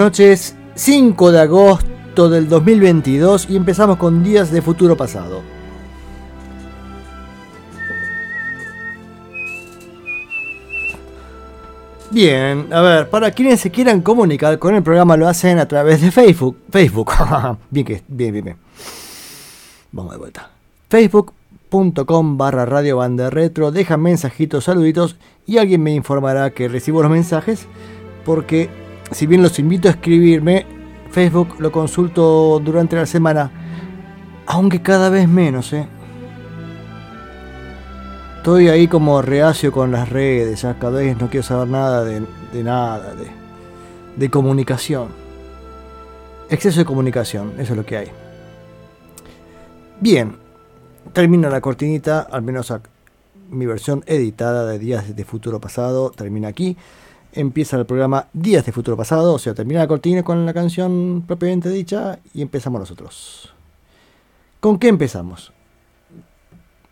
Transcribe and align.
Noches, 0.00 0.56
5 0.76 1.30
de 1.30 1.40
agosto 1.40 2.30
del 2.30 2.48
2022 2.48 3.50
y 3.50 3.56
empezamos 3.56 3.98
con 3.98 4.24
días 4.24 4.50
de 4.50 4.62
futuro 4.62 4.96
pasado. 4.96 5.42
Bien, 12.10 12.72
a 12.72 12.80
ver, 12.80 13.10
para 13.10 13.30
quienes 13.32 13.60
se 13.60 13.70
quieran 13.70 14.00
comunicar 14.00 14.58
con 14.58 14.74
el 14.74 14.82
programa 14.82 15.18
lo 15.18 15.28
hacen 15.28 15.58
a 15.58 15.68
través 15.68 16.00
de 16.00 16.10
Facebook. 16.10 16.56
Facebook. 16.70 17.12
bien 17.70 17.86
bien, 18.08 18.32
bien, 18.32 18.44
bien. 18.44 18.56
Vamos 19.92 20.12
de 20.12 20.18
vuelta. 20.18 20.50
Facebook 20.88 21.34
com 22.06 22.38
barra 22.38 22.64
radio 22.64 22.96
banda 22.96 23.28
retro, 23.28 23.70
dejan 23.70 24.00
mensajitos, 24.00 24.64
saluditos 24.64 25.16
y 25.46 25.58
alguien 25.58 25.82
me 25.82 25.92
informará 25.92 26.50
que 26.52 26.68
recibo 26.68 27.02
los 27.02 27.10
mensajes 27.10 27.66
porque 28.24 28.79
si 29.12 29.26
bien 29.26 29.42
los 29.42 29.58
invito 29.58 29.88
a 29.88 29.92
escribirme, 29.92 30.66
Facebook 31.10 31.56
lo 31.58 31.72
consulto 31.72 32.60
durante 32.64 32.96
la 32.96 33.06
semana, 33.06 33.50
aunque 34.46 34.82
cada 34.82 35.10
vez 35.10 35.28
menos, 35.28 35.72
¿eh? 35.72 35.86
Estoy 38.38 38.68
ahí 38.68 38.88
como 38.88 39.20
reacio 39.20 39.70
con 39.70 39.92
las 39.92 40.08
redes, 40.08 40.62
ya 40.62 40.78
cada 40.78 41.00
vez 41.00 41.18
no 41.20 41.28
quiero 41.28 41.46
saber 41.46 41.68
nada 41.68 42.04
de, 42.04 42.22
nada, 42.62 43.14
de, 43.14 43.26
de 44.16 44.30
comunicación. 44.30 45.08
Exceso 46.48 46.80
de 46.80 46.86
comunicación, 46.86 47.52
eso 47.58 47.74
es 47.74 47.76
lo 47.76 47.84
que 47.84 47.98
hay. 47.98 48.08
Bien, 50.00 50.36
termina 51.12 51.50
la 51.50 51.60
cortinita, 51.60 52.20
al 52.22 52.40
menos 52.40 52.72
mi 53.50 53.66
versión 53.66 54.02
editada 54.06 54.64
de 54.66 54.78
Días 54.78 55.14
de 55.14 55.24
Futuro 55.24 55.60
Pasado 55.60 56.10
termina 56.10 56.48
aquí. 56.48 56.76
Empieza 57.32 57.76
el 57.76 57.86
programa 57.86 58.26
Días 58.32 58.66
de 58.66 58.72
Futuro 58.72 58.96
Pasado, 58.96 59.34
o 59.34 59.38
sea, 59.38 59.54
termina 59.54 59.80
la 59.80 59.86
cortina 59.88 60.22
con 60.22 60.44
la 60.44 60.52
canción 60.52 61.22
propiamente 61.26 61.68
dicha 61.68 62.18
y 62.34 62.42
empezamos 62.42 62.80
nosotros. 62.80 63.52
¿Con 64.58 64.78
qué 64.78 64.88
empezamos? 64.88 65.52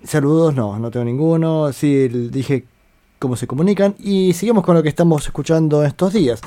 Saludos, 0.05 0.55
no, 0.55 0.79
no 0.79 0.91
tengo 0.91 1.05
ninguno. 1.05 1.73
Sí, 1.73 2.09
dije 2.09 2.67
cómo 3.19 3.35
se 3.35 3.49
comunican 3.49 3.97
y 3.99 4.33
seguimos 4.33 4.65
con 4.65 4.77
lo 4.77 4.83
que 4.83 4.89
estamos 4.89 5.27
escuchando 5.27 5.85
estos 5.85 6.13
días. 6.13 6.41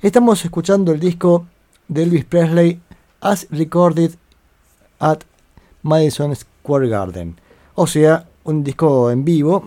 Estamos 0.00 0.42
escuchando 0.44 0.92
el 0.92 1.00
disco 1.00 1.46
de 1.88 2.02
Elvis 2.02 2.24
Presley 2.24 2.80
as 3.20 3.46
recorded 3.50 4.12
at 5.00 5.18
Madison 5.82 6.34
Square 6.34 6.88
Garden. 6.88 7.38
O 7.74 7.86
sea, 7.86 8.26
un 8.44 8.64
disco 8.64 9.10
en 9.10 9.24
vivo, 9.24 9.64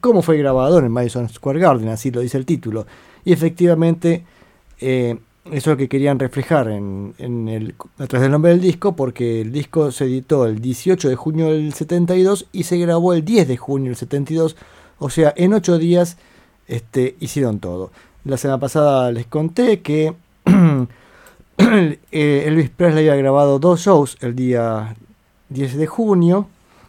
como 0.00 0.22
fue 0.22 0.38
grabado 0.38 0.78
en 0.78 0.90
Madison 0.90 1.28
Square 1.28 1.60
Garden, 1.60 1.88
así 1.88 2.10
lo 2.10 2.20
dice 2.20 2.38
el 2.38 2.46
título. 2.46 2.86
Y 3.24 3.32
efectivamente, 3.32 4.24
eh, 4.80 5.18
eso 5.46 5.56
es 5.56 5.66
lo 5.66 5.76
que 5.76 5.88
querían 5.88 6.18
reflejar 6.18 6.68
en, 6.68 7.14
el, 7.18 7.74
a 7.98 8.06
través 8.06 8.22
del 8.22 8.32
nombre 8.32 8.50
del 8.50 8.60
disco, 8.60 8.96
porque 8.96 9.40
el 9.42 9.52
disco 9.52 9.90
se 9.92 10.04
editó 10.04 10.46
el 10.46 10.60
18 10.60 11.08
de 11.08 11.16
junio 11.16 11.46
del 11.52 11.72
72 11.72 12.46
y 12.52 12.64
se 12.64 12.78
grabó 12.78 13.12
el 13.14 13.24
10 13.24 13.48
de 13.48 13.56
junio 13.56 13.90
del 13.90 13.96
72. 13.96 14.56
O 14.98 15.10
sea, 15.10 15.32
en 15.36 15.54
8 15.54 15.78
días 15.78 16.16
este, 16.66 17.16
hicieron 17.20 17.60
todo. 17.60 17.90
La 18.24 18.36
semana 18.36 18.58
pasada 18.58 19.12
les 19.12 19.26
conté 19.26 19.80
que 19.82 20.14
Elvis 22.10 22.70
Presley 22.70 23.08
había 23.08 23.22
grabado 23.22 23.58
dos 23.58 23.80
shows 23.80 24.16
el 24.20 24.34
día 24.34 24.96
10 25.50 25.76
de 25.76 25.86
junio. 25.86 26.48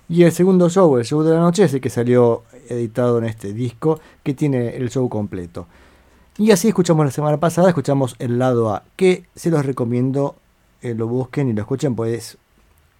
Y 0.09 0.24
el 0.24 0.31
segundo 0.31 0.69
show, 0.69 0.97
el 0.97 1.06
show 1.06 1.22
de 1.22 1.34
la 1.34 1.40
noche, 1.40 1.63
es 1.63 1.74
el 1.74 1.81
que 1.81 1.90
salió 1.90 2.44
editado 2.69 3.17
en 3.17 3.25
este 3.25 3.53
disco, 3.53 4.00
que 4.23 4.33
tiene 4.33 4.75
el 4.75 4.89
show 4.89 5.07
completo. 5.09 5.67
Y 6.38 6.51
así 6.51 6.67
escuchamos 6.67 7.05
la 7.05 7.11
semana 7.11 7.38
pasada, 7.39 7.69
escuchamos 7.69 8.16
el 8.19 8.38
lado 8.38 8.69
A, 8.69 8.83
que 8.95 9.25
se 9.35 9.50
los 9.50 9.66
recomiendo, 9.66 10.35
eh, 10.81 10.94
lo 10.94 11.07
busquen 11.07 11.50
y 11.50 11.53
lo 11.53 11.61
escuchen, 11.61 11.95
pues 11.95 12.13
es 12.13 12.38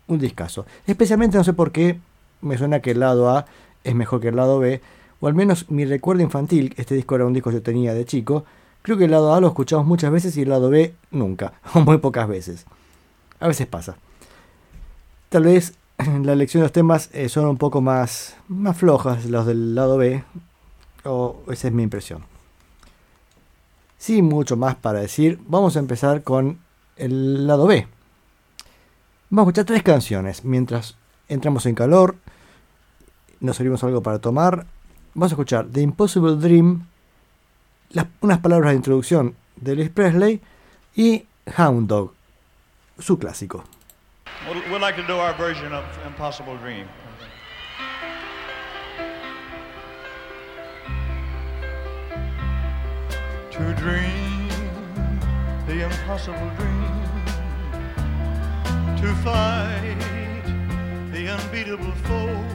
un 0.07 0.17
discazo. 0.17 0.66
Especialmente 0.88 1.38
no 1.38 1.44
sé 1.44 1.53
por 1.53 1.72
qué, 1.72 2.00
me 2.41 2.57
suena 2.57 2.81
que 2.81 2.91
el 2.91 3.00
lado 3.00 3.29
A 3.29 3.45
es 3.83 3.94
mejor 3.94 4.22
que 4.22 4.29
el 4.29 4.35
lado 4.35 4.59
B, 4.59 4.81
o 5.19 5.27
al 5.27 5.35
menos 5.35 5.69
mi 5.69 5.85
recuerdo 5.85 6.23
infantil, 6.23 6.73
este 6.77 6.95
disco 6.95 7.16
era 7.16 7.25
un 7.25 7.33
disco 7.33 7.51
que 7.51 7.57
yo 7.57 7.61
tenía 7.61 7.94
de 7.94 8.06
chico, 8.06 8.44
creo 8.81 8.97
que 8.97 9.06
el 9.06 9.11
lado 9.11 9.33
A 9.33 9.39
lo 9.39 9.47
escuchamos 9.47 9.85
muchas 9.85 10.11
veces 10.11 10.35
y 10.38 10.41
el 10.41 10.50
lado 10.50 10.69
B 10.69 10.95
nunca, 11.11 11.53
o 11.75 11.81
muy 11.81 12.00
pocas 12.00 12.27
veces. 12.27 12.66
A 13.39 13.47
veces 13.47 13.67
pasa. 13.67 13.97
Tal 15.29 15.44
vez 15.44 15.73
la 16.24 16.34
elección 16.34 16.62
de 16.62 16.66
los 16.66 16.72
temas 16.72 17.09
eh, 17.13 17.30
son 17.30 17.46
un 17.46 17.58
poco 17.58 17.81
más, 17.81 18.35
más 18.47 18.78
flojas 18.78 19.25
los 19.25 19.46
del 19.46 19.74
lado 19.74 19.97
B, 19.97 20.24
o 21.03 21.41
esa 21.52 21.68
es 21.68 21.74
mi 21.74 21.84
impresión. 21.84 22.24
Sin 23.97 24.25
mucho 24.25 24.57
más 24.57 24.75
para 24.75 25.00
decir, 25.00 25.40
vamos 25.47 25.75
a 25.75 25.80
empezar 25.80 26.22
con 26.24 26.59
el 26.97 27.47
lado 27.47 27.66
B. 27.66 27.88
Vamos 29.30 29.47
a 29.47 29.50
escuchar 29.50 29.66
tres 29.66 29.84
canciones 29.84 30.46
mientras 30.46 30.96
entramos 31.28 31.66
en 31.66 31.75
calor, 31.75 32.16
nos 33.40 33.57
servimos 33.57 33.84
algo 33.84 34.02
para 34.02 34.19
tomar. 34.19 34.68
Vamos 35.16 35.31
a 35.31 35.36
escuchar 35.36 35.68
The 35.68 35.81
Impossible 35.81 36.36
Dream, 36.36 36.86
unas 38.22 38.40
palabras 38.40 38.72
de 38.72 38.78
introducción 38.78 39.36
de 39.56 39.72
Elvis 39.72 39.90
Presley 39.90 40.41
y 40.96 41.25
Hound 41.57 41.88
Dog, 41.88 42.13
su 43.00 43.18
clásico. 43.18 43.63
We'd 44.77 44.83
like 44.83 44.95
to 44.97 45.07
do 45.07 45.17
our 45.17 45.33
version 45.33 45.73
of 45.73 45.83
Impossible 46.05 46.55
Dream. 46.57 46.88
To 53.49 53.73
dream 53.73 54.49
the 55.65 55.83
impossible 55.83 56.51
dream, 56.57 57.01
to 59.01 59.15
fight 59.23 59.97
the 61.11 61.27
unbeatable 61.27 61.94
foe, 62.03 62.45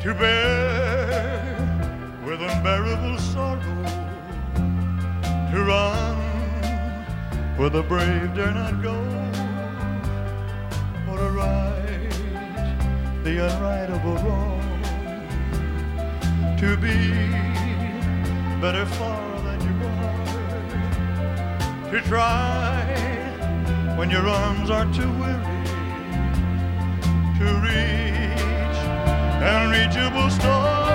to 0.00 0.12
bear 0.12 1.54
with 2.26 2.42
unbearable 2.42 3.16
sorrow, 3.18 3.84
to 5.52 5.64
run 5.64 6.16
where 7.56 7.70
the 7.70 7.84
brave 7.84 8.34
dare 8.34 8.52
not 8.52 8.82
go 8.82 9.31
the 13.24 13.38
unrightable 13.48 14.16
wrong. 14.24 14.60
To 16.58 16.76
be 16.76 16.96
better 18.60 18.86
far 18.86 19.40
than 19.46 19.60
you 19.68 19.74
are. 19.88 20.20
To 21.90 22.00
try 22.08 22.84
when 23.96 24.10
your 24.10 24.26
arms 24.28 24.70
are 24.70 24.86
too 24.92 25.10
weary. 25.20 25.64
To 27.38 27.46
reach 27.66 28.42
unreachable 29.42 30.30
star. 30.30 30.91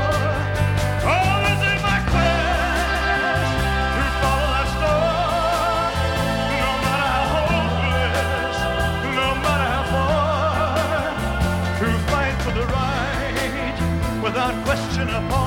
upon 15.18 15.47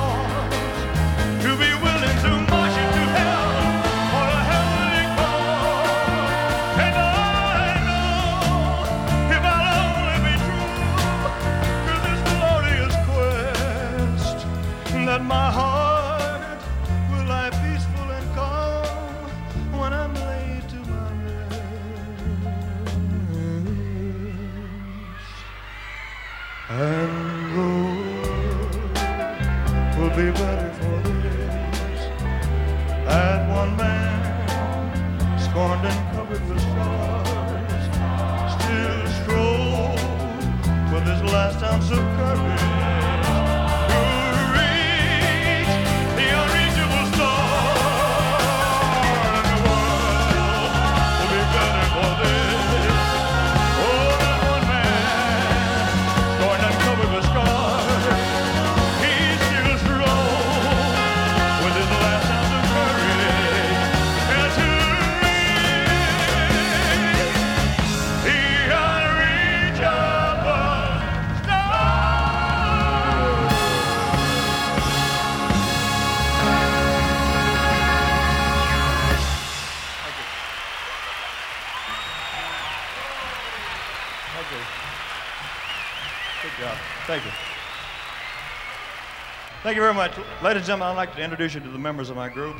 Thank 89.71 89.77
you 89.77 89.83
very 89.83 89.93
much. 89.93 90.11
Ladies 90.43 90.63
and 90.63 90.65
gentlemen, 90.65 90.89
I'd 90.89 90.97
like 90.97 91.15
to 91.15 91.23
introduce 91.23 91.53
you 91.53 91.61
to 91.61 91.69
the 91.69 91.79
members 91.79 92.09
of 92.09 92.17
my 92.17 92.27
group. 92.27 92.57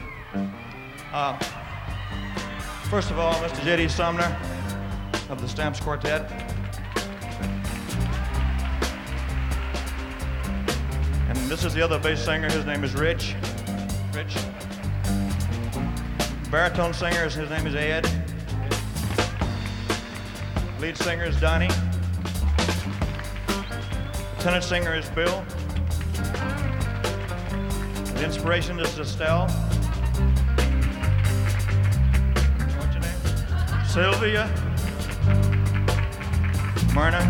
Uh, 1.12 1.38
first 2.90 3.12
of 3.12 3.20
all, 3.20 3.34
Mr. 3.34 3.62
J.D. 3.66 3.90
Sumner 3.90 4.34
of 5.30 5.42
the 5.42 5.48
Stamps 5.50 5.82
Quartet. 5.82 6.32
And 11.28 11.38
this 11.50 11.66
is 11.66 11.74
the 11.74 11.82
other 11.82 12.00
bass 12.00 12.24
singer. 12.24 12.50
His 12.50 12.66
name 12.66 12.82
is 12.82 12.94
Rich. 12.94 13.36
Rich. 14.14 14.38
Baritone 16.50 16.94
singer, 16.94 17.28
his 17.28 17.50
name 17.50 17.68
is 17.68 17.76
Ed. 17.76 18.10
Lead 20.80 20.96
singer 20.96 21.26
is 21.26 21.38
Donnie. 21.42 21.68
Tenor 24.40 24.62
singer 24.62 24.96
is 24.96 25.10
Bill. 25.10 25.46
The 28.22 28.28
inspiration 28.28 28.80
is 28.80 29.00
Estelle. 29.00 29.48
What's 32.78 32.94
your 32.94 33.02
name? 33.02 33.84
Sylvia. 33.88 34.48
Myrna. 36.94 37.22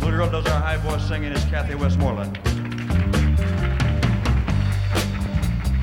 The 0.00 0.06
little 0.06 0.18
girl 0.18 0.30
does 0.30 0.46
our 0.46 0.60
high 0.60 0.78
voice 0.78 1.06
singing 1.06 1.30
is 1.30 1.44
Kathy 1.44 1.76
Westmoreland. 1.76 2.36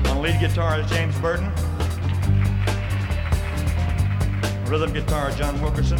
On 0.08 0.20
lead 0.20 0.38
guitar 0.38 0.78
is 0.78 0.90
James 0.90 1.18
Burton. 1.20 1.50
Rhythm 4.66 4.92
guitar, 4.92 5.30
John 5.30 5.58
Wilkerson. 5.62 5.98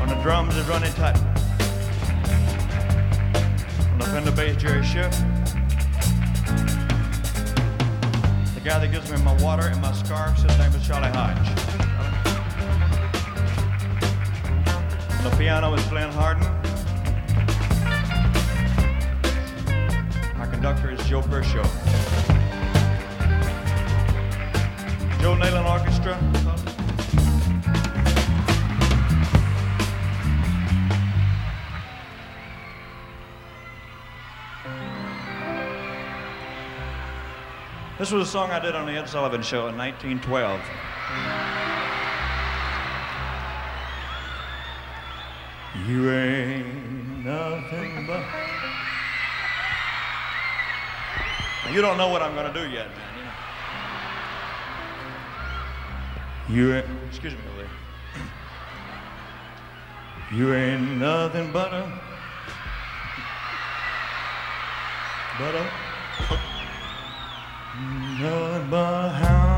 On 0.00 0.08
the 0.08 0.18
drums 0.22 0.56
is 0.56 0.66
Ronnie 0.66 0.88
Tutton. 0.88 1.29
On 4.20 4.26
the 4.26 4.32
bass, 4.32 4.54
Jerry 4.56 4.84
Schiff. 4.84 5.10
The 8.54 8.60
guy 8.62 8.78
that 8.78 8.90
gives 8.92 9.10
me 9.10 9.16
my 9.22 9.32
water 9.42 9.68
and 9.68 9.80
my 9.80 9.94
scarves, 9.94 10.42
his 10.42 10.58
name 10.58 10.74
is 10.74 10.86
Charlie 10.86 11.08
Hodge. 11.08 11.48
The 15.22 15.34
piano 15.38 15.72
is 15.72 15.82
Glenn 15.86 16.10
Harden. 16.12 16.44
Our 20.38 20.48
conductor 20.48 20.90
is 20.90 21.02
Joe 21.08 21.22
Kershaw. 21.22 21.64
Joe 25.22 25.34
Nayland 25.34 25.66
Orchestra. 25.66 26.39
This 38.00 38.10
was 38.12 38.26
a 38.26 38.30
song 38.30 38.50
I 38.50 38.58
did 38.58 38.74
on 38.74 38.86
the 38.86 38.92
Ed 38.92 39.10
Sullivan 39.10 39.42
Show 39.42 39.68
in 39.68 39.76
1912. 39.76 40.58
You 45.86 46.10
ain't 46.10 47.26
nothing 47.26 48.06
but. 48.06 48.24
Now, 51.66 51.70
You 51.70 51.82
don't 51.82 51.98
know 51.98 52.08
what 52.08 52.22
I'm 52.22 52.34
to 52.34 52.50
do 52.58 52.66
yet, 52.70 52.88
man. 52.88 52.96
You, 56.48 56.68
know. 56.68 56.70
you 56.70 56.74
ain't. 56.76 56.86
Excuse 57.10 57.34
me, 57.34 57.40
Lee. 57.58 57.66
You 60.38 60.54
ain't 60.54 60.96
nothing 60.96 61.52
but 61.52 61.74
a. 61.74 61.86
But 65.38 65.54
a. 65.54 65.70
Nothing 68.20 68.68
but 68.68 69.22
a 69.22 69.49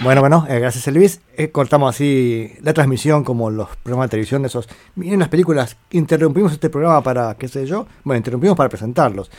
Bueno, 0.00 0.20
bueno, 0.20 0.46
eh, 0.48 0.58
gracias 0.58 0.86
Elvis. 0.88 1.20
Eh, 1.36 1.50
cortamos 1.50 1.94
así 1.94 2.52
la 2.62 2.72
transmisión 2.72 3.24
como 3.24 3.50
los 3.50 3.68
programas 3.82 4.08
de 4.08 4.10
televisión 4.12 4.42
de 4.42 4.48
esos. 4.48 4.68
Miren 4.94 5.20
las 5.20 5.28
películas, 5.28 5.76
interrumpimos 5.90 6.52
este 6.52 6.70
programa 6.70 7.02
para, 7.02 7.34
qué 7.34 7.48
sé 7.48 7.66
yo, 7.66 7.86
bueno, 8.04 8.18
interrumpimos 8.18 8.56
para 8.56 8.68
presentarlos. 8.68 9.30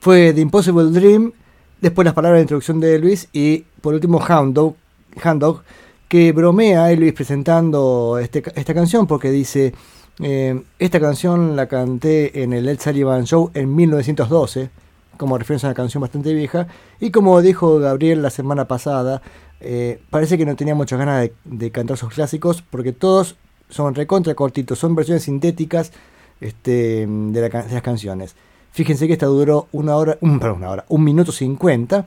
Fue 0.00 0.32
The 0.32 0.40
Impossible 0.40 0.90
Dream, 0.90 1.32
después 1.80 2.04
las 2.04 2.14
palabras 2.14 2.38
de 2.38 2.42
introducción 2.42 2.80
de 2.80 2.94
Elvis 2.94 3.28
y 3.32 3.64
por 3.80 3.94
último 3.94 4.18
Hound 4.18 4.54
Dog, 4.54 4.76
Hound 5.24 5.40
Dog, 5.40 5.62
que 6.08 6.32
bromea 6.32 6.84
a 6.84 6.92
Elvis 6.92 7.12
presentando 7.12 8.18
este, 8.20 8.42
esta 8.54 8.74
canción 8.74 9.06
porque 9.06 9.30
dice, 9.30 9.72
eh, 10.20 10.62
esta 10.78 11.00
canción 11.00 11.56
la 11.56 11.66
canté 11.68 12.42
en 12.42 12.52
el 12.52 12.68
Ed 12.68 12.80
Sullivan 12.80 13.24
Show 13.24 13.50
en 13.54 13.74
1912 13.74 14.70
como 15.16 15.38
referencia 15.38 15.68
a 15.68 15.70
una 15.70 15.74
canción 15.74 16.00
bastante 16.00 16.34
vieja. 16.34 16.66
Y 17.00 17.10
como 17.10 17.40
dijo 17.42 17.78
Gabriel 17.78 18.22
la 18.22 18.30
semana 18.30 18.66
pasada, 18.66 19.22
eh, 19.60 20.00
parece 20.10 20.38
que 20.38 20.44
no 20.44 20.56
tenía 20.56 20.74
muchas 20.74 20.98
ganas 20.98 21.30
de, 21.44 21.70
cantar 21.70 21.96
sus 21.96 22.12
clásicos 22.12 22.62
porque 22.62 22.92
todos 22.92 23.36
son 23.68 23.94
recontra 23.94 24.34
cortitos, 24.34 24.78
son 24.78 24.94
versiones 24.94 25.22
sintéticas 25.24 25.92
este, 26.40 27.06
de, 27.06 27.40
las 27.40 27.82
canciones. 27.82 28.34
Fíjense 28.72 29.06
que 29.06 29.12
esta 29.12 29.26
duró 29.26 29.68
una 29.72 29.96
hora, 29.96 30.18
un, 30.20 30.40
perdón, 30.40 30.58
una 30.58 30.70
hora, 30.70 30.84
un 30.88 31.04
minuto 31.04 31.30
cincuenta 31.30 32.06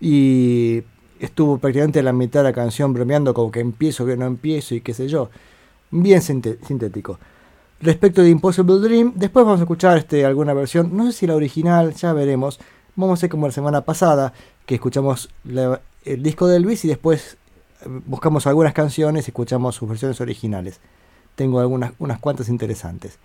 y 0.00 0.82
estuvo 1.20 1.58
prácticamente 1.58 2.00
a 2.00 2.02
la 2.02 2.12
mitad 2.12 2.40
de 2.40 2.50
la 2.50 2.52
canción 2.52 2.92
bromeando 2.92 3.34
como 3.34 3.50
que 3.50 3.60
empiezo, 3.60 4.06
que 4.06 4.16
no 4.16 4.26
empiezo 4.26 4.74
y 4.74 4.80
qué 4.80 4.94
sé 4.94 5.08
yo. 5.08 5.30
Bien 5.90 6.20
sintético. 6.20 7.18
Respecto 7.80 8.22
de 8.22 8.30
Impossible 8.30 8.80
Dream, 8.80 9.12
después 9.14 9.44
vamos 9.44 9.60
a 9.60 9.62
escuchar 9.62 9.98
este, 9.98 10.24
alguna 10.24 10.52
versión, 10.52 10.96
no 10.96 11.06
sé 11.06 11.12
si 11.12 11.26
la 11.26 11.36
original, 11.36 11.94
ya 11.94 12.12
veremos. 12.12 12.58
Vamos 12.96 13.12
a 13.12 13.18
hacer 13.20 13.30
como 13.30 13.46
la 13.46 13.52
semana 13.52 13.82
pasada, 13.82 14.32
que 14.66 14.74
escuchamos 14.74 15.30
el 16.04 16.22
disco 16.22 16.48
de 16.48 16.56
Elvis 16.56 16.84
y 16.84 16.88
después 16.88 17.36
eh, 17.82 17.86
buscamos 18.06 18.46
algunas 18.48 18.72
canciones 18.72 19.26
y 19.26 19.30
escuchamos 19.30 19.76
sus 19.76 19.88
versiones 19.88 20.20
originales. 20.20 20.80
Tengo 21.36 21.60
algunas 21.60 21.92
unas 22.00 22.18
cuantas 22.18 22.48
interesantes. 22.48 23.18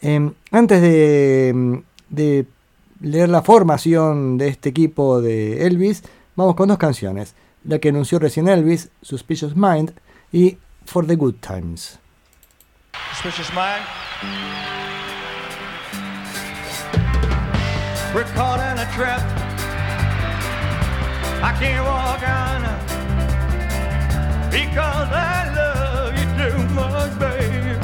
Em, 0.00 0.34
antes 0.52 0.80
de, 0.80 1.48
em, 1.48 1.82
de 2.08 2.46
leer 3.00 3.28
la 3.28 3.42
formación 3.42 4.38
de 4.38 4.48
este 4.48 4.68
equipo 4.68 5.20
de 5.20 5.66
Elvis, 5.66 6.04
vamos 6.36 6.54
con 6.54 6.68
dos 6.68 6.78
canciones. 6.78 7.34
La 7.64 7.78
que 7.80 7.90
anunció 7.90 8.18
recién 8.18 8.48
Elvis, 8.48 8.90
Suspicious 9.02 9.56
Mind, 9.56 9.92
y 10.32 10.58
For 10.86 11.06
the 11.06 11.16
Good 11.16 11.36
Times. 11.40 11.99
Suspicious 13.08 13.52
mind. 13.52 13.84
We're 18.14 18.24
caught 18.34 18.60
in 18.60 18.78
a 18.78 18.90
trap. 18.92 19.22
I 21.42 21.52
can't 21.58 21.84
walk 21.86 22.22
on 22.28 22.60
because 24.50 25.08
I 25.10 25.52
love 25.54 26.12
you 26.18 26.26
too 26.40 26.74
much, 26.74 27.18
baby. 27.18 27.78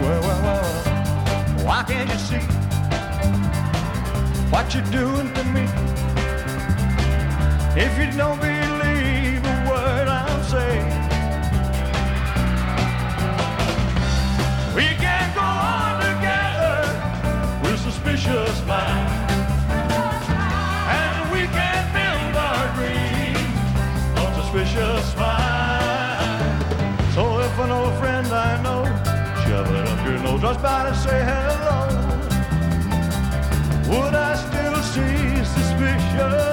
Well, 0.00 0.20
well, 0.22 0.42
well, 0.46 1.64
why 1.66 1.82
can't 1.82 2.08
you 2.08 2.18
see 2.18 2.46
what 4.50 4.72
you're 4.72 4.90
doing 4.90 5.34
to 5.34 5.44
me? 5.44 5.64
If 7.74 7.98
you 7.98 8.16
don't 8.16 8.40
believe 8.40 9.44
a 9.44 9.68
word 9.68 10.08
I'm 10.08 10.42
saying. 10.44 11.01
Nose, 30.52 30.62
by 30.62 30.84
to 30.88 30.94
say 30.94 31.20
hello. 31.24 31.86
Would 33.88 34.14
I 34.14 34.34
still 34.36 34.82
see 34.82 35.44
suspicion 35.44 36.51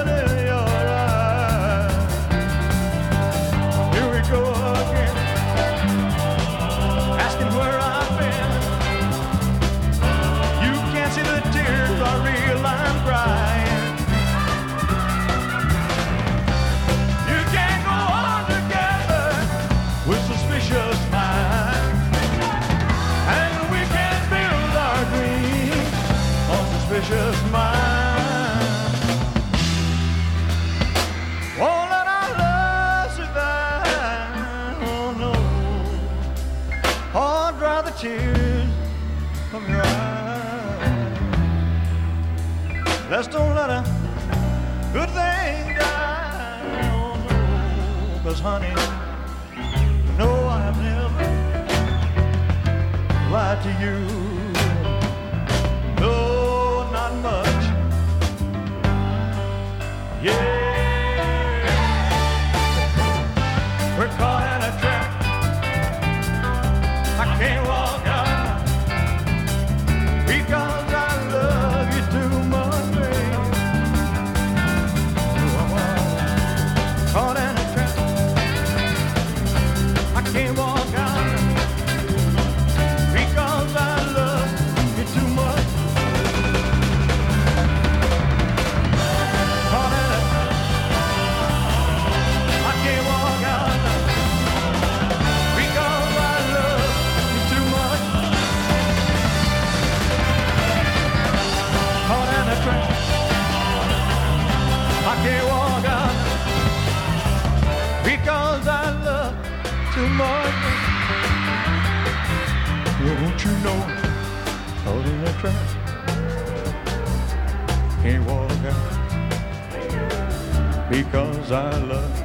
because 120.89 121.51
I 121.51 121.69
love 121.83 122.17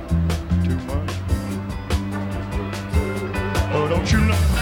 too 0.65 0.79
much. 0.87 1.11
Oh, 3.75 3.87
don't 3.91 4.11
you 4.11 4.21
know? 4.21 4.54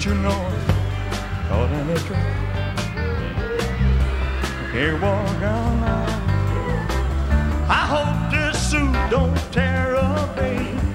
Baby. 0.00 0.10
Don't 0.10 0.16
you 0.16 0.22
know? 0.22 0.50
Caught 1.48 1.72
in 1.72 1.90
a 1.90 1.98
trap. 1.98 2.36
Can't 4.72 5.02
walk 5.02 5.42
out 5.42 5.74
now. 5.80 6.06
I 7.68 7.86
hope 7.86 8.30
this 8.30 8.70
suit 8.70 9.10
don't 9.10 9.36
tear 9.52 9.96
up, 9.96 10.36
babe. 10.36 10.89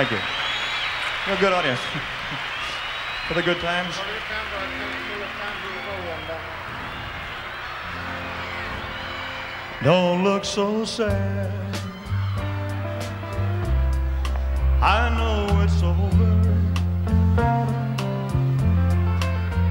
Thank 0.00 0.12
you. 0.12 0.18
You're 1.26 1.36
a 1.36 1.40
good 1.40 1.52
audience. 1.52 1.78
For 3.28 3.34
the 3.34 3.42
good 3.42 3.60
times. 3.60 3.94
Don't 9.84 10.24
look 10.24 10.46
so 10.46 10.86
sad. 10.86 11.52
I 14.80 15.10
know 15.18 15.60
it's 15.60 15.82
over. 15.82 16.06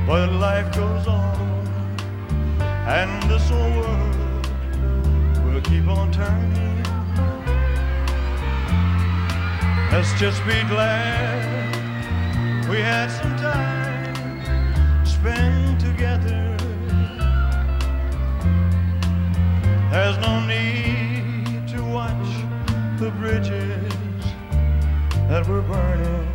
But 0.05 0.31
life 0.33 0.75
goes 0.75 1.07
on. 1.07 1.65
And 2.85 3.23
this 3.31 3.49
old 3.49 3.75
world 3.77 5.55
will 5.55 5.61
keep 5.61 5.87
on 5.87 6.11
turning. 6.11 6.78
Let's 9.91 10.13
just 10.19 10.45
be 10.45 10.61
glad 10.69 11.49
we 12.69 12.77
had 12.77 13.09
some 13.09 13.35
time 13.37 15.03
spent 15.03 15.81
together. 15.81 16.55
There's 19.91 20.17
no 20.19 20.45
need 20.45 21.67
to 21.69 21.83
watch 21.83 22.29
the 22.99 23.09
bridges 23.17 23.93
that 25.27 25.47
were 25.47 25.63
burning. 25.63 26.28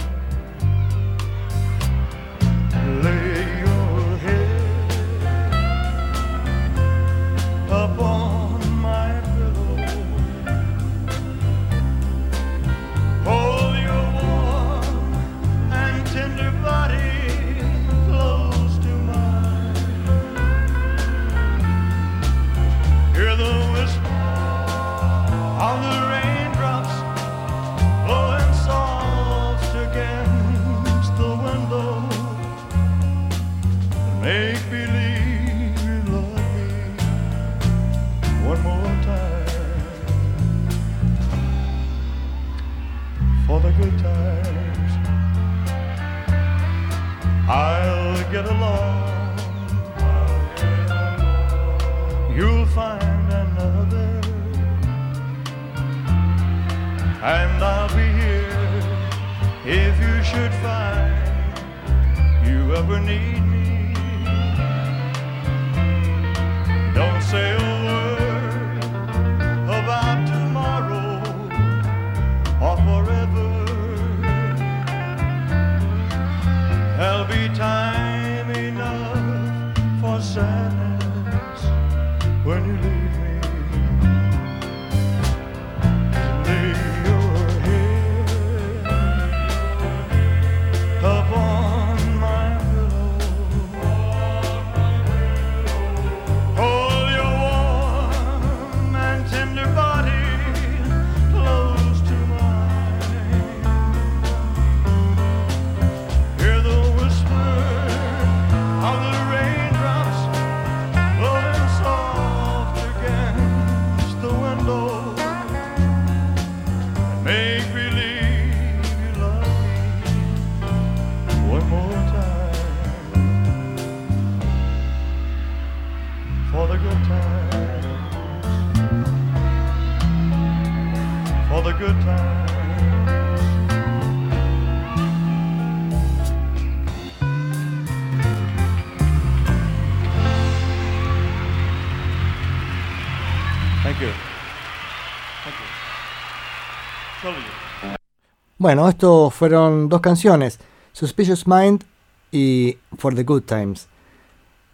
Bueno, 148.64 148.88
estos 148.88 149.34
fueron 149.34 149.90
dos 149.90 150.00
canciones, 150.00 150.58
Suspicious 150.94 151.46
Mind 151.46 151.84
y 152.32 152.78
For 152.96 153.14
the 153.14 153.22
Good 153.22 153.42
Times. 153.42 153.88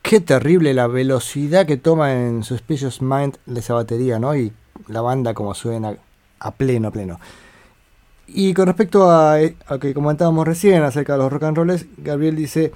Qué 0.00 0.20
terrible 0.20 0.74
la 0.74 0.86
velocidad 0.86 1.66
que 1.66 1.76
toma 1.76 2.12
en 2.12 2.44
Suspicious 2.44 3.02
Mind 3.02 3.38
esa 3.52 3.74
batería, 3.74 4.20
¿no? 4.20 4.36
Y 4.36 4.52
la 4.86 5.00
banda 5.00 5.34
como 5.34 5.54
suena 5.54 5.96
a 6.38 6.50
pleno, 6.52 6.86
a 6.86 6.90
pleno. 6.92 7.18
Y 8.28 8.54
con 8.54 8.68
respecto 8.68 9.10
a, 9.10 9.34
a 9.34 9.40
lo 9.68 9.80
que 9.80 9.92
comentábamos 9.92 10.46
recién 10.46 10.84
acerca 10.84 11.14
de 11.14 11.18
los 11.18 11.32
rock 11.32 11.42
and 11.42 11.56
rolls, 11.56 11.86
Gabriel 11.96 12.36
dice 12.36 12.70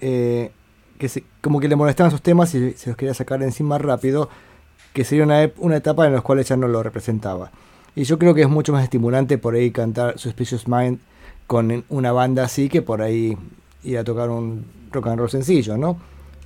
eh, 0.00 0.52
que 0.96 1.24
como 1.40 1.58
que 1.58 1.66
le 1.66 1.74
molestaban 1.74 2.12
sus 2.12 2.22
temas 2.22 2.54
y 2.54 2.74
se 2.74 2.90
los 2.90 2.96
quería 2.96 3.14
sacar 3.14 3.42
encima 3.42 3.78
rápido, 3.78 4.28
que 4.92 5.02
sería 5.02 5.24
una, 5.24 5.50
una 5.56 5.78
etapa 5.78 6.06
en 6.06 6.12
la 6.12 6.20
cual 6.20 6.38
ella 6.38 6.56
no 6.56 6.68
lo 6.68 6.84
representaba. 6.84 7.50
Y 7.96 8.04
yo 8.04 8.18
creo 8.18 8.34
que 8.34 8.42
es 8.42 8.48
mucho 8.48 8.72
más 8.74 8.84
estimulante 8.84 9.38
por 9.38 9.54
ahí 9.54 9.70
cantar 9.70 10.18
Suspicious 10.18 10.68
Mind 10.68 11.00
con 11.46 11.84
una 11.88 12.12
banda 12.12 12.44
así 12.44 12.68
que 12.68 12.82
por 12.82 13.00
ahí 13.00 13.36
ir 13.84 13.98
a 13.98 14.04
tocar 14.04 14.28
un 14.28 14.66
rock 14.92 15.06
and 15.08 15.18
roll 15.18 15.30
sencillo, 15.30 15.78
¿no? 15.78 15.98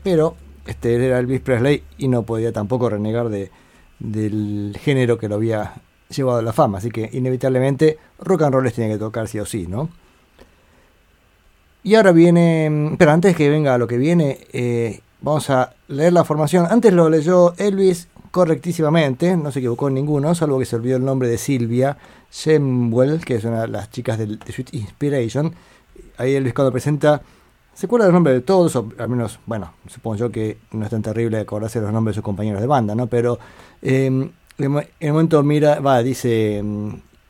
Pero 0.05 0.37
este 0.65 0.95
era 0.95 1.19
Elvis 1.19 1.41
Presley 1.41 1.83
y 1.99 2.07
no 2.07 2.23
podía 2.23 2.53
tampoco 2.53 2.89
renegar 2.89 3.31
de, 3.31 3.51
del 3.99 4.79
género 4.81 5.19
que 5.19 5.29
lo 5.29 5.35
había 5.35 5.75
llevado 6.09 6.39
a 6.39 6.43
la 6.43 6.53
fama, 6.53 6.79
así 6.79 6.91
que 6.91 7.11
inevitablemente 7.13 7.99
rock 8.21 8.43
and 8.43 8.55
roll 8.55 8.65
les 8.65 8.75
tiene 8.75 8.93
que 8.93 8.99
tocar 8.99 9.27
sí 9.27 9.41
o 9.41 9.45
sí, 9.45 9.67
¿no? 9.67 9.89
Y 11.83 11.97
ahora 11.97 12.13
viene, 12.13 12.95
pero 12.97 13.11
antes 13.11 13.35
que 13.35 13.51
venga 13.51 13.77
lo 13.77 13.89
que 13.89 13.97
viene, 13.97 14.47
eh, 14.53 15.01
vamos 15.21 15.51
a 15.51 15.75
leer 15.89 16.13
la 16.13 16.25
formación. 16.25 16.67
Antes 16.71 16.93
lo 16.93 17.09
leyó 17.09 17.55
Elvis 17.57 18.07
correctísimamente, 18.31 19.37
no 19.37 19.51
se 19.51 19.59
equivocó 19.59 19.89
en 19.89 19.95
ninguno, 19.95 20.35
salvo 20.35 20.59
que 20.59 20.65
se 20.65 20.77
olvidó 20.77 20.97
el 20.97 21.05
nombre 21.05 21.29
de 21.29 21.39
Silvia 21.39 21.97
Shemwell, 22.31 23.25
que 23.25 23.37
es 23.37 23.45
una 23.45 23.63
de 23.63 23.69
las 23.69 23.91
chicas 23.91 24.19
del 24.19 24.39
de 24.39 24.53
Sweet 24.53 24.75
Inspiration. 24.75 25.55
Ahí 26.17 26.35
Elvis 26.35 26.55
cuando 26.55 26.71
presenta, 26.71 27.23
se 27.75 27.87
acuerda 27.87 28.07
del 28.07 28.15
nombre 28.15 28.33
de 28.33 28.41
todos, 28.41 28.77
o 28.77 28.89
al 28.99 29.09
menos, 29.09 29.41
bueno, 29.47 29.73
supongo 29.89 30.17
yo 30.17 30.31
que 30.31 30.59
no 30.73 30.85
es 30.85 30.91
tan 30.91 31.03
terrible 31.03 31.39
acordarse 31.39 31.81
los 31.81 31.93
nombres 31.93 32.15
de 32.15 32.19
sus 32.19 32.25
compañeros 32.25 32.61
de 32.61 32.67
banda, 32.67 32.95
¿no? 32.95 33.07
Pero 33.09 33.39
eh, 33.83 34.07
en 34.07 34.33
el 34.59 35.13
momento 35.13 35.43
mira, 35.43 35.81
va, 35.81 36.03
dice, 36.03 36.63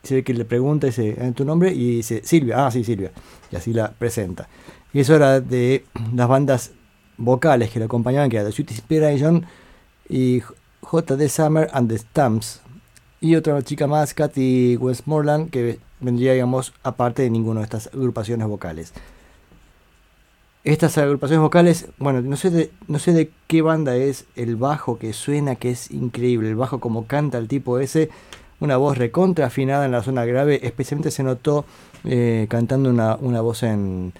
se 0.03 0.15
ve 0.15 0.23
que 0.23 0.33
le 0.33 0.45
pregunta, 0.45 0.87
dice, 0.87 1.15
"¿Eh, 1.17 1.31
¿tu 1.33 1.45
nombre? 1.45 1.71
Y 1.71 1.97
dice, 1.97 2.21
Silvia, 2.23 2.65
ah, 2.67 2.71
sí, 2.71 2.83
Silvia. 2.83 3.11
Y 3.51 3.55
así 3.55 3.73
la 3.73 3.91
presenta. 3.91 4.47
Y 4.93 4.99
eso 4.99 5.15
era 5.15 5.39
de 5.39 5.85
las 6.13 6.27
bandas 6.27 6.71
vocales 7.17 7.69
que 7.69 7.79
le 7.79 7.85
acompañaban, 7.85 8.29
que 8.29 8.37
era 8.37 8.45
The 8.45 8.51
Sweet 8.51 8.71
Inspiration 8.71 9.45
y 10.09 10.41
J.D. 10.81 11.29
Summer 11.29 11.69
and 11.73 11.89
the 11.89 11.97
Stamps. 11.97 12.61
Y 13.19 13.35
otra 13.35 13.61
chica 13.61 13.87
más, 13.87 14.13
Kathy 14.13 14.77
Westmoreland, 14.77 15.51
que 15.51 15.79
vendría, 15.99 16.33
digamos, 16.33 16.73
aparte 16.83 17.21
de 17.21 17.29
ninguna 17.29 17.59
de 17.59 17.65
estas 17.65 17.87
agrupaciones 17.87 18.47
vocales. 18.47 18.93
Estas 20.63 20.97
agrupaciones 20.97 21.41
vocales, 21.41 21.87
bueno, 21.97 22.21
no 22.21 22.35
sé, 22.35 22.49
de, 22.49 22.71
no 22.87 22.99
sé 22.99 23.13
de 23.13 23.31
qué 23.47 23.61
banda 23.61 23.95
es 23.95 24.25
el 24.35 24.55
bajo 24.55 24.97
que 24.97 25.13
suena, 25.13 25.55
que 25.55 25.71
es 25.71 25.91
increíble. 25.91 26.49
El 26.49 26.55
bajo 26.55 26.79
como 26.79 27.05
canta 27.07 27.37
el 27.37 27.47
tipo 27.47 27.79
ese, 27.79 28.09
una 28.59 28.77
voz 28.77 28.97
recontra 28.97 29.47
afinada 29.47 29.85
en 29.85 29.91
la 29.91 30.03
zona 30.03 30.25
grave, 30.25 30.59
especialmente 30.63 31.11
se 31.11 31.23
notó 31.23 31.65
eh, 32.03 32.47
cantando 32.49 32.89
una, 32.89 33.15
una 33.15 33.41
voz 33.41 33.63
en, 33.63 34.13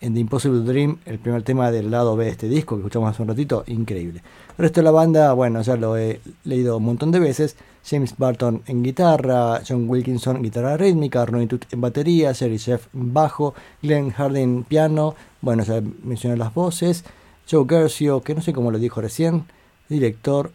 en 0.00 0.14
The 0.14 0.20
Impossible 0.20 0.60
Dream, 0.60 0.98
el 1.04 1.18
primer 1.18 1.42
tema 1.42 1.70
del 1.70 1.90
lado 1.90 2.16
B 2.16 2.24
de 2.24 2.30
este 2.30 2.48
disco 2.48 2.76
que 2.76 2.80
escuchamos 2.80 3.10
hace 3.10 3.22
un 3.22 3.28
ratito, 3.28 3.64
increíble. 3.66 4.22
El 4.56 4.62
resto 4.62 4.80
de 4.80 4.84
la 4.84 4.90
banda, 4.90 5.32
bueno, 5.34 5.60
ya 5.60 5.76
lo 5.76 5.96
he 5.96 6.20
leído 6.44 6.78
un 6.78 6.84
montón 6.84 7.10
de 7.10 7.20
veces. 7.20 7.56
James 7.84 8.14
Barton 8.16 8.62
en 8.66 8.82
guitarra, 8.82 9.60
John 9.66 9.88
Wilkinson 9.88 10.36
en 10.36 10.42
guitarra 10.42 10.76
rítmica, 10.76 11.24
Ronnie 11.24 11.46
Toot 11.46 11.66
en 11.72 11.80
batería, 11.80 12.34
Jerry 12.34 12.58
Sheff 12.58 12.88
en 12.94 13.12
bajo, 13.12 13.54
Glenn 13.82 14.10
Harding 14.10 14.64
piano, 14.64 15.14
bueno, 15.40 15.64
ya 15.64 15.82
mencioné 16.02 16.36
las 16.36 16.52
voces, 16.52 17.04
Joe 17.50 17.66
Gercio, 17.68 18.20
que 18.20 18.34
no 18.34 18.42
sé 18.42 18.52
cómo 18.52 18.70
lo 18.70 18.78
dijo 18.78 19.00
recién, 19.00 19.44
director, 19.88 20.52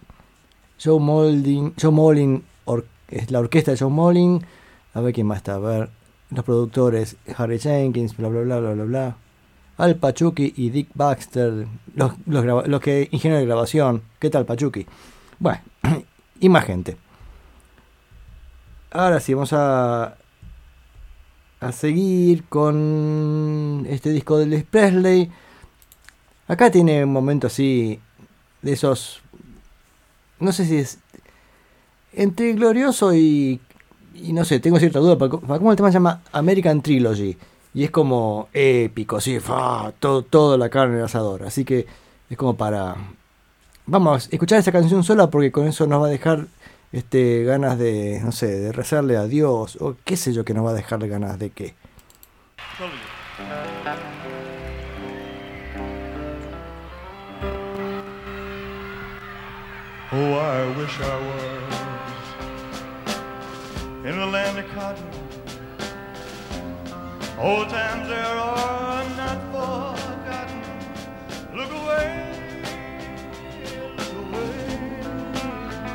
Joe 0.83 0.99
Molding, 0.99 1.73
Joe 1.81 1.91
Molin, 1.91 2.43
es 3.09 3.31
la 3.31 3.39
orquesta 3.39 3.71
de 3.71 3.77
Joe 3.77 3.89
Molin, 3.89 4.45
a 4.93 5.01
ver 5.01 5.13
quién 5.13 5.27
más 5.27 5.37
está, 5.37 5.55
a 5.55 5.59
ver, 5.59 5.89
los 6.29 6.45
productores, 6.45 7.17
Harry 7.37 7.59
Jenkins, 7.59 8.15
bla 8.15 8.27
bla 8.27 8.41
bla 8.41 8.59
bla 8.59 8.73
bla 8.73 8.83
bla. 8.83 9.24
Al 9.77 9.95
Pachuki 9.97 10.53
y 10.55 10.69
Dick 10.69 10.89
Baxter, 10.93 11.67
los, 11.95 12.13
los, 12.25 12.81
que 12.81 13.09
ingenieros 13.11 13.41
de 13.41 13.45
grabación. 13.45 14.03
¿Qué 14.19 14.29
tal, 14.29 14.45
Pachuki? 14.45 14.85
Bueno, 15.39 15.59
y 16.39 16.49
más 16.49 16.65
gente. 16.65 16.97
Ahora 18.91 19.19
sí, 19.19 19.33
vamos 19.33 19.51
a, 19.51 20.15
a 21.59 21.71
seguir 21.73 22.45
con 22.45 23.85
este 23.89 24.11
disco 24.11 24.37
de 24.37 24.45
Elvis 24.45 24.63
Presley. 24.63 25.29
Acá 26.47 26.71
tiene 26.71 27.03
un 27.03 27.11
momento 27.11 27.47
así 27.47 27.99
de 28.61 28.73
esos. 28.73 29.21
No 30.39 30.51
sé 30.51 30.65
si 30.65 30.77
es. 30.77 30.99
Entre 32.13 32.53
glorioso 32.53 33.13
y. 33.13 33.59
Y 34.13 34.31
no 34.31 34.45
sé, 34.45 34.61
tengo 34.61 34.79
cierta 34.79 34.99
duda. 34.99 35.17
Cómo 35.27 35.71
el 35.71 35.75
tema 35.75 35.89
se 35.89 35.95
llama 35.95 36.21
American 36.31 36.81
Trilogy. 36.81 37.37
Y 37.75 37.83
es 37.83 37.91
como 37.91 38.47
épico, 38.53 39.17
así, 39.17 39.41
fa, 39.41 39.91
todo, 39.99 40.21
todo 40.23 40.57
la 40.57 40.69
carne 40.69 40.93
en 40.93 40.99
el 40.99 41.05
asador. 41.05 41.43
Así 41.43 41.65
que 41.65 41.85
es 42.29 42.37
como 42.37 42.55
para. 42.55 42.95
Vamos 43.85 44.27
a 44.27 44.29
escuchar 44.31 44.59
esa 44.59 44.71
canción 44.71 45.03
sola 45.03 45.29
porque 45.29 45.51
con 45.51 45.67
eso 45.67 45.85
nos 45.85 46.01
va 46.01 46.07
a 46.07 46.09
dejar 46.09 46.47
este, 46.93 47.43
ganas 47.43 47.77
de, 47.77 48.21
no 48.23 48.31
sé, 48.31 48.47
de 48.47 48.71
rezarle 48.71 49.17
a 49.17 49.25
Dios. 49.25 49.77
O 49.81 49.95
qué 50.05 50.15
sé 50.15 50.31
yo 50.31 50.45
que 50.45 50.53
nos 50.53 50.65
va 50.65 50.69
a 50.69 50.73
dejar 50.73 51.05
ganas 51.05 51.37
de 51.37 51.49
qué. 51.49 51.75
Oh, 60.13 60.17
I 60.17 60.77
wish 60.77 60.97
I 61.01 61.17
was 61.27 61.75
in 64.05 64.17
the 64.17 64.25
land 64.25 64.57
of 64.59 64.65
cotton. 64.73 65.14
Old 67.37 67.67
times 67.69 68.07
there 68.07 68.25
are 68.25 69.03
not 69.17 69.41
forgotten. 69.51 70.61
Look 71.53 71.69
away, 71.69 72.07
look 73.97 74.13
away. 74.13 74.79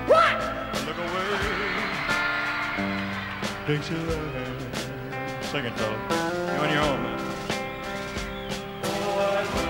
What? 0.07 0.37
Look 0.87 0.99
away, 0.99 1.31
Dixieland. 3.67 4.77
Sing 5.41 5.65
it, 5.65 5.73
fella. 5.79 5.97
You 6.53 6.61
on 6.61 6.71
your 6.73 6.83
own, 6.83 7.03
man. 7.03 7.21
Oh, 8.85 9.70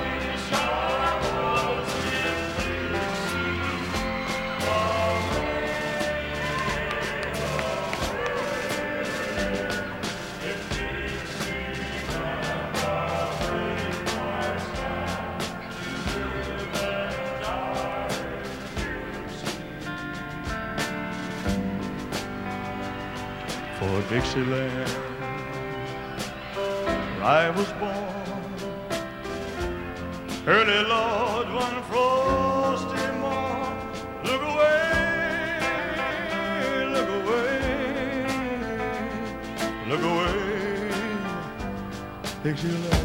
Dixieland. 24.10 24.90
I 27.22 27.48
was 27.50 27.70
born 27.74 28.50
early, 30.48 30.82
Lord, 30.88 31.48
one 31.54 31.82
frosty 31.84 33.06
morn. 33.20 33.76
Look 34.24 34.42
away, 34.42 35.70
look 36.90 37.08
away, 37.20 38.26
look 39.86 40.02
away, 40.02 40.90
Dixieland. 42.42 42.99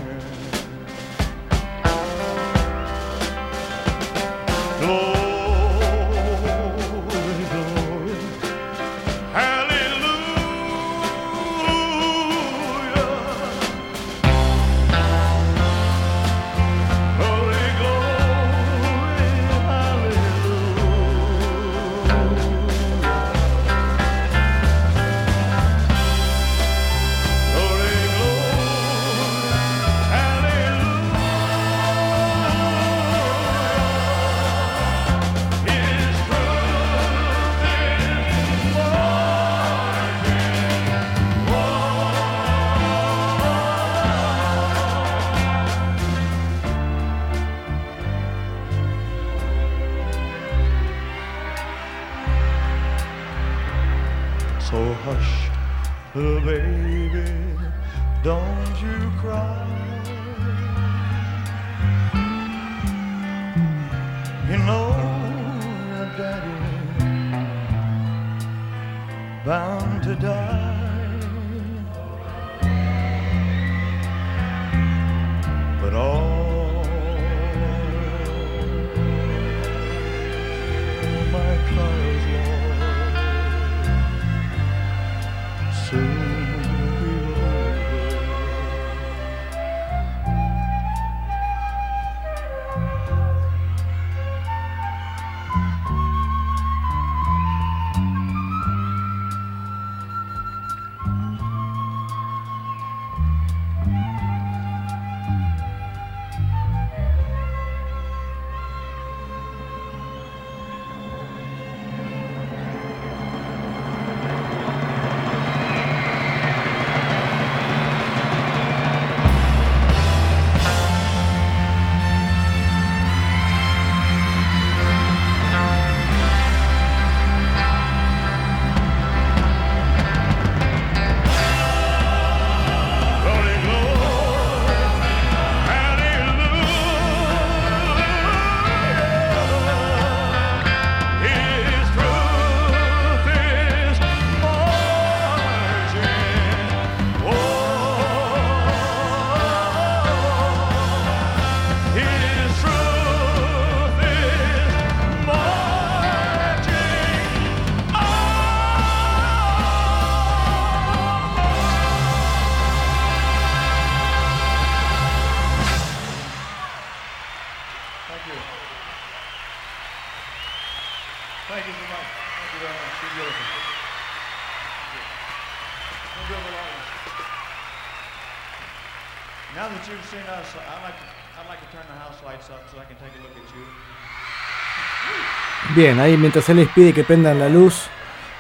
Bien, 185.75 185.99
ahí 185.99 186.17
mientras 186.17 186.47
él 186.49 186.57
les 186.57 186.69
pide 186.69 186.93
que 186.93 187.03
prendan 187.03 187.39
la 187.39 187.49
luz, 187.49 187.87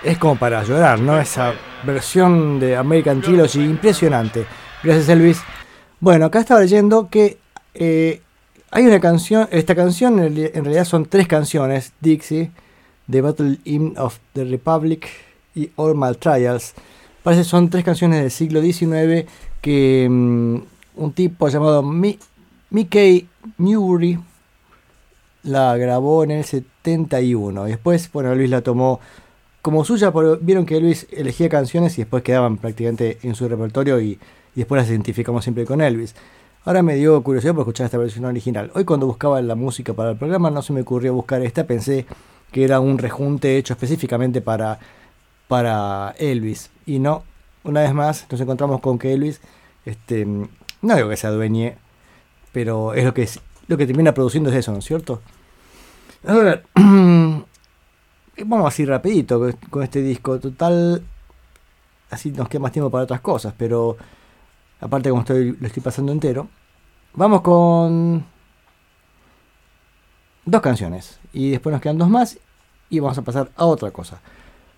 es 0.03 0.17
como 0.17 0.35
para 0.35 0.63
llorar, 0.63 0.99
¿no? 0.99 1.19
Esa 1.19 1.53
versión 1.83 2.59
de 2.59 2.75
American 2.75 3.21
Trilogy 3.21 3.63
impresionante. 3.63 4.45
Gracias, 4.83 5.09
Elvis. 5.09 5.41
Bueno, 5.99 6.25
acá 6.25 6.39
estaba 6.39 6.61
leyendo 6.61 7.09
que 7.09 7.37
eh, 7.73 8.21
hay 8.71 8.85
una 8.85 8.99
canción, 8.99 9.47
esta 9.51 9.75
canción 9.75 10.19
en 10.19 10.35
realidad 10.35 10.85
son 10.85 11.05
tres 11.05 11.27
canciones, 11.27 11.93
Dixie, 12.01 12.51
The 13.09 13.21
Battle 13.21 13.59
Hymn 13.63 13.95
of 13.97 14.17
the 14.33 14.43
Republic 14.45 15.07
y 15.55 15.71
All 15.75 15.95
My 15.95 16.13
Trials. 16.15 16.73
Parece 17.23 17.43
que 17.43 17.49
son 17.49 17.69
tres 17.69 17.83
canciones 17.83 18.21
del 18.21 18.31
siglo 18.31 18.61
XIX 18.61 19.25
que 19.61 20.07
mm, 20.09 20.57
un 20.95 21.13
tipo 21.13 21.47
llamado 21.49 21.83
Mi- 21.83 22.19
Mickey 22.69 23.27
Newry 23.57 24.19
la 25.43 25.77
grabó 25.77 26.23
en 26.23 26.31
el 26.31 26.43
71. 26.43 27.67
Y 27.67 27.71
después, 27.71 28.11
bueno, 28.11 28.33
Luis 28.35 28.49
la 28.49 28.61
tomó 28.61 28.99
como 29.61 29.83
suya, 29.85 30.11
pero 30.11 30.37
vieron 30.37 30.65
que 30.65 30.77
Elvis 30.77 31.07
elegía 31.11 31.49
canciones 31.49 31.97
y 31.97 32.01
después 32.01 32.23
quedaban 32.23 32.57
prácticamente 32.57 33.19
en 33.23 33.35
su 33.35 33.47
repertorio 33.47 33.99
y, 34.01 34.11
y 34.11 34.19
después 34.55 34.81
las 34.81 34.89
identificamos 34.89 35.43
siempre 35.43 35.65
con 35.65 35.81
Elvis. 35.81 36.15
Ahora 36.65 36.81
me 36.81 36.95
dio 36.95 37.21
curiosidad 37.23 37.53
por 37.53 37.61
escuchar 37.61 37.85
esta 37.85 37.97
versión 37.97 38.25
original. 38.25 38.71
Hoy 38.73 38.85
cuando 38.85 39.05
buscaba 39.05 39.41
la 39.41 39.55
música 39.55 39.93
para 39.93 40.11
el 40.11 40.17
programa 40.17 40.49
no 40.49 40.61
se 40.63 40.73
me 40.73 40.81
ocurrió 40.81 41.13
buscar 41.13 41.41
esta, 41.43 41.65
pensé 41.67 42.05
que 42.51 42.63
era 42.63 42.79
un 42.79 42.97
rejunte 42.97 43.57
hecho 43.57 43.73
específicamente 43.73 44.41
para, 44.41 44.79
para 45.47 46.15
Elvis. 46.17 46.71
Y 46.87 46.97
no, 46.99 47.23
una 47.63 47.81
vez 47.81 47.93
más 47.93 48.25
nos 48.31 48.41
encontramos 48.41 48.81
con 48.81 48.97
que 48.97 49.13
Elvis, 49.13 49.41
este, 49.85 50.25
no 50.81 50.95
digo 50.95 51.09
que 51.09 51.17
se 51.17 51.27
adueñe, 51.27 51.77
pero 52.51 52.93
es 52.93 53.03
lo 53.03 53.13
que, 53.13 53.23
es, 53.23 53.39
lo 53.67 53.77
que 53.77 53.87
termina 53.87 54.13
produciendo 54.13 54.49
es 54.49 54.55
eso, 54.57 54.71
¿no 54.71 54.79
es 54.79 54.85
cierto? 54.85 55.21
Vamos 56.23 57.45
así 58.67 58.85
rapidito 58.85 59.39
con- 59.39 59.51
con 59.69 59.83
este 59.83 60.01
disco. 60.01 60.39
Total, 60.39 61.03
así 62.09 62.31
nos 62.31 62.49
queda 62.49 62.61
más 62.61 62.71
tiempo 62.71 62.89
para 62.89 63.03
otras 63.05 63.21
cosas, 63.21 63.53
pero 63.57 63.97
aparte 64.81 65.09
como 65.09 65.21
estoy, 65.21 65.55
lo 65.59 65.67
estoy 65.67 65.83
pasando 65.83 66.11
entero. 66.11 66.47
Vamos 67.13 67.41
con 67.41 68.25
dos 70.45 70.61
canciones 70.61 71.19
y 71.33 71.51
después 71.51 71.71
nos 71.71 71.81
quedan 71.81 71.97
dos 71.97 72.09
más 72.09 72.37
y 72.89 72.99
vamos 72.99 73.17
a 73.17 73.21
pasar 73.21 73.51
a 73.55 73.65
otra 73.65 73.91
cosa. 73.91 74.19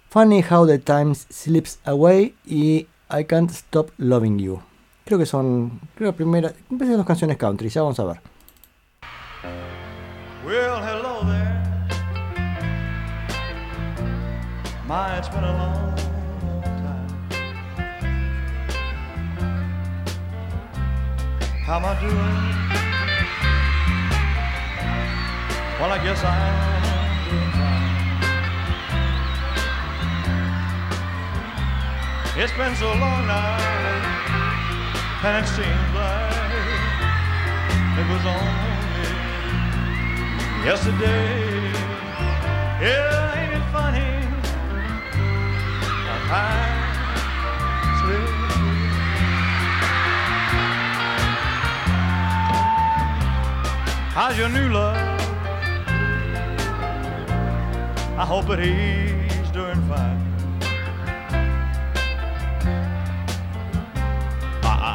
Funny 0.09 0.43
How 0.49 0.65
the 0.67 0.79
Time 0.79 1.13
Slips 1.15 1.79
Away 1.85 2.35
y 2.45 2.87
I 3.09 3.25
Can't 3.25 3.51
Stop 3.51 3.89
Loving 3.97 4.37
You. 4.39 4.61
Creo 5.07 5.17
que 5.17 5.25
son, 5.25 5.79
creo 5.95 6.11
primera, 6.13 6.51
me 6.69 6.77
parecen 6.77 6.97
dos 6.97 7.05
canciones 7.05 7.37
country, 7.37 7.69
ya 7.69 7.81
vamos 7.81 7.97
a 7.97 8.03
ver. 8.03 8.19
Well, 10.45 10.83
hello 10.83 11.23
there. 11.23 11.47
It's 15.15 15.29
been. 15.29 15.45
How 21.65 21.79
so 32.75 32.87
long 32.93 33.86
and 35.23 35.43
it 35.43 35.49
seems 35.49 35.93
like 35.95 36.51
it 37.97 38.07
was 38.07 38.23
only 38.25 38.77
yesterday. 40.63 41.71
Yeah, 42.79 43.39
ain't 43.39 43.53
it 43.57 43.65
funny 43.73 44.13
how 46.05 46.19
time 46.29 46.93
slips? 47.99 48.45
How's 54.13 54.37
your 54.37 54.49
new 54.49 54.69
love? 54.71 54.97
I 58.19 58.25
hope 58.25 58.45
that 58.47 58.59
he's 58.59 59.16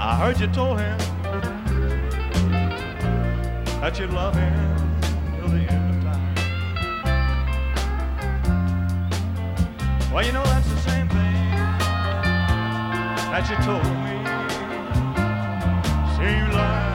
I, 0.04 0.16
heard 0.16 0.40
you 0.40 0.48
told 0.48 0.80
him 0.80 0.98
that 3.80 4.00
you 4.00 4.08
love 4.08 4.34
him 4.34 5.00
till 5.36 5.46
the 5.46 5.60
end 5.60 5.94
of 5.94 6.02
time. 6.02 6.34
Well, 10.12 10.26
you 10.26 10.32
know 10.32 10.42
that's 10.42 10.68
the 10.68 10.78
same 10.78 11.08
thing 11.08 11.50
that 13.30 13.48
you 13.48 13.54
told 13.62 13.84
me. 14.02 14.18
Seemed 16.18 16.52
like 16.52 16.92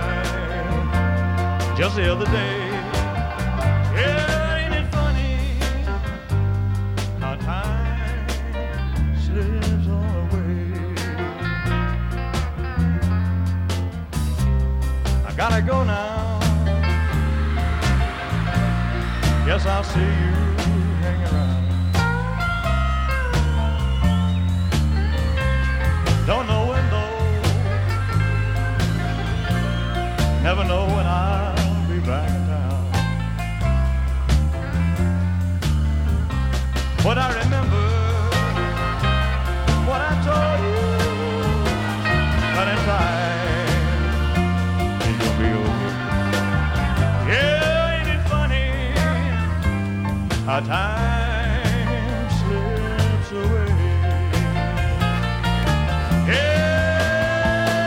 just 1.77 1.95
the 1.95 2.11
other 2.11 2.25
day. 2.25 2.57
Yeah, 3.95 4.36
gotta 15.37 15.61
go 15.61 15.83
now. 15.83 16.39
Guess 19.45 19.67
I'll 19.67 19.83
see 19.83 19.99
you 19.99 20.33
hang 21.03 21.21
around. 21.29 21.63
Don't 26.25 26.47
know 26.47 26.65
when 26.69 26.89
though. 26.89 27.17
Never 30.41 30.63
know 30.63 30.87
when 30.87 31.05
I'll 31.05 31.87
be 31.87 31.99
back 31.99 32.29
in 32.29 32.47
town. 32.47 32.91
But 37.03 37.19
I 37.19 37.46
how 50.57 50.65
time 50.65 52.29
slips 52.39 53.31
away? 53.31 53.69
Yeah, 56.27 57.77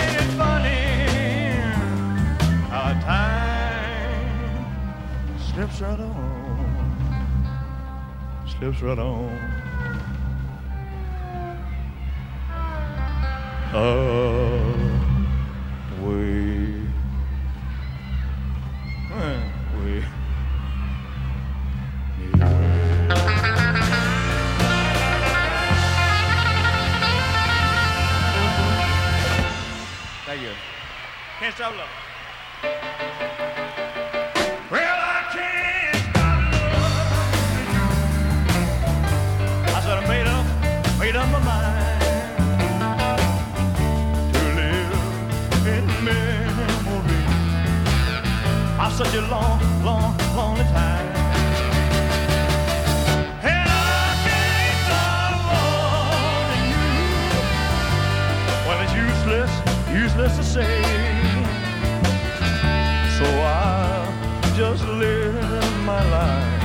ain't 0.00 0.16
it 0.20 0.30
funny 0.36 0.84
how 2.70 2.90
time 3.04 4.64
slips 5.38 5.78
right 5.80 6.00
on, 6.00 6.86
slips 8.48 8.82
right 8.82 8.98
on. 8.98 9.38
Away. 13.74 14.11
Can't 31.62 31.76
stop 31.76 31.86
loving. 31.86 32.02
Well, 34.68 34.98
I 34.98 35.22
can't 35.32 35.96
stop 36.10 36.42
loving 36.64 37.70
you. 37.76 37.88
I 39.70 39.78
said 39.84 39.96
I 39.98 40.04
made 40.08 40.26
up, 40.26 40.44
made 40.98 41.14
up 41.14 41.28
my 41.30 41.38
mind 41.38 42.02
to 44.34 44.40
live 44.58 44.92
in 45.68 45.84
memory 46.04 47.24
of 48.84 48.92
such 48.94 49.14
a 49.14 49.20
long, 49.30 49.60
long, 49.84 50.18
lonely 50.34 50.64
time. 50.64 51.08
And 53.44 53.68
I 53.70 54.16
can't 54.26 54.78
stop 54.88 55.34
wanting 56.42 56.66
you. 56.74 56.90
Well, 58.66 58.78
it's 58.82 58.94
useless, 59.06 59.52
useless 59.92 60.32
to 60.38 60.42
say. 60.42 61.01
just 64.56 64.86
live 64.86 65.84
my 65.84 66.02
life 66.10 66.62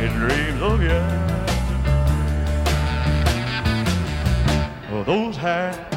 in 0.00 0.10
dreams 0.18 0.60
of 0.62 0.82
yesterday. 0.82 1.22
Oh, 4.90 5.04
those 5.04 5.36
high 5.36 5.91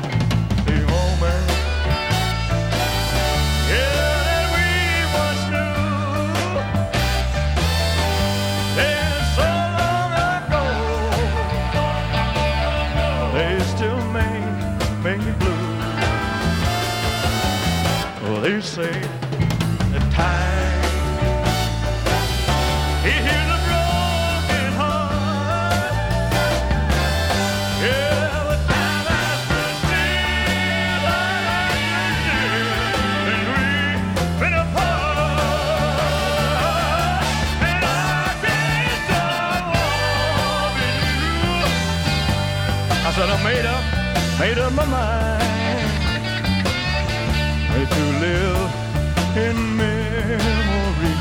my 44.75 44.85
mind 44.85 45.41
to 47.87 48.05
live 48.19 48.71
in 49.37 49.55
memory 49.77 51.15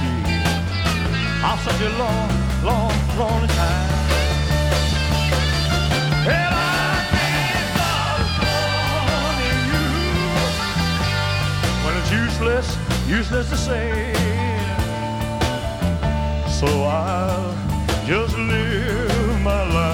of 1.49 1.57
such 1.63 1.81
a 1.83 1.91
long, 2.03 2.31
long, 2.65 2.93
long 3.17 3.47
time. 3.47 3.91
And 6.27 6.55
I 6.55 6.97
you 9.71 9.87
when 11.85 11.95
it's 12.01 12.11
useless, 12.11 12.69
useless 13.07 13.47
to 13.51 13.57
say. 13.57 14.15
So 16.49 16.67
I'll 16.83 17.55
just 18.05 18.37
live 18.37 19.43
my 19.43 19.63
life 19.73 19.94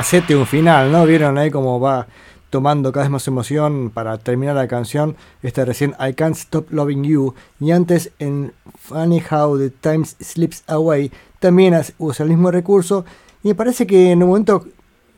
hacete 0.00 0.34
un 0.34 0.46
final, 0.46 0.90
¿no? 0.90 1.04
Vieron 1.04 1.36
ahí 1.36 1.50
cómo 1.50 1.78
va 1.78 2.06
tomando 2.48 2.90
cada 2.90 3.04
vez 3.04 3.10
más 3.10 3.28
emoción 3.28 3.90
para 3.90 4.16
terminar 4.16 4.56
la 4.56 4.66
canción. 4.66 5.14
Este 5.42 5.62
recién 5.64 5.94
I 6.00 6.14
Can't 6.14 6.36
Stop 6.36 6.70
Loving 6.70 7.04
You. 7.04 7.34
Y 7.60 7.70
antes 7.70 8.10
en 8.18 8.52
Funny 8.78 9.22
How 9.30 9.58
the 9.58 9.68
Time 9.68 10.06
Slips 10.06 10.64
Away 10.68 11.12
también 11.38 11.78
usa 11.98 12.24
el 12.24 12.30
mismo 12.30 12.50
recurso. 12.50 13.04
Y 13.42 13.48
me 13.48 13.54
parece 13.54 13.86
que 13.86 14.12
en 14.12 14.22
un 14.22 14.30
momento 14.30 14.64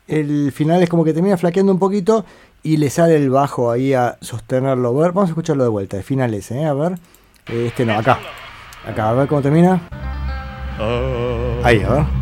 el 0.08 0.50
final 0.50 0.82
es 0.82 0.88
como 0.88 1.04
que 1.04 1.14
termina 1.14 1.36
flaqueando 1.36 1.72
un 1.72 1.78
poquito 1.78 2.24
y 2.64 2.76
le 2.76 2.90
sale 2.90 3.16
el 3.16 3.30
bajo 3.30 3.70
ahí 3.70 3.94
a 3.94 4.18
sostenerlo. 4.20 4.88
A 4.88 5.02
ver, 5.02 5.12
vamos 5.12 5.30
a 5.30 5.32
escucharlo 5.32 5.62
de 5.62 5.70
vuelta. 5.70 5.96
El 5.96 6.02
final 6.02 6.34
ese, 6.34 6.60
¿eh? 6.60 6.66
A 6.66 6.74
ver. 6.74 6.98
Este 7.46 7.86
no, 7.86 7.96
acá. 7.96 8.18
Acá, 8.84 9.10
a 9.10 9.12
ver 9.12 9.28
cómo 9.28 9.42
termina. 9.42 9.80
Uh, 10.78 11.64
Ahí, 11.64 11.82
a 11.82 11.88
ver. 11.88 12.21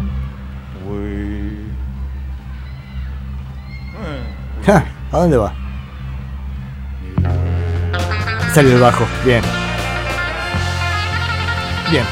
Ja, 4.64 4.84
¿A 5.12 5.18
dónde 5.18 5.36
va? 5.36 5.52
Sale 8.52 8.72
el 8.72 8.80
bajo, 8.80 9.04
bien. 9.24 9.42
Bien. 11.90 12.04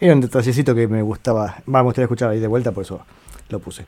Era 0.00 0.14
un 0.14 0.20
detallecito 0.20 0.74
que 0.74 0.88
me 0.88 1.02
gustaba. 1.02 1.56
Va, 1.68 1.80
me 1.80 1.82
gustaría 1.82 2.04
escuchar 2.04 2.30
ahí 2.30 2.40
de 2.40 2.46
vuelta, 2.46 2.72
por 2.72 2.84
eso 2.84 3.00
lo 3.48 3.58
puse. 3.60 3.86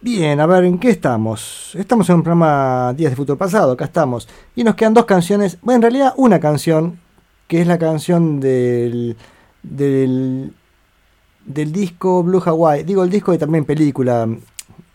Bien, 0.00 0.38
a 0.38 0.46
ver, 0.46 0.64
¿en 0.64 0.78
qué 0.78 0.90
estamos? 0.90 1.74
Estamos 1.74 2.08
en 2.10 2.16
un 2.16 2.22
programa 2.22 2.92
Días 2.94 3.12
de 3.12 3.16
Futuro 3.16 3.38
Pasado, 3.38 3.72
acá 3.72 3.86
estamos. 3.86 4.28
Y 4.54 4.64
nos 4.64 4.74
quedan 4.74 4.92
dos 4.94 5.06
canciones, 5.06 5.58
bueno, 5.62 5.76
en 5.76 5.82
realidad 5.82 6.12
una 6.16 6.40
canción, 6.40 6.98
que 7.48 7.62
es 7.62 7.66
la 7.66 7.78
canción 7.78 8.40
del, 8.40 9.16
del, 9.62 10.52
del 11.46 11.72
disco 11.72 12.22
Blue 12.22 12.42
Hawaii. 12.44 12.84
Digo, 12.84 13.02
el 13.02 13.10
disco 13.10 13.32
y 13.32 13.38
también 13.38 13.64
película. 13.64 14.28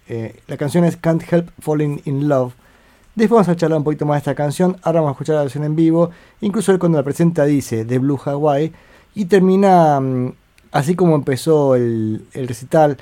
Eh, 0.09 0.41
la 0.47 0.57
canción 0.57 0.83
es 0.83 0.97
Can't 0.97 1.23
Help 1.31 1.49
Falling 1.59 2.01
in 2.05 2.27
Love. 2.27 2.53
Después 3.15 3.37
vamos 3.37 3.49
a 3.49 3.55
charlar 3.55 3.77
un 3.77 3.83
poquito 3.83 4.05
más 4.05 4.15
de 4.15 4.19
esta 4.19 4.35
canción. 4.35 4.75
Ahora 4.83 5.01
vamos 5.01 5.11
a 5.11 5.13
escuchar 5.13 5.35
la 5.35 5.41
versión 5.43 5.63
en 5.63 5.75
vivo. 5.75 6.09
Incluso 6.41 6.71
él 6.71 6.79
cuando 6.79 6.97
la 6.97 7.03
presenta 7.03 7.45
dice 7.45 7.85
de 7.85 7.99
Blue 7.99 8.19
Hawaii. 8.23 8.71
Y 9.15 9.25
termina 9.25 9.99
mm, 9.99 10.33
así 10.71 10.95
como 10.95 11.15
empezó 11.15 11.75
el, 11.75 12.25
el 12.33 12.47
recital. 12.47 12.97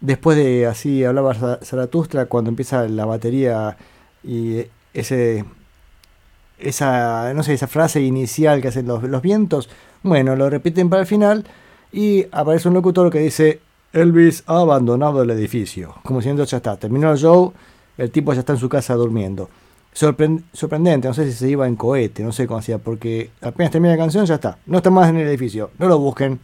Después 0.00 0.36
de 0.36 0.66
así 0.66 1.04
hablaba 1.04 1.34
Za- 1.34 1.58
Zaratustra 1.62 2.26
cuando 2.26 2.50
empieza 2.50 2.86
la 2.88 3.04
batería 3.04 3.76
y 4.24 4.64
ese 4.94 5.44
esa 6.58 7.32
no 7.34 7.42
sé 7.42 7.54
esa 7.54 7.66
frase 7.66 8.00
inicial 8.02 8.60
que 8.60 8.68
hacen 8.68 8.86
los, 8.86 9.02
los 9.04 9.22
vientos. 9.22 9.68
Bueno, 10.02 10.36
lo 10.36 10.50
repiten 10.50 10.88
para 10.90 11.02
el 11.02 11.06
final 11.08 11.44
y 11.92 12.26
aparece 12.32 12.68
un 12.68 12.74
locutor 12.74 13.10
que 13.10 13.18
dice 13.20 13.60
Elvis 13.92 14.42
ha 14.46 14.58
abandonado 14.60 15.22
el 15.22 15.30
edificio. 15.30 15.94
Como 16.02 16.20
diciendo, 16.20 16.44
ya 16.44 16.56
está, 16.58 16.76
terminó 16.76 17.10
el 17.12 17.18
show, 17.18 17.52
el 17.98 18.10
tipo 18.10 18.32
ya 18.32 18.40
está 18.40 18.52
en 18.54 18.58
su 18.58 18.68
casa 18.68 18.94
durmiendo. 18.94 19.48
Sorpren- 19.94 20.42
sorprendente, 20.52 21.06
no 21.08 21.14
sé 21.14 21.26
si 21.26 21.32
se 21.36 21.48
iba 21.50 21.66
en 21.66 21.76
cohete, 21.76 22.22
no 22.22 22.32
sé 22.32 22.46
cómo 22.46 22.58
hacía, 22.60 22.78
porque 22.78 23.30
apenas 23.42 23.70
termina 23.70 23.92
la 23.94 23.98
canción, 23.98 24.24
ya 24.24 24.36
está. 24.36 24.56
No 24.66 24.78
está 24.78 24.88
más 24.90 25.10
en 25.10 25.18
el 25.18 25.28
edificio, 25.28 25.70
no 25.78 25.86
lo 25.88 25.98
busquen. 25.98 26.40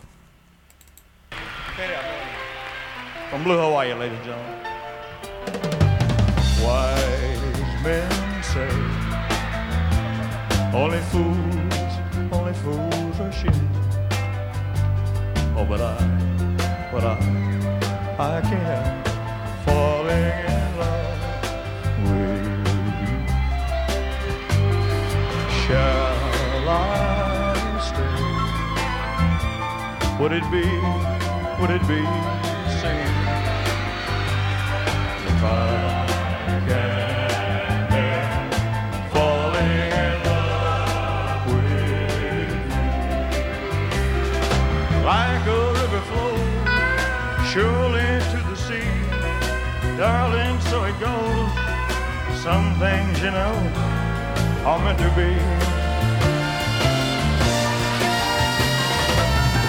But 17.01 17.07
I, 17.07 17.17
I 18.19 18.41
can't 18.41 19.09
falling 19.65 20.35
in 20.57 20.71
love 20.83 21.23
with 22.09 22.43
you. 23.03 23.19
Shall 25.61 26.69
I 26.69 26.83
stay? 27.89 28.19
Would 30.21 30.33
it 30.33 30.47
be, 30.51 30.67
would 31.61 31.71
it 31.71 31.85
be 31.87 32.03
sin 32.81 33.13
if 35.29 35.43
I 35.45 35.88
darling, 49.99 50.61
so 50.61 50.85
it 50.85 50.97
goes. 51.01 51.51
Some 52.41 52.79
things, 52.79 53.21
you 53.21 53.33
know, 53.33 53.55
are 54.65 54.79
meant 54.79 54.99
to 55.01 55.11
be. 55.19 55.31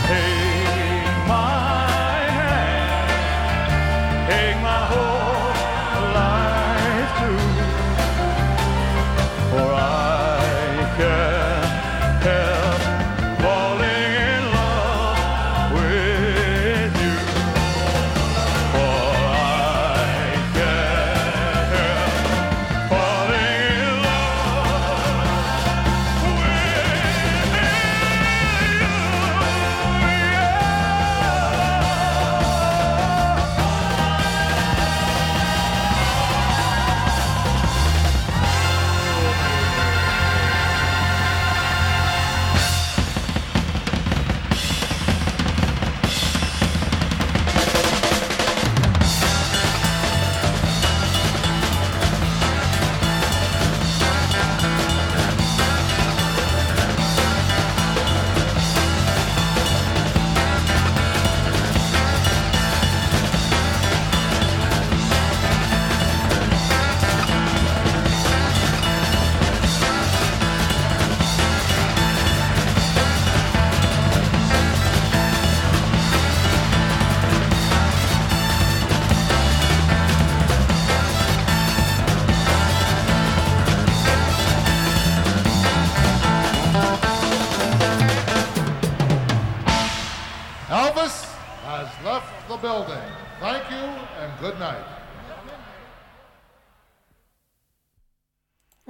Take 0.06 1.18
my 1.28 2.20
hand, 2.38 3.10
take 4.30 4.58
my 4.62 4.82
whole 4.92 5.19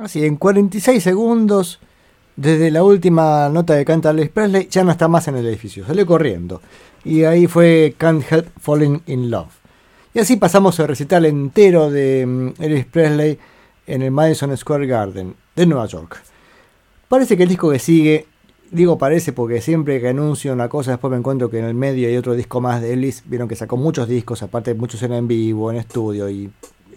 Así, 0.09 0.25
en 0.25 0.37
46 0.37 1.03
segundos, 1.03 1.79
desde 2.35 2.71
la 2.71 2.81
última 2.81 3.47
nota 3.49 3.75
de 3.75 3.85
canta 3.85 4.09
Elvis 4.09 4.29
Presley, 4.29 4.67
ya 4.67 4.83
no 4.83 4.89
está 4.89 5.07
más 5.07 5.27
en 5.27 5.37
el 5.37 5.45
edificio, 5.45 5.85
salió 5.85 6.03
corriendo. 6.07 6.63
Y 7.05 7.25
ahí 7.25 7.45
fue 7.45 7.93
Can't 7.95 8.23
Help 8.27 8.47
Falling 8.59 9.03
in 9.05 9.29
Love. 9.29 9.51
Y 10.15 10.17
así 10.17 10.37
pasamos 10.37 10.79
el 10.79 10.87
recital 10.87 11.27
entero 11.27 11.91
de 11.91 12.25
mm, 12.25 12.53
Elvis 12.59 12.85
Presley 12.87 13.37
en 13.85 14.01
el 14.01 14.09
Madison 14.09 14.57
Square 14.57 14.87
Garden 14.87 15.35
de 15.55 15.65
Nueva 15.67 15.85
York. 15.85 16.23
Parece 17.07 17.37
que 17.37 17.43
el 17.43 17.49
disco 17.49 17.69
que 17.69 17.77
sigue, 17.77 18.25
digo 18.71 18.97
parece 18.97 19.31
porque 19.31 19.61
siempre 19.61 20.01
que 20.01 20.07
anuncio 20.07 20.51
una 20.53 20.69
cosa 20.69 20.89
después 20.89 21.11
me 21.11 21.17
encuentro 21.17 21.51
que 21.51 21.59
en 21.59 21.65
el 21.65 21.75
medio 21.75 22.07
hay 22.07 22.17
otro 22.17 22.33
disco 22.33 22.61
más 22.61 22.81
de 22.81 22.93
Elvis. 22.93 23.21
Vieron 23.27 23.47
que 23.47 23.55
sacó 23.55 23.77
muchos 23.77 24.07
discos, 24.07 24.41
aparte 24.41 24.73
muchos 24.73 25.03
en 25.03 25.27
vivo, 25.27 25.69
en 25.69 25.77
estudio 25.77 26.27
y 26.31 26.49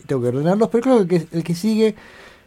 tengo 0.07 0.23
que 0.23 0.29
ordenarlos, 0.29 0.71
pero 0.71 0.83
creo 0.83 1.07
que 1.07 1.27
el 1.31 1.45
que 1.45 1.55
sigue 1.55 1.95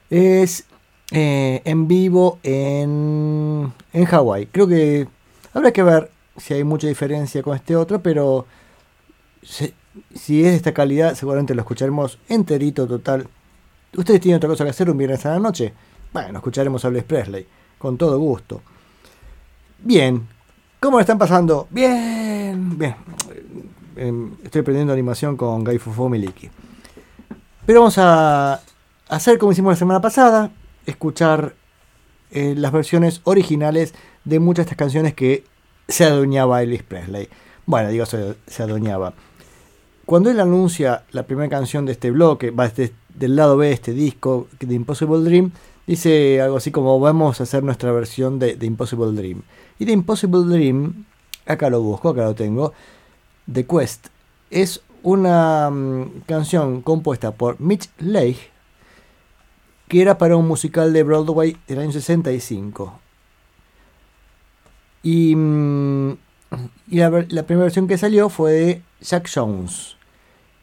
es 0.09 0.65
eh, 1.11 1.61
en 1.65 1.87
vivo 1.87 2.39
en, 2.43 3.71
en 3.93 4.05
Hawái. 4.05 4.47
Creo 4.47 4.67
que 4.67 5.07
habrá 5.53 5.71
que 5.71 5.83
ver 5.83 6.11
si 6.37 6.53
hay 6.53 6.63
mucha 6.63 6.87
diferencia 6.87 7.41
con 7.43 7.55
este 7.55 7.75
otro, 7.75 8.01
pero 8.01 8.45
si, 9.41 9.73
es 10.43 10.51
de 10.51 10.55
esta 10.55 10.73
calidad, 10.73 11.15
seguramente 11.15 11.55
lo 11.55 11.61
escucharemos 11.61 12.17
enterito, 12.27 12.87
total. 12.87 13.27
¿Ustedes 13.95 14.19
tienen 14.19 14.37
otra 14.37 14.49
cosa 14.49 14.63
que 14.63 14.71
hacer 14.71 14.89
un 14.89 14.97
viernes 14.97 15.25
a 15.25 15.31
la 15.31 15.39
noche? 15.39 15.73
Bueno, 16.11 16.39
escucharemos 16.39 16.83
a 16.83 16.89
Elvis 16.89 17.03
Presley, 17.03 17.47
con 17.77 17.97
todo 17.97 18.17
gusto. 18.19 18.61
Bien, 19.79 20.27
¿cómo 20.79 20.97
lo 20.97 21.01
están 21.01 21.17
pasando? 21.17 21.67
Bien, 21.69 22.77
bien. 22.77 22.95
Eh, 23.95 24.29
Estoy 24.43 24.61
aprendiendo 24.61 24.91
animación 24.91 25.37
con 25.37 25.63
Guy 25.63 25.79
Miliki. 26.09 26.49
Pero 27.65 27.79
vamos 27.79 27.95
a 27.97 28.61
hacer 29.15 29.37
como 29.37 29.51
hicimos 29.51 29.73
la 29.73 29.77
semana 29.77 30.01
pasada, 30.01 30.51
escuchar 30.85 31.55
eh, 32.31 32.53
las 32.57 32.71
versiones 32.71 33.21
originales 33.23 33.93
de 34.25 34.39
muchas 34.39 34.65
de 34.65 34.71
estas 34.71 34.77
canciones 34.77 35.13
que 35.13 35.45
se 35.87 36.03
adueñaba 36.03 36.61
Elvis 36.61 36.83
Presley. 36.83 37.29
Bueno, 37.65 37.89
digo, 37.89 38.05
se, 38.05 38.35
se 38.47 38.63
adueñaba. 38.63 39.13
Cuando 40.05 40.29
él 40.29 40.39
anuncia 40.39 41.03
la 41.11 41.23
primera 41.23 41.49
canción 41.49 41.85
de 41.85 41.93
este 41.93 42.11
bloque, 42.11 42.51
va 42.51 42.71
del 43.15 43.35
lado 43.35 43.57
B 43.57 43.67
de 43.67 43.73
este 43.73 43.93
disco 43.93 44.47
de 44.59 44.75
Impossible 44.75 45.23
Dream, 45.23 45.51
dice 45.87 46.41
algo 46.41 46.57
así 46.57 46.71
como 46.71 46.99
vamos 46.99 47.39
a 47.39 47.43
hacer 47.43 47.63
nuestra 47.63 47.91
versión 47.91 48.37
de, 48.37 48.55
de 48.55 48.65
Impossible 48.65 49.13
Dream. 49.13 49.43
Y 49.79 49.85
de 49.85 49.93
Impossible 49.93 50.43
Dream, 50.43 51.05
acá 51.45 51.69
lo 51.69 51.81
busco, 51.81 52.09
acá 52.09 52.25
lo 52.25 52.35
tengo, 52.35 52.73
The 53.51 53.65
Quest, 53.65 54.07
es 54.51 54.81
una 55.03 55.69
mm, 55.69 56.23
canción 56.25 56.81
compuesta 56.81 57.31
por 57.31 57.59
Mitch 57.61 57.89
Leigh, 57.99 58.54
que 59.87 60.01
era 60.01 60.17
para 60.17 60.35
un 60.37 60.47
musical 60.47 60.93
de 60.93 61.03
Broadway 61.03 61.57
del 61.67 61.79
año 61.79 61.91
65. 61.91 62.99
Y, 65.03 65.35
mm, 65.35 66.11
y 66.89 66.97
la, 66.97 67.09
ver- 67.09 67.31
la 67.31 67.43
primera 67.43 67.65
versión 67.65 67.87
que 67.87 67.97
salió 67.97 68.29
fue 68.29 68.51
de 68.51 68.81
Jack 69.01 69.29
Jones. 69.33 69.95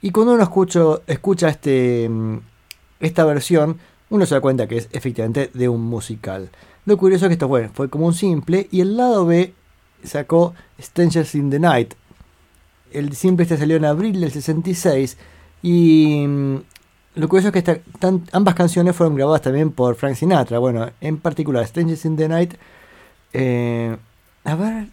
Y 0.01 0.11
cuando 0.11 0.35
uno 0.35 0.43
escucho, 0.43 1.03
escucha 1.07 1.49
este, 1.49 2.09
mm, 2.09 2.39
esta 3.01 3.25
versión, 3.25 3.79
uno 4.11 4.27
se 4.27 4.35
da 4.35 4.41
cuenta 4.41 4.66
que 4.66 4.79
es 4.79 4.89
efectivamente 4.93 5.51
de 5.55 5.68
un 5.68 5.83
musical. 5.83 6.51
Lo 6.85 6.97
curioso 6.97 7.27
es 7.27 7.29
que 7.29 7.35
esto 7.35 7.49
fue, 7.49 7.68
fue 7.68 7.89
como 7.89 8.07
un 8.07 8.14
simple 8.14 8.66
y 8.73 8.81
el 8.81 8.97
lado 8.97 9.25
B 9.27 9.55
sacó 10.03 10.55
Strangers 10.81 11.35
in 11.37 11.51
the 11.51 11.61
Night. 11.61 11.95
El 12.91 13.14
simple 13.14 13.45
este 13.45 13.57
salió 13.57 13.77
en 13.77 13.85
abril 13.85 14.20
del 14.20 14.33
66 14.33 15.16
y 15.62 16.27
mm, 16.27 16.57
lo 17.14 17.28
curioso 17.28 17.48
es 17.48 17.52
que 17.52 17.58
esta- 17.58 17.78
tan- 17.98 18.24
ambas 18.32 18.54
canciones 18.54 18.96
fueron 18.96 19.14
grabadas 19.16 19.42
también 19.42 19.70
por 19.70 19.94
Frank 19.96 20.14
Sinatra. 20.14 20.58
Bueno, 20.58 20.90
en 21.00 21.18
particular 21.18 21.66
Strangers 21.66 22.04
in 22.04 22.16
the 22.16 22.28
Night. 22.28 22.54
eh, 23.34 23.96
a 24.44 24.54
ver, 24.56 24.88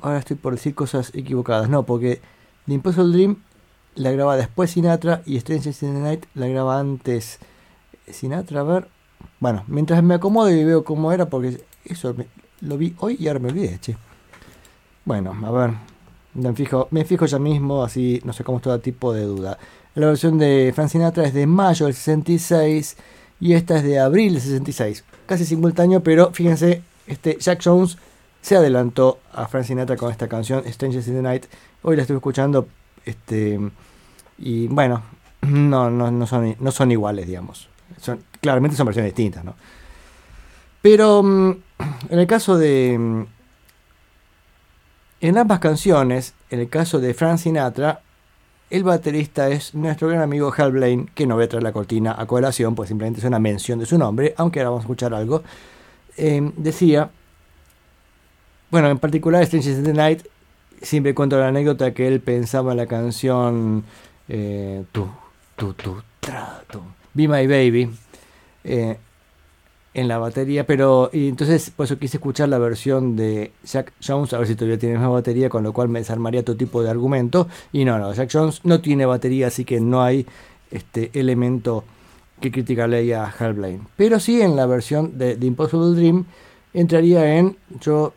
ahora 0.00 0.18
estoy 0.18 0.36
por 0.36 0.52
decir 0.54 0.74
cosas 0.74 1.12
equivocadas. 1.14 1.68
No, 1.68 1.84
porque 1.84 2.20
The 2.66 2.74
Impossible 2.74 3.12
Dream 3.16 3.36
la 3.94 4.10
graba 4.10 4.36
después 4.36 4.70
Sinatra 4.72 5.22
y 5.26 5.38
Strangers 5.40 5.82
in 5.82 5.94
the 5.94 6.00
Night 6.00 6.24
la 6.34 6.48
graba 6.48 6.78
antes 6.80 7.38
Sinatra. 8.10 8.60
A 8.60 8.64
ver, 8.64 8.88
bueno, 9.40 9.64
mientras 9.68 10.02
me 10.02 10.14
acomodo 10.14 10.50
y 10.50 10.64
veo 10.64 10.82
cómo 10.84 11.12
era, 11.12 11.26
porque 11.26 11.62
eso 11.84 12.14
me- 12.14 12.26
lo 12.60 12.76
vi 12.78 12.94
hoy 12.98 13.16
y 13.20 13.28
ahora 13.28 13.40
me 13.40 13.48
olvidé, 13.50 13.78
che. 13.80 13.96
Bueno, 15.04 15.36
a 15.44 15.50
ver, 15.52 15.70
me 16.34 16.52
fijo, 16.54 16.88
me 16.90 17.04
fijo 17.04 17.26
ya 17.26 17.38
mismo, 17.38 17.84
así 17.84 18.20
no 18.24 18.32
sé 18.32 18.42
cómo 18.44 18.60
todo 18.60 18.78
tipo 18.80 19.12
de 19.12 19.22
duda. 19.22 19.58
La 19.96 20.06
versión 20.08 20.36
de 20.36 20.72
Frank 20.74 20.90
Sinatra 20.90 21.24
es 21.24 21.32
de 21.32 21.46
mayo 21.46 21.86
del 21.86 21.94
66 21.94 22.96
y 23.40 23.54
esta 23.54 23.78
es 23.78 23.82
de 23.82 23.98
abril 23.98 24.34
del 24.34 24.42
66. 24.42 25.04
Casi 25.26 25.46
simultáneo, 25.46 26.02
pero 26.02 26.32
fíjense, 26.32 26.82
este 27.06 27.38
Jack 27.40 27.62
Jones 27.64 27.96
se 28.42 28.56
adelantó 28.56 29.18
a 29.32 29.48
Frank 29.48 29.64
Sinatra 29.64 29.96
con 29.96 30.10
esta 30.12 30.28
canción 30.28 30.62
Strangers 30.70 31.08
in 31.08 31.14
the 31.14 31.22
Night. 31.22 31.46
Hoy 31.82 31.96
la 31.96 32.02
estoy 32.02 32.16
escuchando 32.16 32.68
este 33.06 33.58
y 34.38 34.66
bueno, 34.68 35.02
no, 35.40 35.90
no, 35.90 36.10
no, 36.10 36.26
son, 36.26 36.54
no 36.60 36.70
son 36.70 36.92
iguales, 36.92 37.26
digamos. 37.26 37.68
Claramente 38.42 38.76
son 38.76 38.84
versiones 38.86 39.12
distintas, 39.14 39.44
¿no? 39.44 39.54
Pero 40.82 41.22
mm, 41.22 41.50
en 42.10 42.18
el 42.18 42.26
caso 42.26 42.58
de... 42.58 42.96
mm, 42.98 43.22
En 45.22 45.38
ambas 45.38 45.58
canciones, 45.58 46.34
en 46.50 46.60
el 46.60 46.68
caso 46.68 47.00
de 47.00 47.14
Frank 47.14 47.38
Sinatra, 47.38 48.02
el 48.70 48.82
baterista 48.82 49.48
es 49.48 49.74
nuestro 49.74 50.08
gran 50.08 50.22
amigo 50.22 50.52
Hal 50.56 50.72
Blaine, 50.72 51.06
que 51.14 51.26
no 51.26 51.34
voy 51.36 51.44
a 51.44 51.48
traer 51.48 51.62
la 51.62 51.72
cortina 51.72 52.14
a 52.18 52.26
colación, 52.26 52.74
pues 52.74 52.88
simplemente 52.88 53.20
es 53.20 53.24
una 53.24 53.38
mención 53.38 53.78
de 53.78 53.86
su 53.86 53.96
nombre, 53.96 54.34
aunque 54.36 54.60
ahora 54.60 54.70
vamos 54.70 54.82
a 54.82 54.86
escuchar 54.86 55.14
algo. 55.14 55.42
Eh, 56.16 56.50
decía, 56.56 57.10
bueno, 58.70 58.88
en 58.90 58.98
particular 58.98 59.44
Strangers 59.46 59.78
in 59.78 59.84
the 59.84 59.92
Night, 59.92 60.22
siempre 60.82 61.14
cuento 61.14 61.38
la 61.38 61.48
anécdota 61.48 61.94
que 61.94 62.08
él 62.08 62.20
pensaba 62.20 62.72
en 62.72 62.78
la 62.78 62.86
canción 62.86 63.84
eh, 64.28 64.84
Be 67.14 67.28
My 67.28 67.46
Baby 67.46 67.90
eh, 68.64 68.98
en 69.96 70.08
la 70.08 70.18
batería, 70.18 70.66
pero 70.66 71.08
entonces 71.14 71.70
por 71.70 71.86
eso 71.86 71.98
quise 71.98 72.18
escuchar 72.18 72.50
la 72.50 72.58
versión 72.58 73.16
de 73.16 73.52
Jack 73.64 73.94
Jones, 74.06 74.34
a 74.34 74.38
ver 74.38 74.46
si 74.46 74.54
todavía 74.54 74.78
tiene 74.78 74.98
más 74.98 75.08
batería, 75.08 75.48
con 75.48 75.62
lo 75.62 75.72
cual 75.72 75.88
me 75.88 76.00
desarmaría 76.00 76.44
todo 76.44 76.54
tipo 76.54 76.82
de 76.82 76.90
argumento. 76.90 77.48
Y 77.72 77.86
no, 77.86 77.98
no, 77.98 78.12
Jack 78.12 78.28
Jones 78.30 78.60
no 78.64 78.82
tiene 78.82 79.06
batería, 79.06 79.46
así 79.46 79.64
que 79.64 79.80
no 79.80 80.02
hay 80.02 80.26
este 80.70 81.10
elemento 81.18 81.82
que 82.42 82.52
criticarle 82.52 82.98
ahí 82.98 83.12
a 83.12 83.24
Hal 83.24 83.54
Blaine. 83.54 83.84
Pero 83.96 84.20
sí 84.20 84.42
en 84.42 84.54
la 84.54 84.66
versión 84.66 85.16
de 85.16 85.34
The 85.34 85.46
Impossible 85.46 85.98
Dream 85.98 86.26
entraría 86.74 87.38
en, 87.38 87.56
yo 87.80 88.12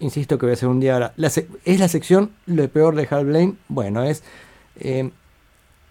insisto 0.00 0.36
que 0.36 0.46
voy 0.46 0.50
a 0.50 0.54
hacer 0.54 0.68
un 0.68 0.80
día 0.80 0.94
ahora, 0.94 1.12
la 1.16 1.28
es 1.28 1.78
la 1.78 1.86
sección 1.86 2.32
lo 2.46 2.68
peor 2.68 2.96
de 2.96 3.06
Hal 3.08 3.26
Blaine, 3.26 3.54
bueno, 3.68 4.02
es, 4.02 4.24
eh, 4.80 5.08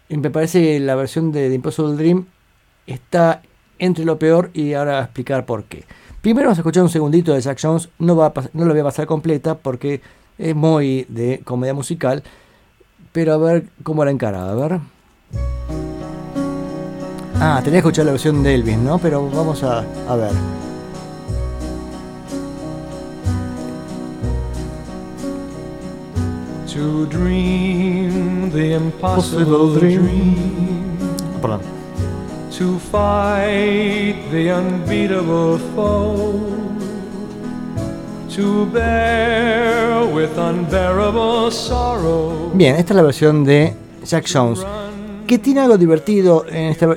me 0.10 0.30
parece 0.32 0.62
que 0.62 0.80
la 0.82 0.96
versión 0.96 1.32
de 1.32 1.48
The 1.48 1.56
Impossible 1.56 1.96
Dream 1.96 2.26
está 2.88 3.42
entre 3.84 4.06
lo 4.06 4.18
peor 4.18 4.50
y 4.54 4.74
ahora 4.74 4.92
voy 4.92 5.00
a 5.02 5.04
explicar 5.04 5.46
por 5.46 5.66
qué. 5.66 5.84
Primero 6.22 6.48
vamos 6.48 6.60
a 6.60 6.62
escuchar 6.62 6.84
un 6.84 6.90
segundito 6.90 7.34
de 7.34 7.42
Jack 7.42 7.60
Jones, 7.62 7.90
no, 8.00 8.16
va 8.16 8.28
a 8.28 8.34
no 8.54 8.66
lo 8.66 8.72
voy 8.72 8.80
a 8.80 8.86
pasar 8.86 9.06
completa 9.06 9.56
porque 9.56 10.02
es 10.38 10.56
muy 10.56 11.06
de 11.10 11.42
comedia 11.44 11.74
musical, 11.74 12.24
pero 13.12 13.34
a 13.34 13.38
ver 13.38 13.66
cómo 13.84 14.06
la 14.06 14.12
encara, 14.12 14.50
a 14.50 14.56
ver. 14.56 14.80
Ah, 17.36 17.60
tenía 17.62 17.82
que 17.82 17.88
escuchar 17.88 18.06
la 18.06 18.12
versión 18.12 18.42
de 18.42 18.56
Elvis, 18.56 18.78
¿no? 18.78 19.00
Pero 19.00 19.30
vamos 19.30 19.64
a, 19.64 19.84
a 20.08 20.16
ver. 20.16 20.32
To 26.74 27.06
dream 27.06 28.50
the 28.52 28.76
Impossible 28.76 29.78
dream. 29.78 30.36
Perdón. 31.42 31.83
To 32.64 32.80
fight 32.80 34.16
the 34.32 34.50
unbeatable 34.50 35.60
foe. 35.76 36.40
To 38.38 38.66
bear 38.68 40.06
with 40.06 40.38
unbearable 40.38 41.52
sorrow. 41.52 42.52
Bien, 42.54 42.78
esta 42.78 42.94
es 42.94 42.96
la 42.96 43.02
versión 43.02 43.44
de 43.44 43.76
Jack 44.06 44.28
Jones. 44.34 44.66
Que 45.28 45.40
tiene 45.40 45.60
algo 45.60 45.78
divertido 45.78 46.46
en 46.48 46.70
esta, 46.70 46.96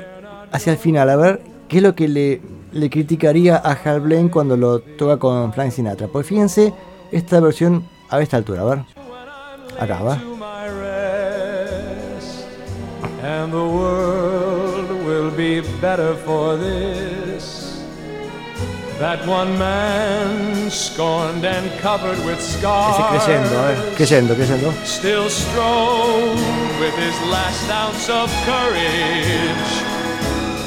hacia 0.52 0.70
el 0.70 0.78
final. 0.78 1.10
A 1.10 1.16
ver, 1.16 1.40
¿qué 1.66 1.78
es 1.78 1.82
lo 1.82 1.96
que 1.96 2.06
le, 2.06 2.40
le 2.70 2.88
criticaría 2.88 3.56
a 3.56 3.72
Hal 3.72 4.02
Blaine 4.02 4.30
cuando 4.30 4.56
lo 4.56 4.78
toca 4.78 5.16
con 5.16 5.52
Frank 5.52 5.72
Sinatra? 5.72 6.06
Pues 6.06 6.28
fíjense 6.28 6.72
esta 7.10 7.40
versión 7.40 7.82
a 8.08 8.20
esta 8.20 8.36
altura. 8.36 8.60
A 8.60 8.64
ver. 8.66 8.78
Acá, 9.80 10.00
va. 10.00 10.22
Be 15.62 15.80
better 15.80 16.14
for 16.14 16.56
this. 16.56 17.82
That 18.98 19.26
one 19.26 19.58
man 19.58 20.70
scorned 20.70 21.44
and 21.44 21.70
covered 21.80 22.18
with 22.24 22.40
scars. 22.40 22.96
creyendo, 22.96 23.58
eh. 23.70 23.76
Creyendo, 23.96 24.34
creyendo. 24.34 24.72
Still 24.84 25.28
strove 25.28 26.38
with 26.80 26.94
his 26.96 27.14
last 27.30 27.70
ounce 27.70 28.08
of 28.08 28.30
courage 28.44 29.72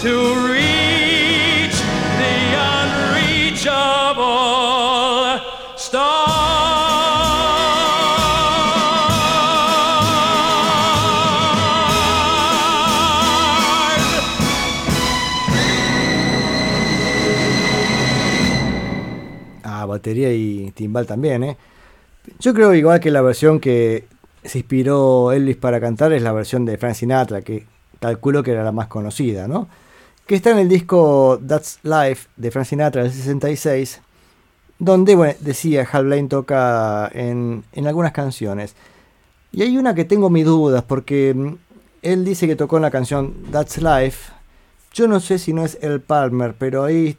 to 0.02 0.14
reach 0.48 1.78
the 2.22 2.38
unreachable 2.74 3.78
stars. 5.76 6.29
Batería 20.00 20.34
y 20.34 20.72
timbal 20.72 21.06
también, 21.06 21.44
¿eh? 21.44 21.58
Yo 22.40 22.54
creo 22.54 22.74
igual 22.74 23.00
que 23.00 23.12
la 23.12 23.22
versión 23.22 23.60
que 23.60 24.06
se 24.44 24.60
inspiró 24.60 25.32
Elvis 25.32 25.58
para 25.58 25.80
cantar 25.80 26.14
es 26.14 26.22
la 26.22 26.32
versión 26.32 26.66
de 26.66 26.78
Frank 26.78 26.96
Sinatra, 26.96 27.42
que 27.42 27.66
calculo 28.00 28.44
que 28.44 28.52
era 28.52 28.64
la 28.64 28.72
más 28.72 28.88
conocida, 28.88 29.48
¿no? 29.48 29.68
Que 30.26 30.36
está 30.36 30.52
en 30.52 30.60
el 30.60 30.70
disco 30.70 31.40
That's 31.46 31.80
Life 31.84 32.30
de 32.38 32.52
Frank 32.52 32.66
Sinatra 32.66 33.04
del 33.04 33.12
66, 33.12 34.02
donde, 34.78 35.36
decía, 35.42 35.88
Hal 35.92 36.06
Blaine 36.06 36.30
toca 36.30 37.10
en, 37.14 37.64
algunas 37.86 38.14
canciones. 38.14 38.76
Y 39.52 39.64
hay 39.64 39.78
una 39.78 39.96
que 39.96 40.06
tengo 40.06 40.30
mis 40.30 40.46
dudas, 40.46 40.84
porque 40.84 41.34
mm, 41.34 41.56
él 42.04 42.24
dice 42.24 42.48
que 42.48 42.56
tocó 42.56 42.78
en 42.78 42.84
la 42.84 42.92
canción 42.92 43.34
That's 43.52 43.82
Life. 43.82 44.32
Yo 44.94 45.08
no 45.08 45.20
sé 45.20 45.40
si 45.40 45.52
no 45.54 45.66
es 45.66 45.78
El 45.82 46.00
Palmer, 46.00 46.56
pero 46.58 46.84
ahí 46.84 47.18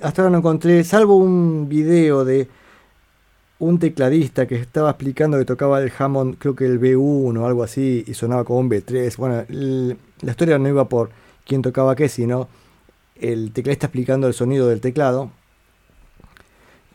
hasta 0.00 0.22
ahora 0.22 0.30
no 0.30 0.38
encontré, 0.38 0.84
salvo 0.84 1.16
un 1.16 1.68
video 1.68 2.24
de 2.24 2.48
un 3.58 3.78
tecladista 3.78 4.46
que 4.46 4.56
estaba 4.56 4.90
explicando 4.90 5.38
que 5.38 5.44
tocaba 5.44 5.80
el 5.82 5.92
Hammond, 5.96 6.38
creo 6.38 6.56
que 6.56 6.64
el 6.64 6.80
B1 6.80 7.38
o 7.38 7.46
algo 7.46 7.62
así, 7.62 8.04
y 8.06 8.14
sonaba 8.14 8.44
como 8.44 8.60
un 8.60 8.70
B3. 8.70 9.16
Bueno, 9.16 9.44
la 9.48 10.30
historia 10.30 10.58
no 10.58 10.68
iba 10.68 10.88
por 10.88 11.10
quién 11.46 11.62
tocaba 11.62 11.94
qué, 11.94 12.08
sino 12.08 12.48
el 13.16 13.52
tecladista 13.52 13.86
explicando 13.86 14.26
el 14.26 14.34
sonido 14.34 14.66
del 14.68 14.80
teclado. 14.80 15.30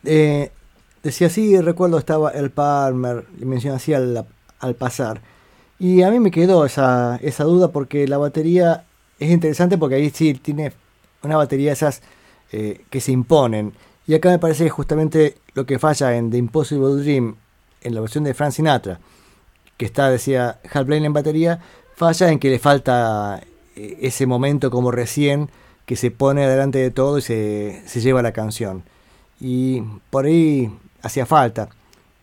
Eh, 0.03 0.51
decía 1.03 1.27
así, 1.27 1.59
recuerdo 1.61 1.99
estaba 1.99 2.31
el 2.31 2.49
Palmer, 2.49 3.25
y 3.39 3.45
menciona 3.45 3.77
así 3.77 3.93
al, 3.93 4.25
al 4.59 4.75
pasar. 4.75 5.21
Y 5.77 6.01
a 6.01 6.09
mí 6.09 6.19
me 6.19 6.31
quedó 6.31 6.65
esa, 6.65 7.17
esa 7.21 7.43
duda 7.43 7.71
porque 7.71 8.07
la 8.07 8.17
batería 8.17 8.85
es 9.19 9.29
interesante 9.29 9.77
porque 9.77 9.95
ahí 9.95 10.09
sí 10.09 10.33
tiene 10.33 10.73
una 11.21 11.37
batería 11.37 11.73
esas 11.73 12.01
eh, 12.57 12.85
que 12.89 13.01
se 13.01 13.11
imponen. 13.11 13.73
Y 14.07 14.13
acá 14.13 14.29
me 14.29 14.39
parece 14.39 14.69
justamente 14.69 15.35
lo 15.55 15.65
que 15.65 15.77
falla 15.77 16.15
en 16.15 16.31
The 16.31 16.37
Impossible 16.37 17.03
Dream, 17.03 17.35
en 17.81 17.93
la 17.93 17.99
versión 17.99 18.23
de 18.23 18.33
Frank 18.33 18.53
Sinatra, 18.53 19.01
que 19.75 19.83
está, 19.83 20.09
decía 20.09 20.61
Hal 20.71 20.85
Blaine 20.85 21.07
en 21.07 21.11
batería, 21.11 21.59
falla 21.97 22.31
en 22.31 22.39
que 22.39 22.49
le 22.49 22.59
falta 22.59 23.41
eh, 23.75 23.97
ese 23.99 24.25
momento 24.25 24.71
como 24.71 24.91
recién 24.91 25.49
que 25.85 25.97
se 25.97 26.11
pone 26.11 26.47
delante 26.47 26.79
de 26.79 26.91
todo 26.91 27.17
y 27.17 27.21
se, 27.21 27.83
se 27.87 27.99
lleva 27.99 28.21
la 28.21 28.31
canción. 28.31 28.83
Y 29.41 29.81
por 30.09 30.23
ahí 30.23 30.71
hacía 31.01 31.25
falta. 31.25 31.67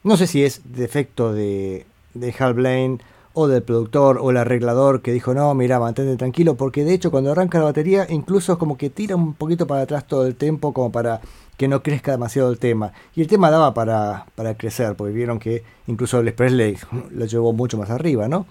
No 0.03 0.17
sé 0.17 0.27
si 0.27 0.43
es 0.45 0.63
defecto 0.65 1.35
de, 1.35 1.85
de 2.15 2.35
Hal 2.39 2.55
Blaine 2.55 3.01
o 3.35 3.49
del 3.49 3.63
productor 3.63 4.19
o 4.21 4.31
el 4.31 4.37
arreglador 4.37 5.03
que 5.03 5.13
dijo 5.13 5.35
no, 5.35 5.53
mira, 5.55 5.79
mantente 5.81 6.17
tranquilo, 6.17 6.55
porque 6.57 6.85
de 6.85 6.95
hecho 6.95 7.11
cuando 7.11 7.33
arranca 7.33 7.59
la 7.59 7.65
batería 7.65 8.07
incluso 8.09 8.53
es 8.53 8.59
como 8.59 8.77
que 8.77 8.91
tira 8.91 9.17
un 9.17 9.35
poquito 9.35 9.67
para 9.67 9.83
atrás 9.83 10.07
todo 10.07 10.27
el 10.27 10.35
tempo 10.37 10.73
como 10.73 10.93
para 10.93 11.21
que 11.57 11.69
no 11.69 11.83
crezca 11.83 12.13
demasiado 12.13 12.51
el 12.51 12.59
tema. 12.59 12.93
Y 13.15 13.21
el 13.23 13.27
tema 13.29 13.51
daba 13.51 13.73
para, 13.75 14.27
para 14.35 14.57
crecer, 14.57 14.95
porque 14.97 15.13
vieron 15.13 15.39
que 15.39 15.63
incluso 15.87 16.19
Elvis 16.19 16.35
Presley 16.35 16.77
lo 17.11 17.25
llevó 17.27 17.53
mucho 17.53 17.79
más 17.79 17.91
arriba, 17.91 18.29
¿no? 18.29 18.47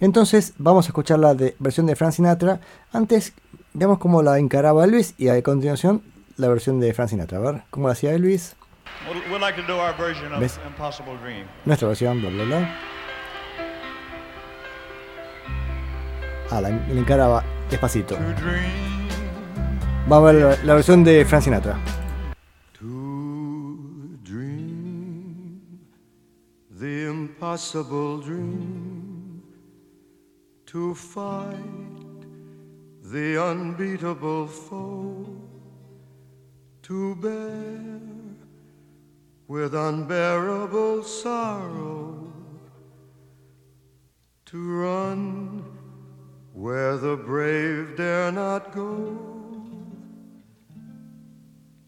Entonces 0.00 0.52
vamos 0.58 0.86
a 0.86 0.88
escuchar 0.88 1.18
la 1.18 1.34
de- 1.34 1.56
versión 1.58 1.86
de 1.86 1.96
Frank 1.96 2.12
Sinatra. 2.12 2.60
Antes 2.92 3.32
veamos 3.72 3.98
cómo 3.98 4.22
la 4.22 4.38
encaraba 4.38 4.84
Elvis 4.84 5.14
y 5.18 5.28
a 5.28 5.42
continuación 5.42 6.02
la 6.36 6.48
versión 6.48 6.80
de 6.80 6.92
Frank 6.92 7.08
Sinatra. 7.10 7.38
A 7.38 7.40
ver, 7.40 7.62
¿cómo 7.70 7.86
la 7.86 7.92
hacía 7.92 8.12
Elvis? 8.12 8.56
We'd, 9.30 9.40
like 9.40 9.60
to 9.60 9.66
do 9.66 9.78
our 9.78 9.94
version 9.96 10.32
of 10.32 10.42
Impossible 10.66 11.16
Dream. 11.22 11.46
Nuestra 11.64 11.88
versión, 11.88 12.20
bla, 12.20 12.30
bla, 12.30 12.44
bla. 12.44 12.78
Ah, 16.50 16.60
la, 16.60 16.70
encaraba 16.70 17.42
despacito. 17.68 18.16
Vamos 20.08 20.30
a 20.30 20.32
ver 20.32 20.64
la 20.64 20.74
versión 20.74 21.02
de 21.02 21.24
Frank 21.24 21.42
Sinatra. 21.42 21.76
To 22.78 24.16
dream 24.22 25.60
the 26.70 27.08
impossible 27.08 28.20
dream, 28.20 29.42
to 30.66 30.94
fight 30.94 31.56
the 33.02 33.36
unbeatable 33.36 34.46
foe, 34.46 35.26
to 36.82 37.16
bear 37.16 38.00
with 39.48 39.74
unbearable 39.74 41.02
sorrow, 41.02 42.32
to 44.44 44.56
run 44.56 45.75
where 46.56 46.96
the 46.96 47.14
brave 47.14 47.94
dare 47.98 48.32
not 48.32 48.72
go 48.72 49.14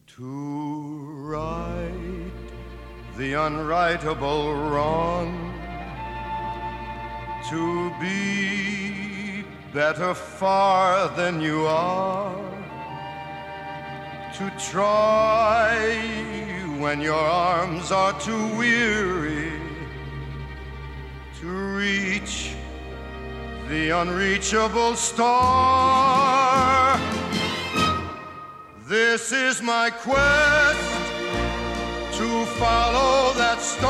to 0.07 1.07
right 1.25 2.31
the 3.17 3.33
unrightable 3.33 4.71
wrong, 4.71 5.55
to 7.49 7.91
be 7.99 9.43
better 9.73 10.13
far 10.13 11.09
than 11.17 11.41
you 11.41 11.67
are, 11.67 12.39
to 14.35 14.53
try 14.59 15.97
when 16.79 17.01
your 17.01 17.15
arms 17.15 17.91
are 17.91 18.21
too 18.21 18.55
weary, 18.55 19.51
to 21.41 21.49
reach 21.75 22.58
the 23.69 23.91
unreachable 23.91 24.97
star. 24.97 25.29
This 28.87 29.31
is 29.31 29.61
my 29.61 29.91
quest 29.91 30.81
to 32.17 32.47
follow 32.57 33.35
that 33.35 33.61
star, 33.61 33.87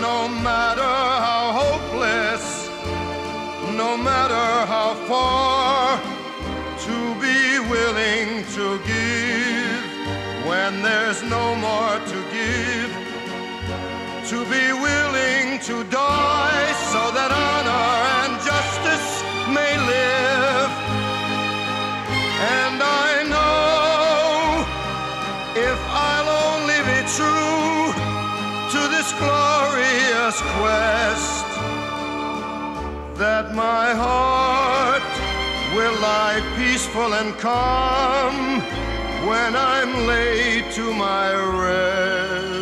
no 0.00 0.28
matter 0.28 0.80
how 0.80 1.52
hopeless, 1.62 2.68
no 3.76 3.96
matter 3.96 4.46
how 4.70 4.94
far, 5.08 6.00
to 6.86 7.14
be 7.20 7.58
willing 7.68 8.44
to 8.54 8.78
give 8.86 9.82
when 10.46 10.82
there's 10.82 11.20
no 11.24 11.56
more 11.56 11.98
to 12.12 12.22
give, 12.30 12.92
to 14.30 14.44
be 14.44 14.72
willing 14.72 15.58
to 15.60 15.82
die 15.90 16.41
glorious 30.32 30.40
quest, 30.56 31.46
that 33.18 33.54
my 33.54 33.92
heart 33.94 35.02
will 35.74 36.00
lie 36.00 36.40
peaceful 36.56 37.14
and 37.14 37.34
calm 37.38 38.60
when 39.26 39.54
I'm 39.56 40.06
laid 40.06 40.72
to 40.72 40.92
my 40.94 41.32
rest. 41.64 42.52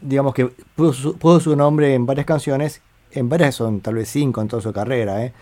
digamos 0.00 0.34
que 0.34 0.50
puso 0.76 1.40
su, 1.40 1.56
nombre 1.56 1.94
en 1.94 2.06
varias 2.06 2.26
canciones, 2.26 2.82
en 3.12 3.28
varias 3.28 3.54
son 3.54 3.80
tal 3.80 3.94
vez 3.94 4.08
cinco 4.08 4.40
en 4.40 4.48
toda 4.48 4.62
su 4.62 4.72
carrera, 4.72 5.24
¿eh? 5.24 5.32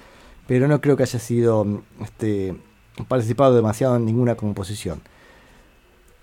pero 0.47 0.69
no 0.69 0.81
creo 0.81 0.97
que 0.97 1.03
haya 1.03 1.19
sido 1.19 1.83
este, 2.03 2.55
participado 3.09 3.55
demasiado 3.55 3.97
en 3.97 4.05
ninguna 4.05 4.35
composición. 4.35 5.01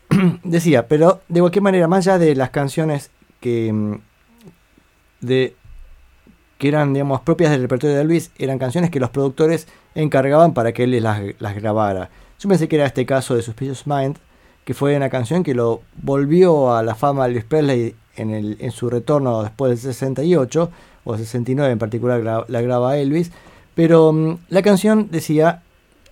Decía, 0.43 0.87
pero 0.87 1.21
de 1.27 1.41
cualquier 1.41 1.63
manera, 1.63 1.87
más 1.87 2.07
allá 2.07 2.17
de 2.17 2.35
las 2.35 2.49
canciones 2.49 3.11
que, 3.39 3.71
mm, 3.71 3.95
de, 5.21 5.55
que 6.57 6.67
eran 6.67 6.93
digamos, 6.93 7.21
propias 7.21 7.51
del 7.51 7.61
repertorio 7.61 7.95
de 7.95 8.01
Elvis, 8.01 8.31
eran 8.37 8.59
canciones 8.59 8.89
que 8.89 8.99
los 8.99 9.09
productores 9.09 9.67
encargaban 9.93 10.53
para 10.53 10.71
que 10.71 10.85
él 10.85 11.03
las, 11.03 11.21
las 11.39 11.55
grabara. 11.55 12.09
Yo 12.39 12.49
pensé 12.49 12.67
que 12.67 12.75
era 12.75 12.85
este 12.85 13.05
caso 13.05 13.35
de 13.35 13.41
Suspicious 13.41 13.87
Mind, 13.87 14.17
que 14.65 14.73
fue 14.73 14.95
una 14.95 15.09
canción 15.09 15.43
que 15.43 15.53
lo 15.53 15.81
volvió 16.01 16.75
a 16.75 16.83
la 16.83 16.95
fama 16.95 17.23
de 17.25 17.29
Elvis 17.31 17.45
Presley 17.45 17.95
en, 18.17 18.31
el, 18.31 18.57
en 18.59 18.71
su 18.71 18.89
retorno 18.89 19.43
después 19.43 19.69
del 19.83 19.93
68, 19.93 20.71
o 21.03 21.17
69 21.17 21.71
en 21.71 21.79
particular 21.79 22.21
gra- 22.23 22.45
la 22.47 22.61
graba 22.61 22.97
Elvis, 22.97 23.31
pero 23.75 24.11
mm, 24.11 24.37
la 24.49 24.61
canción 24.63 25.09
decía 25.11 25.61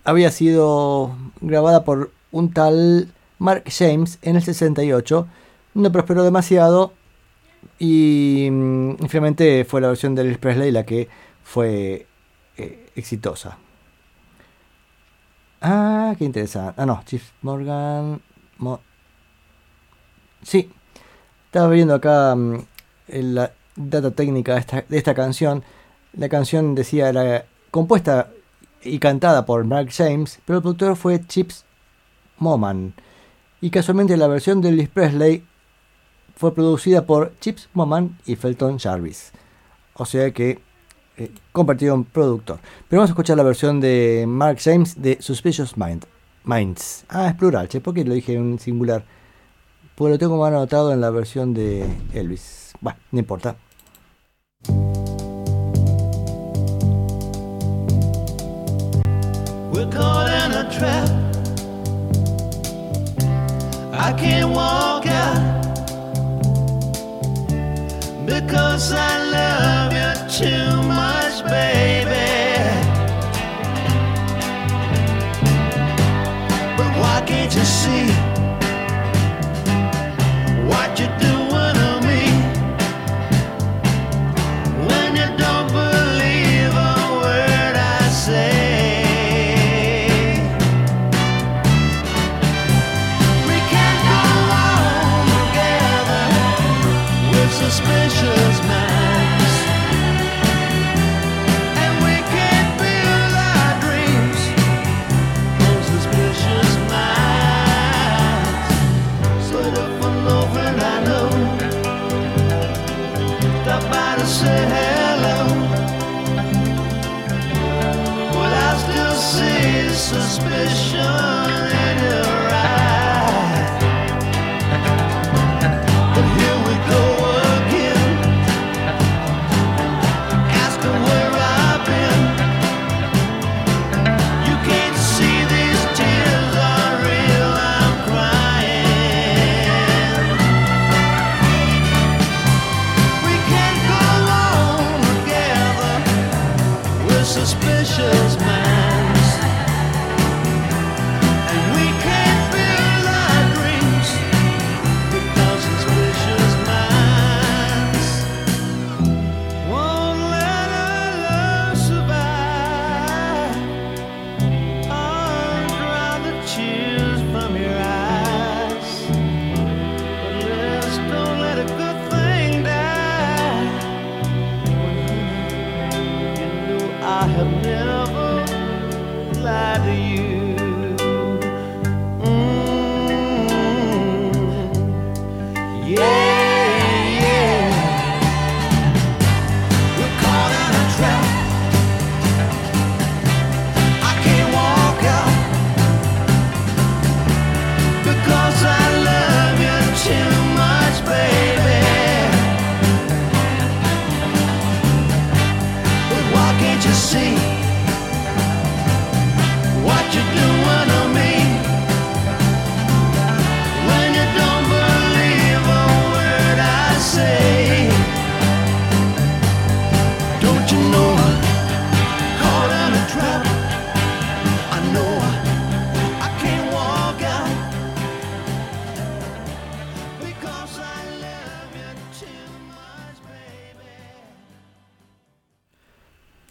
había 0.05 0.31
sido 0.31 1.15
grabada 1.41 1.83
por 1.83 2.11
un 2.31 2.51
tal 2.53 3.07
Mark 3.39 3.63
James 3.67 4.19
en 4.21 4.35
el 4.35 4.43
68, 4.43 5.27
no 5.75 5.91
prosperó 5.91 6.23
demasiado 6.23 6.93
y 7.79 8.49
mm, 8.51 8.95
finalmente 9.07 9.65
fue 9.65 9.81
la 9.81 9.87
versión 9.87 10.13
de 10.15 10.21
Elvis 10.23 10.37
Presley 10.37 10.71
la 10.71 10.85
que 10.85 11.07
fue 11.43 12.05
eh, 12.57 12.89
exitosa. 12.95 13.57
Ah, 15.63 16.13
qué 16.17 16.25
interesante. 16.25 16.73
Ah, 16.81 16.85
no, 16.85 17.01
Chief 17.05 17.23
Morgan. 17.41 18.21
Mo- 18.57 18.81
sí, 20.41 20.69
estaba 21.45 21.69
viendo 21.69 21.93
acá 21.95 22.33
en 22.33 23.35
la 23.35 23.53
data 23.75 24.11
técnica 24.11 24.53
de 24.55 24.59
esta, 24.59 24.81
de 24.87 24.97
esta 24.97 25.13
canción. 25.15 25.63
La 26.13 26.29
canción 26.29 26.75
decía 26.75 27.09
era 27.09 27.45
compuesta 27.71 28.29
y 28.83 28.99
cantada 28.99 29.45
por 29.45 29.63
Mark 29.63 29.89
James, 29.91 30.39
pero 30.45 30.57
el 30.57 30.63
productor 30.63 30.95
fue 30.97 31.25
Chips 31.25 31.65
Moman. 32.37 32.93
Y 33.61 33.69
casualmente 33.69 34.17
la 34.17 34.27
versión 34.27 34.61
de 34.61 34.69
Elvis 34.69 34.89
Presley 34.89 35.45
fue 36.35 36.53
producida 36.53 37.05
por 37.05 37.33
Chips 37.39 37.69
Moman 37.73 38.19
y 38.25 38.35
Felton 38.35 38.77
Jarvis. 38.79 39.31
O 39.93 40.05
sea 40.05 40.31
que 40.31 40.59
eh, 41.17 41.31
compartido 41.51 41.95
en 41.95 42.03
productor. 42.03 42.59
Pero 42.89 42.99
vamos 42.99 43.09
a 43.09 43.13
escuchar 43.13 43.37
la 43.37 43.43
versión 43.43 43.79
de 43.79 44.25
Mark 44.27 44.57
James 44.61 45.01
de 45.01 45.17
Suspicious 45.21 45.77
Mind. 45.77 46.05
Minds. 46.45 47.05
Ah, 47.07 47.27
es 47.27 47.35
plural, 47.35 47.69
che, 47.69 47.79
¿por 47.79 47.93
qué 47.93 48.03
lo 48.03 48.13
dije 48.13 48.33
en 48.33 48.59
singular? 48.59 49.05
Pues 49.95 50.11
lo 50.11 50.17
tengo 50.17 50.37
mal 50.37 50.53
anotado 50.53 50.91
en 50.91 50.99
la 50.99 51.09
versión 51.09 51.53
de 51.53 51.85
Elvis. 52.13 52.73
Bueno, 52.81 52.99
no 53.11 53.19
importa. 53.19 53.55
Because 68.41 68.91
I 68.91 69.13
love 69.37 69.93
you 69.93 70.11
too 70.39 70.81
much, 70.87 71.43
baby. 71.45 72.31
But 76.77 76.91
why 76.99 77.23
can't 77.27 77.53
you 77.53 77.63
see 77.63 78.32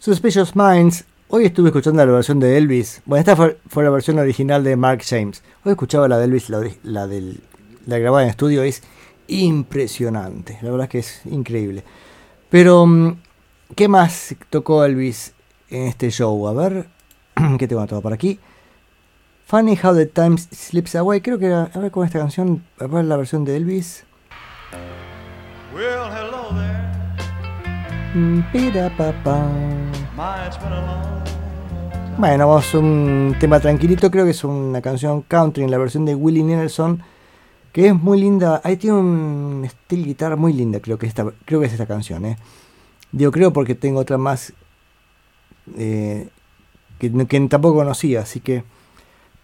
Suspicious 0.03 0.53
Minds. 0.53 1.05
Hoy 1.29 1.45
estuve 1.45 1.69
escuchando 1.69 2.05
la 2.05 2.11
versión 2.11 2.37
de 2.37 2.57
Elvis. 2.57 3.01
Bueno, 3.05 3.21
esta 3.21 3.37
fue, 3.37 3.57
fue 3.69 3.85
la 3.85 3.89
versión 3.89 4.19
original 4.19 4.61
de 4.61 4.75
Mark 4.75 5.01
James. 5.01 5.41
Hoy 5.63 5.71
escuchaba 5.71 6.09
la 6.09 6.17
de 6.17 6.25
Elvis, 6.25 6.49
la, 6.49 6.61
la 6.83 7.07
del, 7.07 7.39
la 7.85 7.99
grabada 7.99 8.25
en 8.25 8.29
estudio. 8.29 8.63
Es 8.63 8.83
impresionante. 9.27 10.59
La 10.61 10.71
verdad 10.71 10.87
es 10.87 10.89
que 10.89 10.99
es 10.99 11.25
increíble. 11.25 11.85
Pero, 12.49 12.85
mm, 12.85 13.17
¿qué 13.77 13.87
más 13.87 14.35
tocó 14.49 14.83
Elvis 14.83 15.35
en 15.69 15.83
este 15.83 16.09
show? 16.11 16.49
A 16.49 16.53
ver, 16.53 16.89
¿qué 17.57 17.65
tengo 17.65 17.87
todo 17.87 18.01
por 18.01 18.11
aquí? 18.11 18.41
Funny 19.45 19.79
How 19.81 19.95
the 19.95 20.07
Time 20.07 20.37
Slips 20.37 20.95
Away. 20.95 21.21
Creo 21.21 21.39
que 21.39 21.45
era, 21.45 21.71
a 21.73 21.79
ver 21.79 21.91
con 21.91 22.05
esta 22.05 22.19
canción, 22.19 22.65
a 22.77 22.87
ver 22.87 23.05
la 23.05 23.15
versión 23.15 23.45
de 23.45 23.55
Elvis. 23.55 24.03
Well, 25.73 26.11
hello 26.11 26.49
there. 26.53 26.83
Mm, 28.15 28.43
Bueno, 32.17 32.47
vamos 32.47 32.75
a 32.75 32.77
un 32.77 33.35
tema 33.39 33.59
tranquilito, 33.59 34.11
creo 34.11 34.25
que 34.25 34.31
es 34.31 34.43
una 34.43 34.79
canción 34.79 35.23
country 35.23 35.63
en 35.63 35.71
la 35.71 35.79
versión 35.79 36.05
de 36.05 36.13
Willie 36.13 36.43
Nelson, 36.43 37.01
que 37.71 37.87
es 37.87 37.95
muy 37.95 38.21
linda. 38.21 38.61
Ahí 38.63 38.77
tiene 38.77 38.97
un 38.97 39.63
estilo 39.65 40.05
guitarra 40.05 40.35
muy 40.35 40.53
linda, 40.53 40.79
creo 40.79 40.99
que 40.99 41.07
esta, 41.07 41.25
creo 41.45 41.59
que 41.59 41.65
es 41.65 41.71
esta 41.71 41.87
canción, 41.87 42.25
eh. 42.25 42.37
Digo 43.11 43.31
creo 43.31 43.53
porque 43.53 43.73
tengo 43.73 43.99
otra 43.99 44.19
más 44.19 44.53
eh, 45.77 46.29
que, 46.99 47.11
que 47.25 47.39
tampoco 47.47 47.77
conocía, 47.77 48.21
así 48.21 48.39
que 48.39 48.63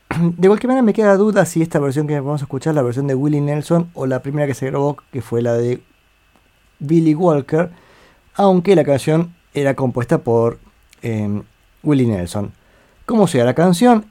de 0.20 0.48
cualquier 0.48 0.68
manera 0.68 0.84
me 0.84 0.94
queda 0.94 1.18
duda 1.18 1.46
si 1.46 1.64
esta 1.64 1.80
versión 1.80 2.06
que 2.06 2.20
vamos 2.20 2.42
a 2.42 2.46
escuchar, 2.46 2.76
la 2.76 2.84
versión 2.84 3.08
de 3.08 3.16
Willie 3.16 3.42
Nelson 3.42 3.90
o 3.96 4.06
la 4.06 4.22
primera 4.22 4.46
que 4.46 4.54
se 4.54 4.68
grabó, 4.68 4.98
que 5.12 5.24
fue 5.24 5.42
la 5.42 5.54
de 5.54 5.82
Billy 6.78 7.16
Walker, 7.16 7.72
aunque 8.36 8.76
la 8.76 8.84
canción 8.84 9.34
era 9.54 9.76
compuesta 9.76 10.20
por 10.20 10.60
eh, 11.02 11.42
Willie 11.84 12.08
Nelson. 12.08 12.52
Como 13.06 13.28
sea, 13.28 13.46
la 13.46 13.54
canción 13.54 14.06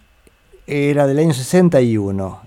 era 0.67 1.07
del 1.07 1.19
año 1.19 1.33
61. 1.33 2.41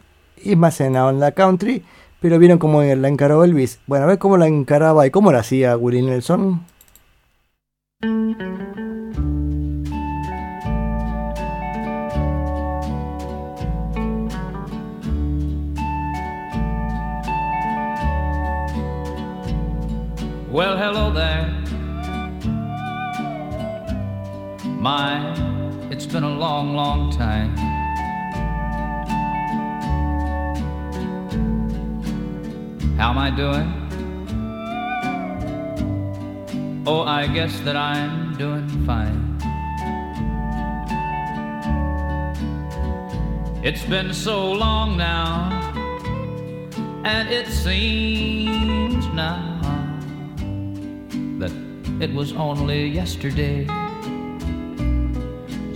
Y 0.43 0.55
más 0.55 0.81
en 0.81 0.93
la 0.93 1.31
country, 1.33 1.83
pero 2.19 2.39
vieron 2.39 2.57
cómo 2.59 2.81
la 2.81 3.07
encaró 3.07 3.43
Elvis. 3.43 3.79
Bueno, 3.87 4.05
a 4.05 4.07
ver 4.07 4.19
cómo 4.19 4.37
la 4.37 4.47
encaraba 4.47 5.05
y 5.05 5.11
cómo 5.11 5.31
la 5.31 5.39
hacía 5.39 5.77
Willie 5.77 6.01
Nelson. 6.01 6.65
Well, 20.51 20.75
hello 20.75 21.13
there. 21.13 21.60
My, 24.81 25.35
it's 25.91 26.07
been 26.07 26.23
a 26.23 26.29
long, 26.39 26.75
long 26.75 27.11
time. 27.11 27.55
How 32.97 33.11
am 33.11 33.19
I 33.19 33.29
doing? 33.29 33.69
Oh, 36.87 37.03
I 37.03 37.27
guess 37.27 37.59
that 37.59 37.75
I'm 37.77 38.35
doing 38.39 38.67
fine. 38.87 39.37
It's 43.63 43.85
been 43.85 44.11
so 44.15 44.51
long 44.51 44.97
now, 44.97 45.51
and 47.05 47.29
it 47.29 47.45
seems 47.49 49.05
now 49.13 49.61
that 51.37 51.51
it 52.01 52.11
was 52.11 52.33
only 52.33 52.87
yesterday. 52.87 53.67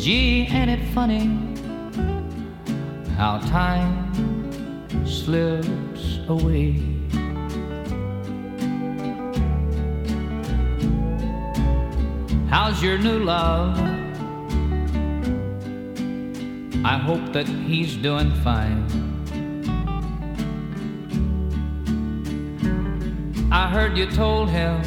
Gee, 0.05 0.45
ain't 0.51 0.69
it 0.69 0.85
funny 0.93 1.25
how 3.17 3.39
time 3.39 4.13
slips 5.03 6.19
away? 6.27 6.73
How's 12.51 12.83
your 12.83 12.99
new 12.99 13.17
love? 13.17 13.79
I 16.85 16.99
hope 16.99 17.33
that 17.33 17.47
he's 17.47 17.95
doing 17.95 18.31
fine. 18.43 18.85
I 23.51 23.67
heard 23.71 23.97
you 23.97 24.05
told 24.11 24.51
him 24.51 24.83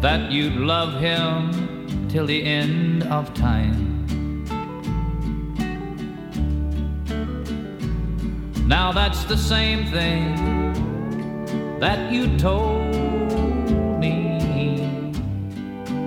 that 0.00 0.30
you'd 0.30 0.54
love 0.54 1.00
him 1.00 1.61
till 2.12 2.26
the 2.26 2.44
end 2.44 3.04
of 3.04 3.32
time. 3.32 4.04
Now 8.68 8.92
that's 8.92 9.24
the 9.24 9.36
same 9.38 9.86
thing 9.90 10.36
that 11.80 12.12
you 12.12 12.36
told 12.36 12.94
me. 13.98 14.82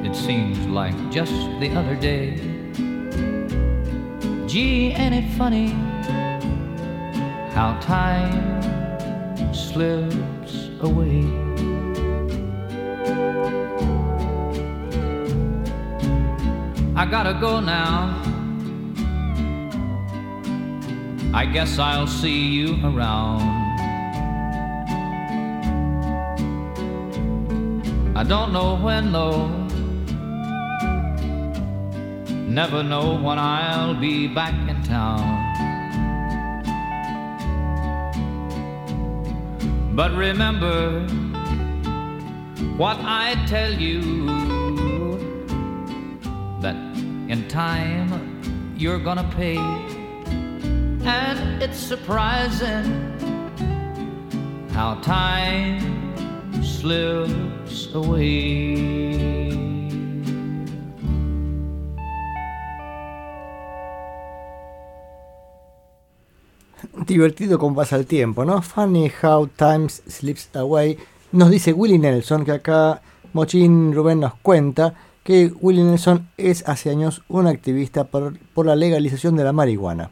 It 0.08 0.16
seems 0.16 0.60
like 0.68 0.96
just 1.10 1.34
the 1.60 1.72
other 1.76 1.96
day. 1.96 2.38
Gee, 4.46 4.92
ain't 4.92 5.16
it 5.16 5.28
funny 5.40 5.70
how 7.56 7.80
time 7.82 8.62
slips 9.52 10.70
away? 10.82 11.45
I 17.06 17.08
gotta 17.08 17.36
go 17.36 17.60
now. 17.60 18.20
I 21.36 21.46
guess 21.46 21.78
I'll 21.78 22.08
see 22.08 22.48
you 22.48 22.84
around. 22.84 23.44
I 28.18 28.24
don't 28.24 28.52
know 28.52 28.78
when 28.78 29.12
though. 29.12 29.50
Never 32.48 32.82
know 32.82 33.22
when 33.22 33.38
I'll 33.38 33.94
be 33.94 34.28
back 34.28 34.56
in 34.68 34.82
town. 34.82 35.22
But 39.96 40.12
remember 40.14 41.06
what 42.78 42.98
I 43.00 43.36
tell 43.46 43.72
you 43.72 44.35
in 47.36 47.48
time 47.50 48.10
you're 48.78 49.00
gonna 49.00 49.30
pay. 49.36 49.58
And 51.04 51.62
it's 51.62 51.78
surprising 51.78 52.88
how 54.72 54.96
time 55.02 55.82
slips 56.64 57.94
away. 57.94 58.76
Divertido 67.06 67.60
como 67.60 67.76
pasa 67.76 67.98
el 67.98 68.06
tiempo, 68.06 68.46
¿no? 68.46 68.62
Funny 68.62 69.12
how 69.22 69.48
time 69.58 69.90
slips 69.90 70.50
away. 70.56 70.98
Nos 71.34 71.52
dice 71.52 71.74
Willie 71.74 72.00
Nelson, 72.00 72.46
que 72.46 72.54
acá 72.54 73.02
Mochín 73.34 73.94
Rubén 73.94 74.22
nos 74.22 74.36
cuenta 74.42 74.94
que 75.26 75.52
Willie 75.60 75.84
Nelson 75.84 76.30
es 76.38 76.64
hace 76.70 76.92
años 76.92 77.24
un 77.28 77.48
activista 77.48 78.04
por, 78.04 78.38
por 78.54 78.68
la 78.68 78.76
legalización 78.76 79.36
de 79.36 79.44
la 79.44 79.54
marihuana. 79.54 80.12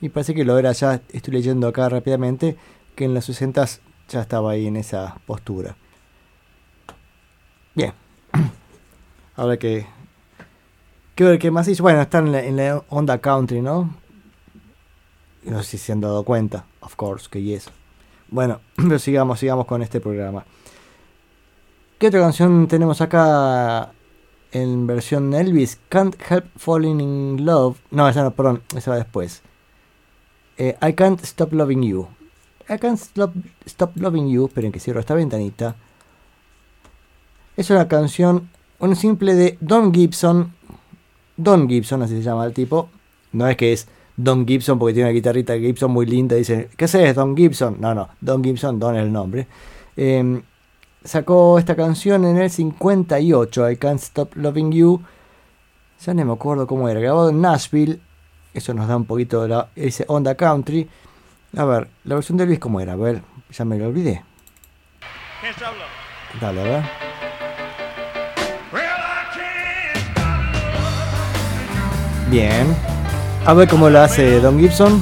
Y 0.00 0.08
parece 0.08 0.34
que 0.34 0.42
lo 0.42 0.58
era 0.58 0.72
ya, 0.72 1.02
estoy 1.12 1.34
leyendo 1.34 1.68
acá 1.68 1.86
rápidamente, 1.90 2.56
que 2.96 3.04
en 3.04 3.12
los 3.12 3.26
60 3.26 3.66
ya 4.08 4.22
estaba 4.22 4.52
ahí 4.52 4.66
en 4.66 4.76
esa 4.76 5.18
postura. 5.26 5.76
Bien. 7.74 7.92
Ahora 9.36 9.58
que... 9.58 9.86
¿Qué, 11.14 11.50
más 11.50 11.68
hizo? 11.68 11.82
Bueno, 11.82 12.00
está 12.00 12.18
en 12.18 12.32
la, 12.32 12.42
en 12.42 12.80
onda 12.88 13.18
country, 13.18 13.60
¿no? 13.60 13.94
No 15.42 15.62
sé 15.62 15.72
si 15.72 15.78
se 15.78 15.92
han 15.92 16.00
dado 16.00 16.24
cuenta, 16.24 16.64
of 16.80 16.96
course, 16.96 17.28
que 17.30 17.42
yes. 17.42 17.68
Bueno, 18.30 18.62
pero 18.76 18.98
sigamos, 18.98 19.40
sigamos 19.40 19.66
con 19.66 19.82
este 19.82 20.00
programa. 20.00 20.42
¿Qué 21.98 22.06
otra 22.06 22.20
canción 22.20 22.66
tenemos 22.66 23.02
acá 23.02 23.92
en 24.54 24.86
versión 24.86 25.34
Elvis? 25.34 25.78
Can't 25.90 26.16
Help 26.30 26.46
Falling 26.56 27.00
in 27.00 27.44
Love. 27.44 27.76
No, 27.90 28.08
esa 28.08 28.22
no, 28.22 28.30
perdón, 28.30 28.62
esa 28.74 28.92
va 28.92 28.96
después. 28.96 29.42
Eh, 30.56 30.76
I 30.80 30.92
Can't 30.94 31.22
Stop 31.22 31.52
Loving 31.52 31.82
You. 31.82 32.06
I 32.68 32.78
Can't 32.78 32.98
Stop, 32.98 33.96
Loving 33.96 34.30
You. 34.30 34.46
Esperen 34.46 34.72
que 34.72 34.80
cierro 34.80 35.00
esta 35.00 35.14
ventanita. 35.14 35.76
Es 37.56 37.68
una 37.70 37.88
canción, 37.88 38.48
un 38.78 38.96
simple 38.96 39.34
de 39.34 39.58
Don 39.60 39.92
Gibson. 39.92 40.54
Don 41.36 41.68
Gibson, 41.68 42.02
así 42.02 42.16
se 42.16 42.22
llama 42.22 42.46
el 42.46 42.52
tipo. 42.52 42.88
No 43.32 43.48
es 43.48 43.56
que 43.56 43.72
es 43.72 43.88
Don 44.16 44.46
Gibson 44.46 44.78
porque 44.78 44.94
tiene 44.94 45.10
una 45.10 45.14
guitarrita 45.14 45.58
Gibson 45.58 45.90
muy 45.90 46.06
linda. 46.06 46.36
Dice, 46.36 46.70
¿qué 46.76 46.84
haces 46.84 47.16
Don 47.16 47.36
Gibson? 47.36 47.76
No, 47.80 47.94
no, 47.94 48.08
Don 48.20 48.42
Gibson, 48.42 48.78
Don 48.78 48.94
es 48.94 49.02
el 49.02 49.12
nombre. 49.12 49.48
Eh, 49.96 50.40
sacó 51.04 51.58
esta 51.58 51.76
canción 51.76 52.24
en 52.24 52.38
el 52.38 52.50
58, 52.50 53.70
I 53.70 53.76
Can't 53.76 54.00
Stop 54.00 54.34
Loving 54.36 54.72
You. 54.72 55.02
Ya 56.04 56.14
no 56.14 56.24
me 56.24 56.32
acuerdo 56.32 56.66
cómo 56.66 56.88
era, 56.88 57.00
grabado 57.00 57.30
en 57.30 57.40
Nashville. 57.40 58.00
Eso 58.52 58.74
nos 58.74 58.88
da 58.88 58.96
un 58.96 59.04
poquito 59.04 59.42
de 59.42 59.48
la 59.48 59.68
ese 59.76 60.04
onda 60.08 60.34
country. 60.34 60.88
A 61.56 61.64
ver, 61.64 61.88
la 62.04 62.16
versión 62.16 62.38
de 62.38 62.44
Elvis 62.44 62.58
cómo 62.58 62.80
era, 62.80 62.94
a 62.94 62.96
ver, 62.96 63.22
ya 63.50 63.64
me 63.64 63.78
lo 63.78 63.86
olvidé. 63.86 64.24
Dale, 66.40 66.60
a 66.60 66.64
ver. 66.64 66.84
Bien. 72.30 72.66
A 73.46 73.52
ver 73.52 73.68
cómo 73.68 73.90
lo 73.90 74.00
hace 74.00 74.40
Don 74.40 74.58
Gibson. 74.58 75.00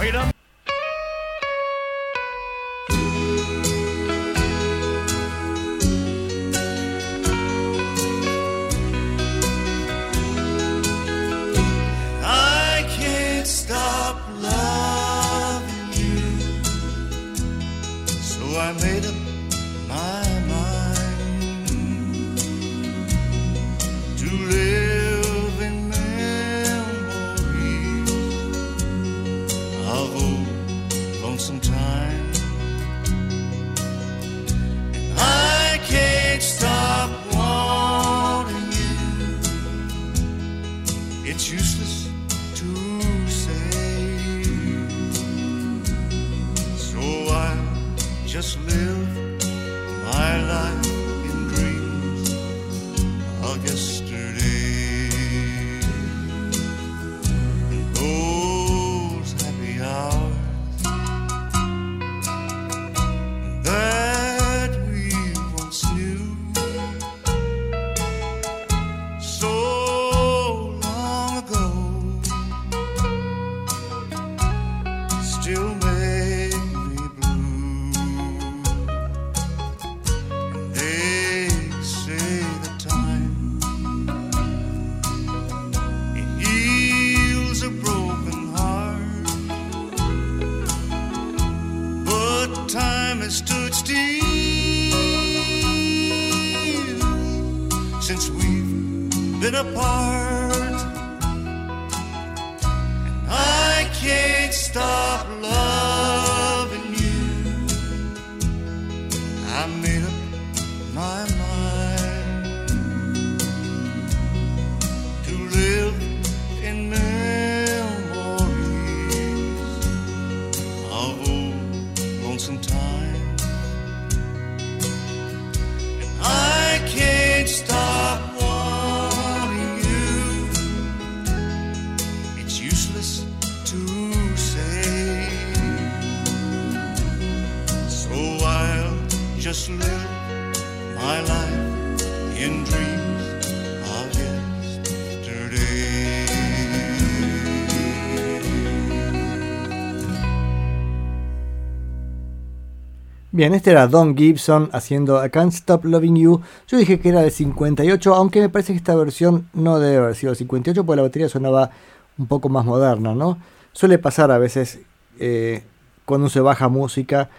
Bien, 153.43 153.55
este 153.55 153.73
era 153.73 153.89
Don 153.89 154.17
Gibson 154.17 154.71
haciendo 154.73 155.27
I 155.27 155.29
Can't 155.29 155.53
Stop 155.53 155.85
Loving 155.85 156.15
You. 156.15 156.41
Yo 156.69 156.79
dije 156.79 157.01
que 157.01 157.09
era 157.09 157.23
del 157.23 157.33
58, 157.33 158.15
aunque 158.15 158.41
me 158.41 158.49
parece 158.49 158.73
que 158.73 158.77
esta 158.77 158.95
versión 158.95 159.49
no 159.53 159.81
debe 159.81 159.97
haber 159.97 160.15
sido 160.15 160.31
del 160.31 160.37
58 160.37 160.87
porque 160.87 160.97
la 160.99 161.03
batería 161.03 161.29
sonaba 161.29 161.73
un 162.19 162.29
poco 162.29 162.49
más 162.49 162.65
moderna, 162.65 163.17
¿no? 163.17 163.39
Suele 163.73 163.99
pasar 163.99 164.31
a 164.31 164.39
veces 164.39 164.79
eh, 165.19 165.65
cuando 166.05 166.29
se 166.29 166.39
baja 166.39 166.69
música 166.69 167.31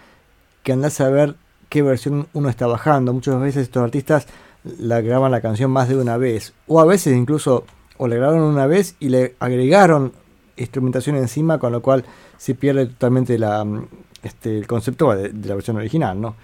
que 0.62 0.72
andás 0.72 1.00
a 1.00 1.08
ver 1.08 1.36
qué 1.70 1.80
versión 1.80 2.26
uno 2.34 2.50
está 2.50 2.66
bajando. 2.66 3.14
Muchas 3.14 3.40
veces 3.40 3.62
estos 3.62 3.82
artistas 3.82 4.26
la 4.62 5.00
graban 5.00 5.32
la 5.32 5.40
canción 5.40 5.70
más 5.70 5.88
de 5.88 5.96
una 5.96 6.18
vez, 6.18 6.52
o 6.66 6.80
a 6.80 6.84
veces 6.84 7.16
incluso 7.16 7.64
o 7.96 8.08
la 8.08 8.16
grabaron 8.16 8.42
una 8.42 8.66
vez 8.66 8.94
y 9.00 9.08
le 9.08 9.36
agregaron 9.40 10.12
instrumentación 10.58 11.16
encima, 11.16 11.58
con 11.58 11.72
lo 11.72 11.80
cual 11.80 12.04
se 12.36 12.54
pierde 12.54 12.84
totalmente 12.84 13.38
la, 13.38 13.64
mm, 13.64 13.86
este, 14.24 14.58
el 14.58 14.66
concepto 14.66 15.14
de, 15.14 15.32
la 15.32 15.54
versión 15.54 15.76
original, 15.76 16.20
¿no? 16.20 16.34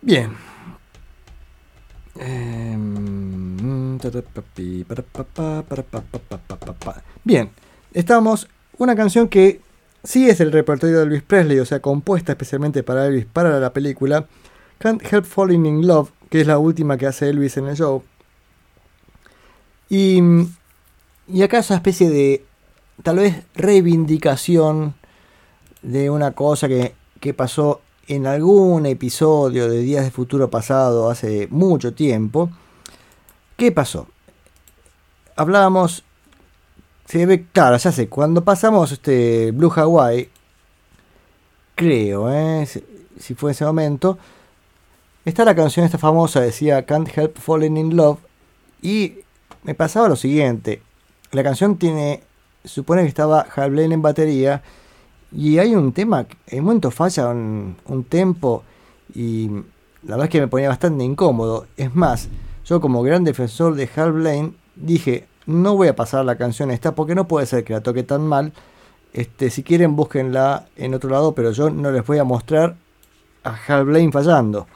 Bien. 0.00 0.30
Bien, 7.24 7.50
estamos. 7.92 8.48
Una 8.78 8.96
canción 8.96 9.28
que 9.28 9.60
sí 10.04 10.28
es 10.28 10.40
el 10.40 10.52
repertorio 10.52 10.98
de 10.98 11.04
Elvis 11.04 11.22
Presley, 11.22 11.58
o 11.58 11.66
sea, 11.66 11.80
compuesta 11.80 12.32
especialmente 12.32 12.82
para 12.82 13.06
Elvis, 13.06 13.26
para 13.26 13.58
la 13.58 13.72
película. 13.72 14.26
Can't 14.78 15.02
Help 15.12 15.24
Falling 15.24 15.66
in 15.66 15.86
Love, 15.86 16.10
que 16.30 16.40
es 16.40 16.46
la 16.46 16.58
última 16.58 16.96
que 16.96 17.06
hace 17.06 17.28
Elvis 17.28 17.56
en 17.56 17.66
el 17.66 17.76
show. 17.76 18.02
Y, 19.88 20.20
y 21.28 21.42
acá 21.42 21.58
esa 21.58 21.74
especie 21.74 22.08
de, 22.08 22.44
tal 23.02 23.16
vez, 23.16 23.42
reivindicación 23.54 24.94
de 25.82 26.10
una 26.10 26.32
cosa 26.32 26.68
que, 26.68 26.94
que 27.20 27.34
pasó 27.34 27.80
en 28.08 28.26
algún 28.26 28.86
episodio 28.86 29.68
de 29.68 29.78
Días 29.78 30.04
de 30.04 30.10
Futuro 30.10 30.50
Pasado 30.50 31.10
hace 31.10 31.48
mucho 31.50 31.94
tiempo. 31.94 32.50
¿Qué 33.56 33.72
pasó? 33.72 34.08
Hablábamos, 35.36 36.04
se 37.06 37.26
ve, 37.26 37.46
claro, 37.52 37.76
ya 37.76 37.92
sé, 37.92 38.08
cuando 38.08 38.44
pasamos 38.44 38.92
este 38.92 39.50
Blue 39.52 39.72
Hawaii, 39.74 40.28
creo, 41.74 42.32
¿eh? 42.32 42.66
si, 42.66 42.84
si 43.18 43.34
fue 43.34 43.52
ese 43.52 43.64
momento, 43.64 44.18
está 45.24 45.44
la 45.44 45.54
canción 45.54 45.86
esta 45.86 45.98
famosa, 45.98 46.40
decía 46.40 46.84
Can't 46.84 47.16
Help 47.16 47.38
Falling 47.38 47.76
in 47.76 47.96
Love, 47.96 48.18
y 48.82 49.18
me 49.62 49.74
pasaba 49.74 50.08
lo 50.08 50.16
siguiente, 50.16 50.82
la 51.30 51.42
canción 51.42 51.78
tiene, 51.78 52.22
supone 52.64 53.02
que 53.02 53.08
estaba 53.08 53.46
Hal 53.54 53.78
en 53.78 54.02
batería, 54.02 54.62
y 55.34 55.58
hay 55.58 55.74
un 55.74 55.92
tema, 55.92 56.26
en 56.46 56.58
un 56.60 56.64
momento 56.66 56.90
falla 56.90 57.28
un, 57.28 57.76
un 57.86 58.04
tempo 58.04 58.62
y 59.14 59.48
la 60.02 60.16
verdad 60.16 60.24
es 60.24 60.30
que 60.30 60.40
me 60.40 60.48
ponía 60.48 60.68
bastante 60.68 61.04
incómodo. 61.04 61.66
Es 61.76 61.94
más, 61.94 62.28
yo 62.64 62.80
como 62.80 63.02
gran 63.02 63.24
defensor 63.24 63.74
de 63.74 63.88
Hal 63.94 64.12
Blaine 64.12 64.54
dije, 64.74 65.26
no 65.46 65.76
voy 65.76 65.88
a 65.88 65.96
pasar 65.96 66.24
la 66.24 66.36
canción 66.36 66.70
esta 66.70 66.94
porque 66.94 67.14
no 67.14 67.28
puede 67.28 67.46
ser 67.46 67.64
que 67.64 67.72
la 67.72 67.82
toque 67.82 68.02
tan 68.02 68.26
mal. 68.26 68.52
Este, 69.12 69.50
si 69.50 69.62
quieren 69.62 69.94
búsquenla 69.96 70.66
en 70.76 70.94
otro 70.94 71.10
lado, 71.10 71.34
pero 71.34 71.52
yo 71.52 71.70
no 71.70 71.90
les 71.90 72.06
voy 72.06 72.18
a 72.18 72.24
mostrar 72.24 72.76
a 73.44 73.56
Hal 73.66 73.84
Blaine 73.84 74.12
fallando. 74.12 74.66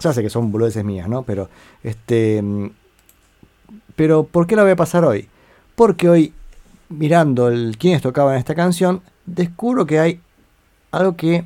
Ya 0.00 0.12
sé 0.12 0.22
que 0.22 0.30
son 0.30 0.52
boludeces 0.52 0.84
mías, 0.84 1.08
¿no? 1.08 1.22
Pero 1.22 1.48
este 1.82 2.42
pero 3.96 4.24
¿por 4.24 4.46
qué 4.46 4.56
la 4.56 4.62
voy 4.62 4.72
a 4.72 4.76
pasar 4.76 5.04
hoy? 5.04 5.28
Porque 5.74 6.08
hoy 6.08 6.32
mirando 6.90 7.48
el 7.48 7.76
quiénes 7.78 8.02
tocaban 8.02 8.36
esta 8.36 8.54
canción, 8.54 9.00
descubro 9.26 9.86
que 9.86 9.98
hay 9.98 10.20
algo 10.90 11.16
que 11.16 11.44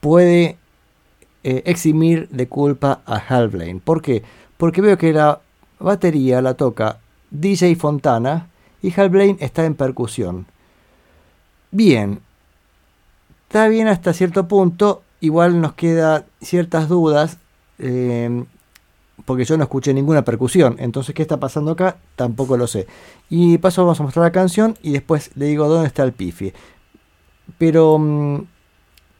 puede 0.00 0.56
eh, 1.44 1.62
eximir 1.66 2.28
de 2.30 2.48
culpa 2.48 3.00
a 3.04 3.16
Hal 3.16 3.48
Blaine. 3.48 3.80
¿Por 3.80 4.00
qué? 4.00 4.22
Porque 4.56 4.80
veo 4.80 4.96
que 4.96 5.12
la 5.12 5.40
batería 5.78 6.40
la 6.40 6.54
toca 6.54 6.98
DJ 7.30 7.76
Fontana 7.76 8.48
y 8.80 8.92
Hal 8.98 9.10
Blaine 9.10 9.38
está 9.40 9.64
en 9.64 9.74
percusión. 9.74 10.46
Bien, 11.70 12.20
está 13.48 13.68
bien 13.68 13.88
hasta 13.88 14.12
cierto 14.12 14.46
punto, 14.46 15.02
igual 15.20 15.60
nos 15.60 15.72
queda 15.74 16.26
ciertas 16.40 16.88
dudas, 16.88 17.38
eh, 17.78 18.44
porque 19.24 19.44
yo 19.44 19.56
no 19.56 19.64
escuché 19.64 19.94
ninguna 19.94 20.22
percusión, 20.24 20.76
entonces 20.78 21.14
qué 21.14 21.22
está 21.22 21.38
pasando 21.38 21.72
acá 21.72 21.96
tampoco 22.16 22.56
lo 22.56 22.66
sé. 22.66 22.86
Y 23.30 23.58
paso 23.58 23.82
vamos 23.82 24.00
a 24.00 24.02
mostrar 24.02 24.24
la 24.24 24.32
canción 24.32 24.76
y 24.82 24.92
después 24.92 25.30
le 25.36 25.46
digo 25.46 25.68
dónde 25.68 25.86
está 25.86 26.02
el 26.02 26.12
pifi. 26.12 26.52
Pero 27.58 27.98
mm, 27.98 28.44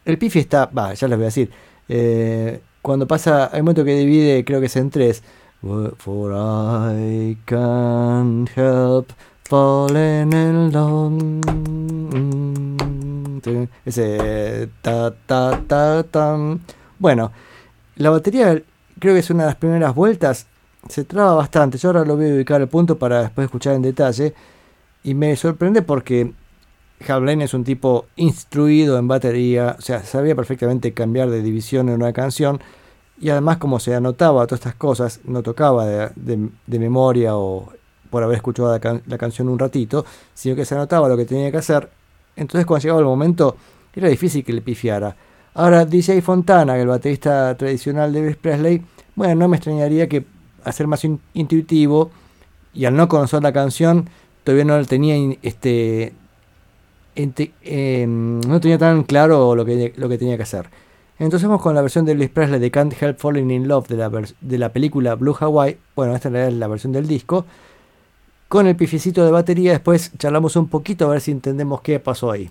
el 0.04 0.18
pifi 0.18 0.40
está, 0.40 0.66
va, 0.66 0.94
ya 0.94 1.08
les 1.08 1.18
voy 1.18 1.24
a 1.24 1.26
decir, 1.26 1.50
eh, 1.88 2.60
cuando 2.80 3.06
pasa, 3.06 3.50
hay 3.52 3.60
un 3.60 3.66
momento 3.66 3.84
que 3.84 3.94
divide, 3.94 4.44
creo 4.44 4.60
que 4.60 4.66
es 4.66 4.76
en 4.76 4.90
tres. 4.90 5.22
For 5.98 6.32
I 6.32 7.38
can't 7.44 8.50
help 8.56 9.12
falling 9.44 10.32
in 10.32 10.72
love. 10.72 11.22
Ese 13.84 14.68
ta 14.82 15.14
ta 15.26 15.62
ta 15.68 16.02
tan. 16.02 16.60
Bueno, 16.98 17.30
la 17.96 18.10
batería 18.10 18.60
creo 18.98 19.14
que 19.14 19.20
es 19.20 19.30
una 19.30 19.44
de 19.44 19.50
las 19.50 19.56
primeras 19.56 19.94
vueltas. 19.94 20.46
Se 20.88 21.04
traba 21.04 21.34
bastante. 21.34 21.78
Yo 21.78 21.90
ahora 21.90 22.04
lo 22.04 22.16
voy 22.16 22.30
a 22.30 22.34
ubicar 22.34 22.60
al 22.60 22.68
punto 22.68 22.98
para 22.98 23.22
después 23.22 23.44
escuchar 23.44 23.74
en 23.74 23.82
detalle. 23.82 24.34
Y 25.04 25.14
me 25.14 25.36
sorprende 25.36 25.82
porque 25.82 26.32
Hal 27.08 27.22
Blaine 27.22 27.44
es 27.44 27.54
un 27.54 27.64
tipo 27.64 28.06
instruido 28.16 28.98
en 28.98 29.08
batería. 29.08 29.76
O 29.78 29.82
sea, 29.82 30.02
sabía 30.04 30.34
perfectamente 30.34 30.92
cambiar 30.92 31.30
de 31.30 31.42
división 31.42 31.88
en 31.88 31.96
una 31.96 32.12
canción. 32.12 32.60
Y 33.20 33.30
además, 33.30 33.58
como 33.58 33.78
se 33.80 33.94
anotaba 33.94 34.46
todas 34.46 34.60
estas 34.60 34.74
cosas, 34.74 35.20
no 35.24 35.42
tocaba 35.42 35.86
de, 35.86 36.48
memoria 36.66 37.36
o 37.36 37.72
por 38.10 38.22
haber 38.22 38.36
escuchado 38.36 38.70
la, 38.72 38.80
can- 38.80 39.02
la 39.06 39.16
canción 39.16 39.48
un 39.48 39.58
ratito, 39.58 40.04
sino 40.34 40.54
que 40.56 40.64
se 40.64 40.74
anotaba 40.74 41.08
lo 41.08 41.16
que 41.16 41.24
tenía 41.24 41.50
que 41.50 41.58
hacer. 41.58 41.88
Entonces, 42.36 42.66
cuando 42.66 42.82
llegaba 42.82 43.00
el 43.00 43.06
momento, 43.06 43.56
era 43.94 44.08
difícil 44.08 44.44
que 44.44 44.52
le 44.52 44.60
pifiara. 44.60 45.14
Ahora, 45.54 45.84
DJ 45.84 46.20
Fontana, 46.22 46.76
el 46.78 46.88
baterista 46.88 47.54
tradicional 47.56 48.12
de 48.12 48.20
Elvis 48.20 48.36
Presley, 48.36 48.82
bueno, 49.14 49.34
no 49.36 49.48
me 49.48 49.56
extrañaría 49.58 50.08
que 50.08 50.24
a 50.64 50.72
ser 50.72 50.86
más 50.86 51.04
in- 51.04 51.20
intuitivo 51.34 52.10
y 52.74 52.86
al 52.86 52.96
no 52.96 53.06
conocer 53.08 53.42
la 53.42 53.52
canción, 53.52 54.08
todavía 54.44 54.64
no 54.64 54.84
tenía 54.86 55.16
in- 55.16 55.38
este 55.42 56.12
eh, 57.14 58.06
no 58.06 58.60
tenía 58.60 58.78
tan 58.78 59.04
claro 59.04 59.54
lo 59.54 59.64
que, 59.64 59.92
lo 59.96 60.08
que 60.08 60.18
tenía 60.18 60.36
que 60.36 60.42
hacer. 60.44 60.68
Entonces 61.18 61.48
vamos 61.48 61.62
con 61.62 61.74
la 61.74 61.82
versión 61.82 62.04
de 62.04 62.12
Elvis 62.12 62.30
Presley 62.30 62.58
de 62.58 62.70
Can't 62.70 63.00
Help 63.00 63.18
Falling 63.18 63.50
in 63.50 63.68
Love 63.68 63.88
de 63.88 63.96
la, 63.96 64.10
de 64.40 64.58
la 64.58 64.72
película 64.72 65.14
Blue 65.14 65.36
Hawaii. 65.38 65.76
Bueno, 65.94 66.14
esta 66.14 66.46
es 66.46 66.54
la 66.54 66.66
versión 66.66 66.92
del 66.92 67.06
disco. 67.06 67.44
Con 68.48 68.66
el 68.66 68.76
pificito 68.76 69.24
de 69.24 69.30
batería, 69.30 69.72
después 69.72 70.12
charlamos 70.18 70.56
un 70.56 70.68
poquito 70.68 71.06
a 71.06 71.10
ver 71.10 71.20
si 71.20 71.30
entendemos 71.30 71.80
qué 71.80 72.00
pasó 72.00 72.30
ahí. 72.30 72.50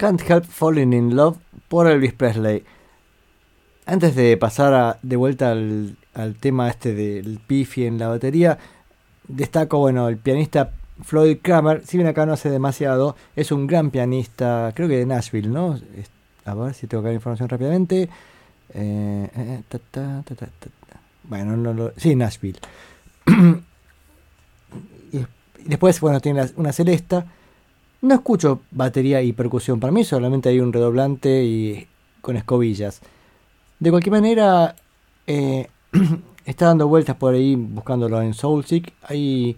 Can't 0.00 0.22
Help 0.22 0.46
Falling 0.46 0.94
in 0.94 1.14
Love 1.14 1.36
por 1.68 1.86
Elvis 1.86 2.14
Presley. 2.14 2.64
Antes 3.84 4.14
de 4.14 4.34
pasar 4.38 4.72
a- 4.72 4.98
de 5.02 5.16
vuelta 5.16 5.50
al, 5.50 5.94
tema 6.40 6.70
este 6.70 6.94
del 6.94 7.38
pifi 7.46 7.84
en 7.84 7.98
la 7.98 8.08
batería, 8.08 8.56
destaco, 9.28 9.76
bueno, 9.78 10.08
el 10.08 10.16
pianista 10.16 10.70
Floyd 11.04 11.36
Kramer, 11.42 11.84
si 11.86 11.98
bien 11.98 12.08
acá 12.08 12.24
no 12.24 12.32
hace 12.32 12.48
demasiado, 12.48 13.14
es 13.36 13.52
un 13.52 13.66
gran 13.66 13.90
pianista, 13.90 14.72
creo 14.74 14.88
que 14.88 14.96
de 14.96 15.04
Nashville, 15.04 15.48
¿no? 15.50 15.78
A 16.46 16.54
ver 16.54 16.72
si 16.72 16.86
tengo 16.86 17.02
que 17.02 17.08
dar 17.08 17.14
información 17.14 17.50
rápidamente. 17.50 18.08
Eh, 18.72 19.30
eh. 19.36 19.62
Bueno, 21.24 21.58
no 21.58 21.74
lo. 21.74 21.92
Sí, 21.98 22.16
Nashville. 22.16 22.58
y, 25.12 25.26
después, 25.66 26.00
bueno, 26.00 26.20
tiene 26.20 26.42
la- 26.42 26.50
una 26.56 26.72
celesta. 26.72 27.26
No 28.02 28.14
escucho 28.14 28.60
batería 28.70 29.22
y 29.22 29.32
percusión. 29.32 29.78
Para 29.80 29.92
mí 29.92 30.04
solamente 30.04 30.48
hay 30.48 30.60
un 30.60 30.72
redoblante 30.72 31.44
y 31.44 31.86
con 32.22 32.36
escobillas. 32.36 33.00
De 33.78 33.90
cualquier 33.90 34.12
manera, 34.12 34.74
eh, 35.26 35.68
está 36.44 36.66
dando 36.66 36.88
vueltas 36.88 37.16
por 37.16 37.34
ahí 37.34 37.56
buscándolo 37.56 38.20
en 38.22 38.32
Soulseek. 38.34 38.92
Hay 39.02 39.56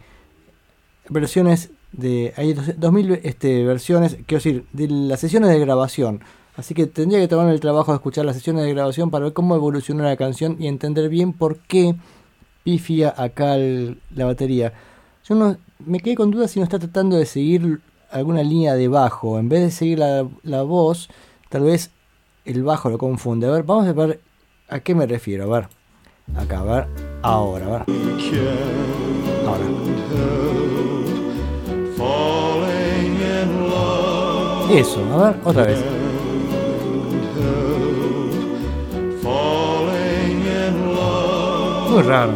versiones 1.08 1.70
de. 1.92 2.32
Hay 2.36 2.52
dos- 2.54 2.78
2000 2.78 3.20
este, 3.22 3.64
versiones, 3.64 4.14
quiero 4.26 4.42
decir, 4.42 4.64
de 4.72 4.88
las 4.88 5.20
sesiones 5.20 5.50
de 5.50 5.58
grabación. 5.60 6.20
Así 6.56 6.74
que 6.74 6.86
tendría 6.86 7.18
que 7.20 7.28
tomarme 7.28 7.52
el 7.52 7.60
trabajo 7.60 7.92
de 7.92 7.96
escuchar 7.96 8.24
las 8.26 8.36
sesiones 8.36 8.64
de 8.64 8.74
grabación 8.74 9.10
para 9.10 9.24
ver 9.24 9.32
cómo 9.32 9.54
evolucionó 9.54 10.02
la 10.04 10.16
canción 10.16 10.56
y 10.58 10.66
entender 10.66 11.08
bien 11.08 11.32
por 11.32 11.58
qué 11.60 11.94
pifia 12.62 13.14
acá 13.16 13.56
la 13.56 14.24
batería. 14.26 14.72
Yo 15.26 15.34
no 15.34 15.56
me 15.86 16.00
quedé 16.00 16.14
con 16.14 16.30
dudas 16.30 16.50
si 16.50 16.58
no 16.60 16.64
está 16.64 16.78
tratando 16.78 17.16
de 17.16 17.24
seguir 17.24 17.80
alguna 18.12 18.42
línea 18.42 18.74
de 18.74 18.88
bajo. 18.88 19.38
En 19.38 19.48
vez 19.48 19.60
de 19.60 19.70
seguir 19.70 19.98
la, 19.98 20.28
la 20.42 20.62
voz, 20.62 21.08
tal 21.48 21.64
vez 21.64 21.90
el 22.44 22.62
bajo 22.62 22.90
lo 22.90 22.98
confunde. 22.98 23.46
A 23.46 23.50
ver, 23.50 23.64
vamos 23.64 23.86
a 23.86 23.92
ver 23.92 24.20
a 24.68 24.80
qué 24.80 24.94
me 24.94 25.06
refiero. 25.06 25.44
A 25.44 25.60
ver, 25.60 25.68
acá, 26.36 26.60
a 26.60 26.62
ver, 26.62 26.86
ahora, 27.22 27.66
a 27.66 27.70
ver. 27.70 27.82
Ahora. 29.46 29.64
Eso, 34.70 35.04
a 35.12 35.30
ver, 35.30 35.40
otra 35.44 35.64
vez. 35.64 35.84
Muy 41.90 42.02
raro. 42.02 42.32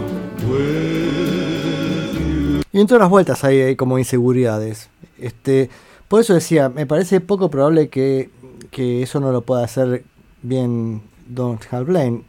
Y 2.73 2.81
en 2.81 2.87
todas 2.87 3.01
las 3.01 3.09
vueltas 3.09 3.43
hay, 3.43 3.63
hay 3.63 3.75
como 3.75 3.99
inseguridades. 3.99 4.91
Este, 5.19 5.71
por 6.09 6.21
eso 6.21 6.35
decía, 6.35 6.69
me 6.69 6.87
parece 6.87 7.21
poco 7.21 7.51
probable 7.51 7.89
que, 7.89 8.31
que 8.71 9.03
eso 9.03 9.21
no 9.21 9.33
lo 9.33 9.43
pueda 9.43 9.65
hacer 9.65 10.05
bien 10.43 11.03
Don 11.27 11.59
Hal 11.71 11.85
Blaine. 11.85 12.25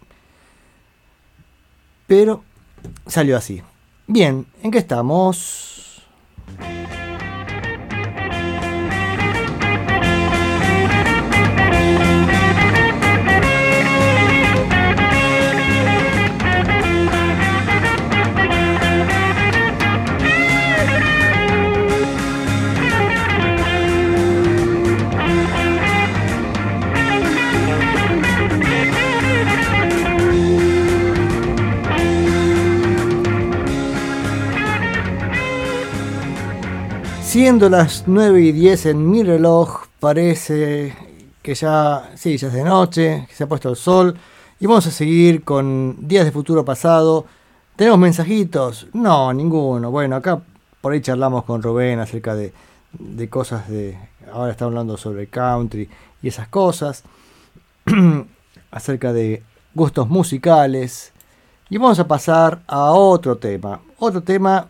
Pero 2.08 2.44
salió 3.06 3.38
así. 3.38 3.62
Bien, 4.08 4.46
¿en 4.64 4.72
qué 4.72 4.78
estamos? 4.78 6.08
Siendo 37.38 37.70
las 37.70 38.06
9 38.08 38.42
y 38.42 38.52
10 38.52 38.88
en 38.88 39.12
mi 39.12 39.22
reloj, 39.22 39.86
parece 40.00 40.96
que 41.44 41.54
ya, 41.54 42.10
sí, 42.16 42.36
ya 42.36 42.48
es 42.48 42.54
de 42.54 42.64
noche, 42.64 43.28
que 43.30 43.36
se 43.36 43.44
ha 43.44 43.48
puesto 43.48 43.70
el 43.70 43.76
sol. 43.76 44.18
Y 44.60 44.66
vamos 44.66 44.88
a 44.88 44.92
seguir 44.92 45.44
con 45.44 46.08
días 46.08 46.26
de 46.26 46.32
futuro 46.32 46.66
pasado. 46.66 47.26
¿Tenemos 47.76 48.00
mensajitos? 48.00 48.88
No, 48.92 49.32
ninguno. 49.34 49.92
Bueno, 49.92 50.16
acá 50.16 50.42
por 50.82 50.94
ahí 50.94 51.02
charlamos 51.02 51.44
con 51.44 51.62
Rubén 51.62 52.00
acerca 52.00 52.34
de, 52.34 52.54
de 52.94 53.30
cosas 53.30 53.70
de... 53.70 53.96
Ahora 54.34 54.52
está 54.52 54.66
hablando 54.66 54.98
sobre 54.98 55.28
country 55.28 55.88
y 56.24 56.30
esas 56.30 56.48
cosas. 56.48 57.04
acerca 58.72 59.14
de 59.14 59.44
gustos 59.76 60.10
musicales. 60.10 61.14
Y 61.70 61.78
vamos 61.78 62.00
a 62.00 62.08
pasar 62.08 62.64
a 62.66 62.94
otro 62.94 63.38
tema. 63.38 63.80
Otro 64.00 64.24
tema 64.24 64.70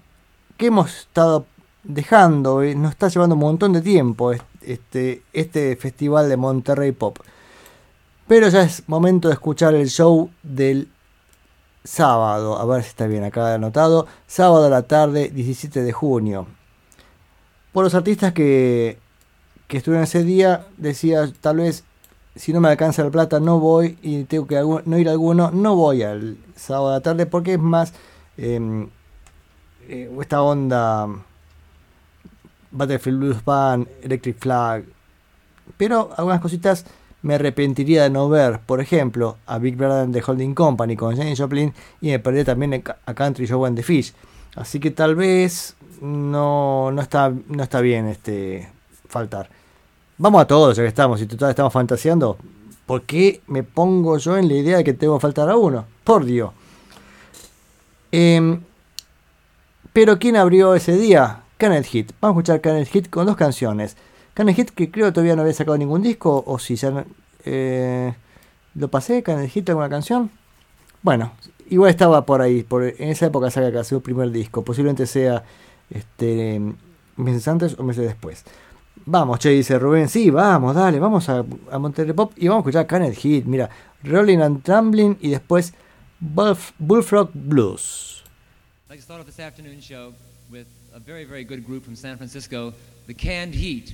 que 0.57 0.65
hemos 0.65 0.93
estado 0.93 1.45
dejando, 1.87 2.61
eh, 2.61 2.75
nos 2.75 2.91
está 2.91 3.07
llevando 3.07 3.35
un 3.35 3.41
montón 3.41 3.73
de 3.73 3.81
tiempo 3.81 4.31
es- 4.31 4.41
este, 4.61 5.23
este 5.33 5.75
festival 5.77 6.27
de 6.29 6.37
Monterrey 6.37 6.91
Pop. 6.91 7.17
Pero 8.27 8.49
ya 8.49 8.61
es 8.63 8.83
momento 8.87 9.29
de 9.29 9.33
escuchar 9.35 9.73
el 9.73 9.87
show 9.89 10.29
del 10.43 10.89
sábado. 11.83 12.57
A 12.59 12.65
ver 12.65 12.83
si 12.83 12.89
está 12.89 13.07
bien 13.07 13.23
acá 13.23 13.53
anotado. 13.53 14.05
Sábado 14.27 14.65
a 14.65 14.69
la 14.69 14.83
tarde, 14.83 15.29
17 15.29 15.81
de 15.83 15.93
junio. 15.93 16.47
Por 17.71 17.85
los 17.85 17.95
artistas 17.95 18.33
que, 18.33 18.97
que 19.67 19.77
estuvieron 19.77 20.03
ese 20.03 20.23
día, 20.23 20.65
decía 20.77 21.31
tal 21.39 21.57
vez 21.57 21.83
si 22.35 22.53
no 22.53 22.59
me 22.61 22.67
alcanza 22.69 23.03
la 23.03 23.09
plata 23.09 23.39
no 23.39 23.59
voy 23.59 23.97
y 24.03 24.25
tengo 24.25 24.45
que 24.45 24.61
no 24.85 24.97
ir 24.99 25.07
a 25.07 25.11
alguno, 25.11 25.49
no 25.51 25.75
voy 25.75 26.03
al 26.03 26.37
sábado 26.55 26.89
a 26.89 26.93
la 26.93 27.01
tarde 27.01 27.25
porque 27.25 27.53
es 27.53 27.59
más 27.59 27.93
em, 28.37 28.89
eh, 29.87 30.11
esta 30.21 30.41
onda 30.43 31.07
Battlefield 32.77 33.19
Blues 33.19 33.45
Band, 33.45 33.87
Electric 34.01 34.37
Flag. 34.39 34.83
Pero 35.77 36.11
algunas 36.15 36.39
cositas 36.39 36.85
me 37.21 37.35
arrepentiría 37.35 38.03
de 38.03 38.09
no 38.09 38.29
ver. 38.29 38.59
Por 38.65 38.81
ejemplo, 38.81 39.37
a 39.45 39.57
Big 39.57 39.75
Brother 39.75 40.07
de 40.07 40.23
Holding 40.25 40.53
Company 40.53 40.95
con 40.95 41.15
Janis 41.15 41.39
Joplin 41.39 41.73
y 42.01 42.09
me 42.09 42.19
perdí 42.19 42.43
también 42.43 42.83
a 43.05 43.13
Country 43.13 43.47
Joe 43.47 43.67
and 43.67 43.75
the 43.75 43.83
Fish. 43.83 44.13
Así 44.55 44.79
que 44.79 44.91
tal 44.91 45.15
vez 45.15 45.75
no, 46.01 46.91
no, 46.91 47.01
está, 47.01 47.31
no 47.47 47.63
está 47.63 47.81
bien 47.81 48.07
este 48.07 48.69
faltar. 49.07 49.49
Vamos 50.17 50.41
a 50.41 50.47
todos, 50.47 50.75
ya 50.75 50.83
que 50.83 50.89
estamos, 50.89 51.21
y 51.21 51.27
total 51.27 51.51
estamos 51.51 51.71
fantaseando. 51.71 52.37
¿Por 52.85 53.03
qué 53.03 53.41
me 53.47 53.63
pongo 53.63 54.17
yo 54.17 54.37
en 54.37 54.47
la 54.47 54.55
idea 54.55 54.77
de 54.77 54.83
que 54.83 54.93
tengo 54.93 55.17
que 55.17 55.21
faltar 55.21 55.49
a 55.49 55.57
uno? 55.57 55.85
Por 56.03 56.25
Dios. 56.25 56.51
Em, 58.11 58.61
pero 59.93 60.17
¿quién 60.17 60.37
abrió 60.37 60.73
ese 60.73 60.97
día? 60.97 61.43
Kenneth 61.57 61.85
Hit. 61.85 62.11
Vamos 62.21 62.37
a 62.37 62.39
escuchar 62.39 62.61
Kenneth 62.61 62.89
Hit 62.89 63.09
con 63.09 63.25
dos 63.25 63.35
canciones. 63.35 63.97
Kenneth 64.33 64.55
Hit 64.55 64.69
que 64.71 64.91
creo 64.91 65.11
todavía 65.11 65.35
no 65.35 65.41
había 65.41 65.53
sacado 65.53 65.77
ningún 65.77 66.01
disco, 66.01 66.43
o 66.45 66.59
si 66.59 66.75
ya... 66.75 67.05
eh, 67.45 68.13
¿Lo 68.75 68.89
pasé, 68.89 69.23
Kenneth 69.23 69.49
Hit, 69.49 69.69
alguna 69.69 69.89
canción? 69.89 70.29
Bueno, 71.01 71.31
igual 71.69 71.89
estaba 71.89 72.25
por 72.25 72.41
ahí, 72.41 72.63
por, 72.63 72.83
en 72.83 73.09
esa 73.09 73.25
época 73.27 73.49
saca 73.49 73.83
su 73.83 74.01
primer 74.01 74.29
disco, 74.31 74.63
posiblemente 74.63 75.07
sea 75.07 75.43
este, 75.89 76.61
meses 77.15 77.47
antes 77.47 77.79
o 77.79 77.83
meses 77.83 78.03
después. 78.05 78.43
Vamos, 79.05 79.39
che, 79.39 79.49
dice 79.49 79.79
Rubén, 79.79 80.09
sí, 80.09 80.29
vamos, 80.29 80.75
dale, 80.75 80.99
vamos 80.99 81.29
a, 81.29 81.43
Monterrey 81.79 82.13
Pop 82.13 82.33
y 82.35 82.47
vamos 82.47 82.65
a 82.65 82.69
escuchar 82.69 82.87
Kenneth 82.87 83.15
Hit, 83.17 83.45
mira, 83.45 83.69
Rolling 84.03 84.39
and 84.39 84.63
Tumbling 84.63 85.17
y 85.21 85.29
después 85.29 85.73
Bullf- 86.21 86.73
Bullfrog 86.77 87.31
Blues. 87.33 88.23
A 90.97 90.99
very, 90.99 91.25
very 91.25 91.43
good 91.43 91.63
group 91.63 91.85
from 91.85 91.95
San 91.95 92.17
Francisco, 92.17 92.73
the 93.05 93.13
Canned 93.13 93.53
Heat. 93.53 93.93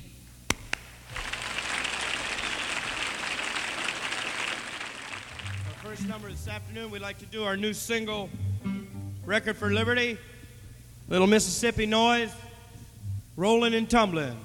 Our 5.68 5.74
first 5.82 6.08
number 6.08 6.30
this 6.30 6.48
afternoon, 6.48 6.90
we'd 6.90 7.02
like 7.02 7.18
to 7.18 7.26
do 7.26 7.44
our 7.44 7.58
new 7.58 7.74
single, 7.74 8.30
Record 9.26 9.58
for 9.58 9.70
Liberty, 9.70 10.16
Little 11.10 11.26
Mississippi 11.26 11.84
Noise, 11.84 12.32
Rolling 13.36 13.74
and 13.74 13.90
Tumbling. 13.90 14.38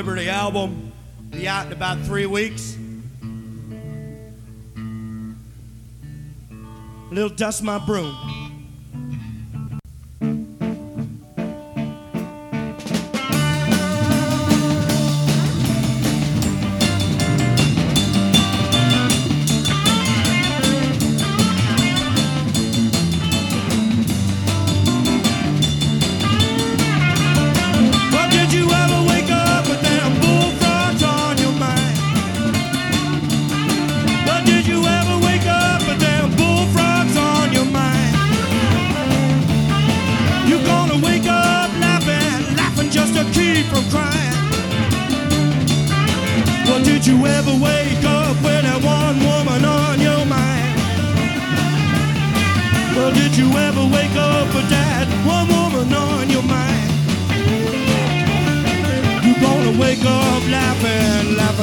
Liberty 0.00 0.30
album. 0.30 0.92
Be 1.28 1.46
out 1.46 1.66
in 1.66 1.72
about 1.72 1.98
three 2.06 2.24
weeks. 2.24 2.74
A 7.10 7.14
Little 7.14 7.28
dust 7.28 7.62
my 7.62 7.76
broom. 7.84 8.29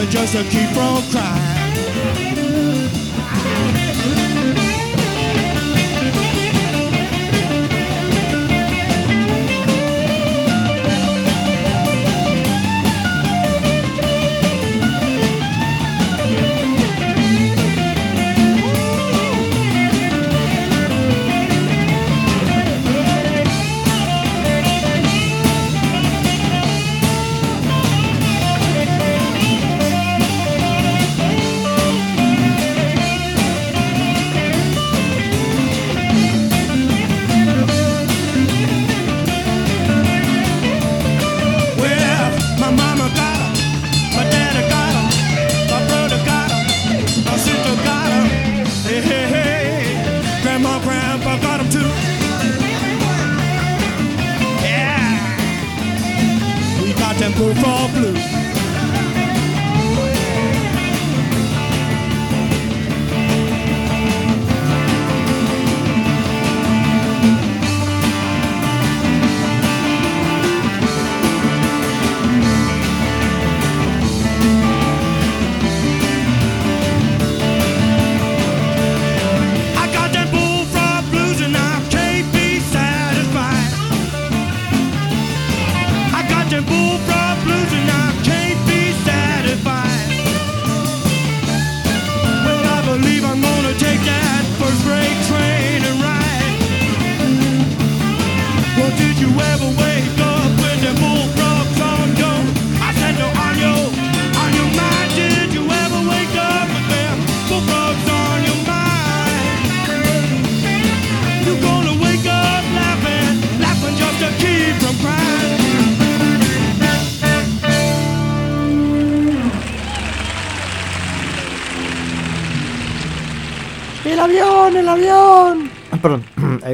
Just 0.06 0.34
to 0.34 0.44
keep 0.44 0.70
from 0.70 1.02
crying. 1.12 1.57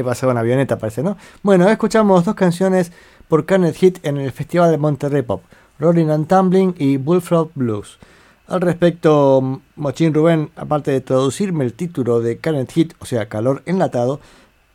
Pasaba 0.04 0.32
una 0.32 0.40
avioneta, 0.40 0.78
parece, 0.78 1.02
¿no? 1.02 1.16
Bueno, 1.42 1.68
escuchamos 1.68 2.24
dos 2.24 2.34
canciones 2.34 2.92
por 3.28 3.46
Carnet 3.46 3.76
Hit 3.76 4.04
en 4.04 4.18
el 4.18 4.30
Festival 4.32 4.70
de 4.70 4.78
Monterrey 4.78 5.22
Pop: 5.22 5.42
Rolling 5.78 6.08
and 6.08 6.28
Tumbling 6.28 6.74
y 6.78 6.96
Bullfrog 6.96 7.50
Blues. 7.54 7.98
Al 8.46 8.60
respecto, 8.60 9.60
Mochín 9.76 10.12
Rubén, 10.12 10.50
aparte 10.56 10.90
de 10.90 11.00
traducirme 11.00 11.64
el 11.64 11.72
título 11.72 12.20
de 12.20 12.38
Carnet 12.38 12.70
Hit, 12.70 12.92
o 12.98 13.06
sea, 13.06 13.28
calor 13.28 13.62
enlatado, 13.64 14.20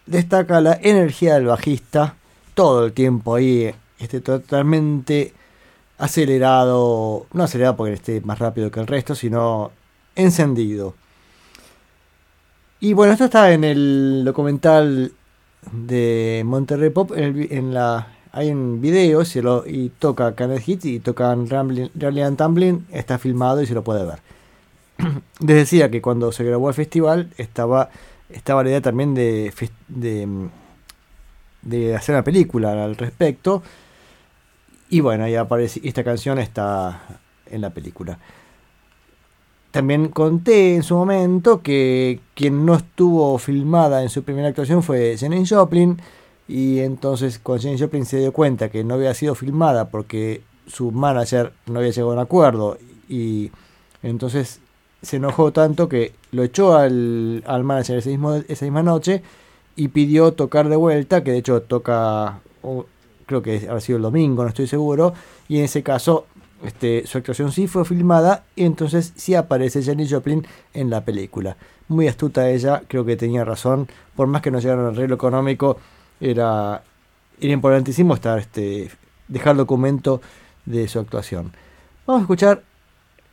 destaca 0.07 0.59
la 0.59 0.79
energía 0.81 1.35
del 1.35 1.45
bajista 1.45 2.15
todo 2.55 2.85
el 2.85 2.93
tiempo 2.93 3.35
ahí, 3.35 3.73
este, 3.99 4.21
totalmente 4.21 5.33
acelerado, 5.99 7.27
no 7.31 7.43
acelerado 7.43 7.75
porque 7.77 7.93
esté 7.93 8.21
más 8.21 8.39
rápido 8.39 8.71
que 8.71 8.79
el 8.79 8.87
resto, 8.87 9.13
sino 9.13 9.71
encendido. 10.15 10.95
Y 12.79 12.93
bueno, 12.93 13.13
esto 13.13 13.25
está 13.25 13.51
en 13.51 13.63
el 13.63 14.23
documental 14.25 15.11
de 15.71 16.43
Monterrey 16.45 16.89
Pop, 16.89 17.11
en, 17.15 17.23
el 17.23 17.51
en 17.51 17.73
la, 17.73 18.07
hay 18.31 18.51
un 18.51 18.81
video 18.81 19.25
se 19.25 19.41
lo, 19.41 19.65
y 19.65 19.89
toca 19.89 20.35
Canet 20.35 20.61
Hit 20.61 20.85
y 20.85 20.99
tocan 20.99 21.49
Rambling, 21.49 21.89
and 22.23 22.37
Tumbling, 22.37 22.85
está 22.91 23.17
filmado 23.17 23.61
y 23.61 23.65
se 23.65 23.73
lo 23.73 23.83
puede 23.83 24.05
ver. 24.05 24.19
Les 25.39 25.55
decía 25.55 25.89
que 25.89 26.01
cuando 26.01 26.31
se 26.31 26.43
grabó 26.43 26.69
el 26.69 26.75
festival 26.75 27.29
estaba, 27.37 27.89
estaba 28.29 28.63
la 28.63 28.69
idea 28.69 28.81
también 28.81 29.13
de, 29.15 29.53
de, 29.87 30.27
de 31.61 31.95
hacer 31.95 32.15
una 32.15 32.23
película 32.23 32.83
al 32.83 32.95
respecto. 32.95 33.63
Y 34.89 35.01
bueno, 35.01 35.23
ahí 35.23 35.35
aparece, 35.35 35.81
esta 35.83 36.03
canción 36.03 36.39
está 36.39 37.01
en 37.45 37.61
la 37.61 37.69
película. 37.71 38.17
También 39.71 40.09
conté 40.09 40.75
en 40.75 40.83
su 40.83 40.95
momento 40.95 41.61
que 41.61 42.19
quien 42.33 42.65
no 42.65 42.75
estuvo 42.75 43.37
filmada 43.37 44.01
en 44.01 44.09
su 44.09 44.23
primera 44.23 44.47
actuación 44.47 44.81
fue 44.81 45.15
Janis 45.17 45.49
Joplin. 45.49 46.01
Y 46.47 46.79
entonces 46.79 47.39
cuando 47.39 47.63
Janis 47.63 47.81
Joplin 47.81 48.05
se 48.05 48.17
dio 48.17 48.33
cuenta 48.33 48.69
que 48.69 48.83
no 48.83 48.95
había 48.95 49.13
sido 49.13 49.35
filmada 49.35 49.89
porque 49.89 50.41
su 50.65 50.91
manager 50.91 51.53
no 51.67 51.79
había 51.79 51.91
llegado 51.91 52.11
a 52.11 52.13
un 52.15 52.19
acuerdo. 52.19 52.77
Y 53.07 53.51
entonces 54.01 54.59
se 55.01 55.17
enojó 55.17 55.51
tanto 55.51 55.87
que 55.87 56.13
lo 56.31 56.43
echó 56.43 56.75
al, 56.75 57.43
al 57.45 57.63
manager 57.63 57.97
ese 57.97 58.09
mismo, 58.09 58.33
esa 58.35 58.65
misma 58.65 58.83
noche 58.83 59.21
y 59.79 59.87
pidió 59.87 60.33
tocar 60.33 60.67
de 60.67 60.75
vuelta, 60.75 61.23
que 61.23 61.31
de 61.31 61.37
hecho 61.37 61.61
toca, 61.61 62.41
creo 63.25 63.41
que 63.41 63.65
habrá 63.65 63.79
sido 63.79 63.95
el 63.95 64.03
domingo, 64.03 64.43
no 64.43 64.49
estoy 64.49 64.67
seguro, 64.67 65.13
y 65.47 65.59
en 65.59 65.63
ese 65.63 65.83
caso 65.83 66.25
este, 66.63 67.07
su 67.07 67.17
actuación 67.17 67.51
sí 67.51 67.67
fue 67.67 67.85
filmada 67.85 68.43
y 68.55 68.65
entonces 68.65 69.13
sí 69.15 69.35
aparece 69.35 69.83
Janis 69.83 70.11
Joplin 70.11 70.45
en 70.73 70.89
la 70.89 71.05
película. 71.05 71.55
Muy 71.87 72.07
astuta 72.07 72.49
ella, 72.49 72.83
creo 72.87 73.05
que 73.05 73.15
tenía 73.15 73.45
razón, 73.45 73.87
por 74.15 74.27
más 74.27 74.41
que 74.41 74.51
no 74.51 74.59
llegara 74.59 74.81
al 74.81 74.93
arreglo 74.93 75.15
económico, 75.15 75.77
era, 76.19 76.83
era 77.39 77.53
importantísimo 77.53 78.13
estar, 78.13 78.39
este, 78.39 78.91
dejar 79.27 79.55
documento 79.55 80.21
de 80.65 80.87
su 80.87 80.99
actuación. 80.99 81.53
Vamos 82.05 82.21
a 82.21 82.23
escuchar 82.23 82.63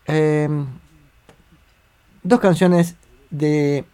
eh, 0.06 0.48
dos 2.22 2.40
canciones 2.40 2.94
de 3.30 3.84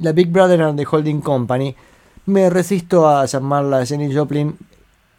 la 0.00 0.12
Big 0.12 0.30
Brother 0.30 0.62
and 0.62 0.78
the 0.78 0.86
Holding 0.90 1.20
Company. 1.20 1.74
Me 2.26 2.50
resisto 2.50 3.08
a 3.08 3.24
llamarla 3.26 3.86
Jenny 3.86 4.14
Joplin, 4.14 4.56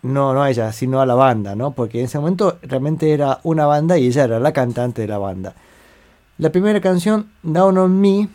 no, 0.03 0.33
no 0.33 0.43
a 0.43 0.49
ella, 0.49 0.71
sino 0.71 1.01
a 1.01 1.05
la 1.05 1.15
banda, 1.15 1.55
¿no? 1.55 1.71
Porque 1.71 1.99
en 1.99 2.05
ese 2.05 2.19
momento 2.19 2.57
realmente 2.63 3.11
era 3.11 3.39
una 3.43 3.65
banda 3.65 3.97
y 3.97 4.07
ella 4.07 4.23
era 4.23 4.39
la 4.39 4.51
cantante 4.51 5.01
de 5.01 5.07
la 5.07 5.17
banda. 5.17 5.55
La 6.37 6.51
primera 6.51 6.81
canción, 6.81 7.31
Down 7.43 7.77
on 7.77 8.01
Me, 8.01 8.29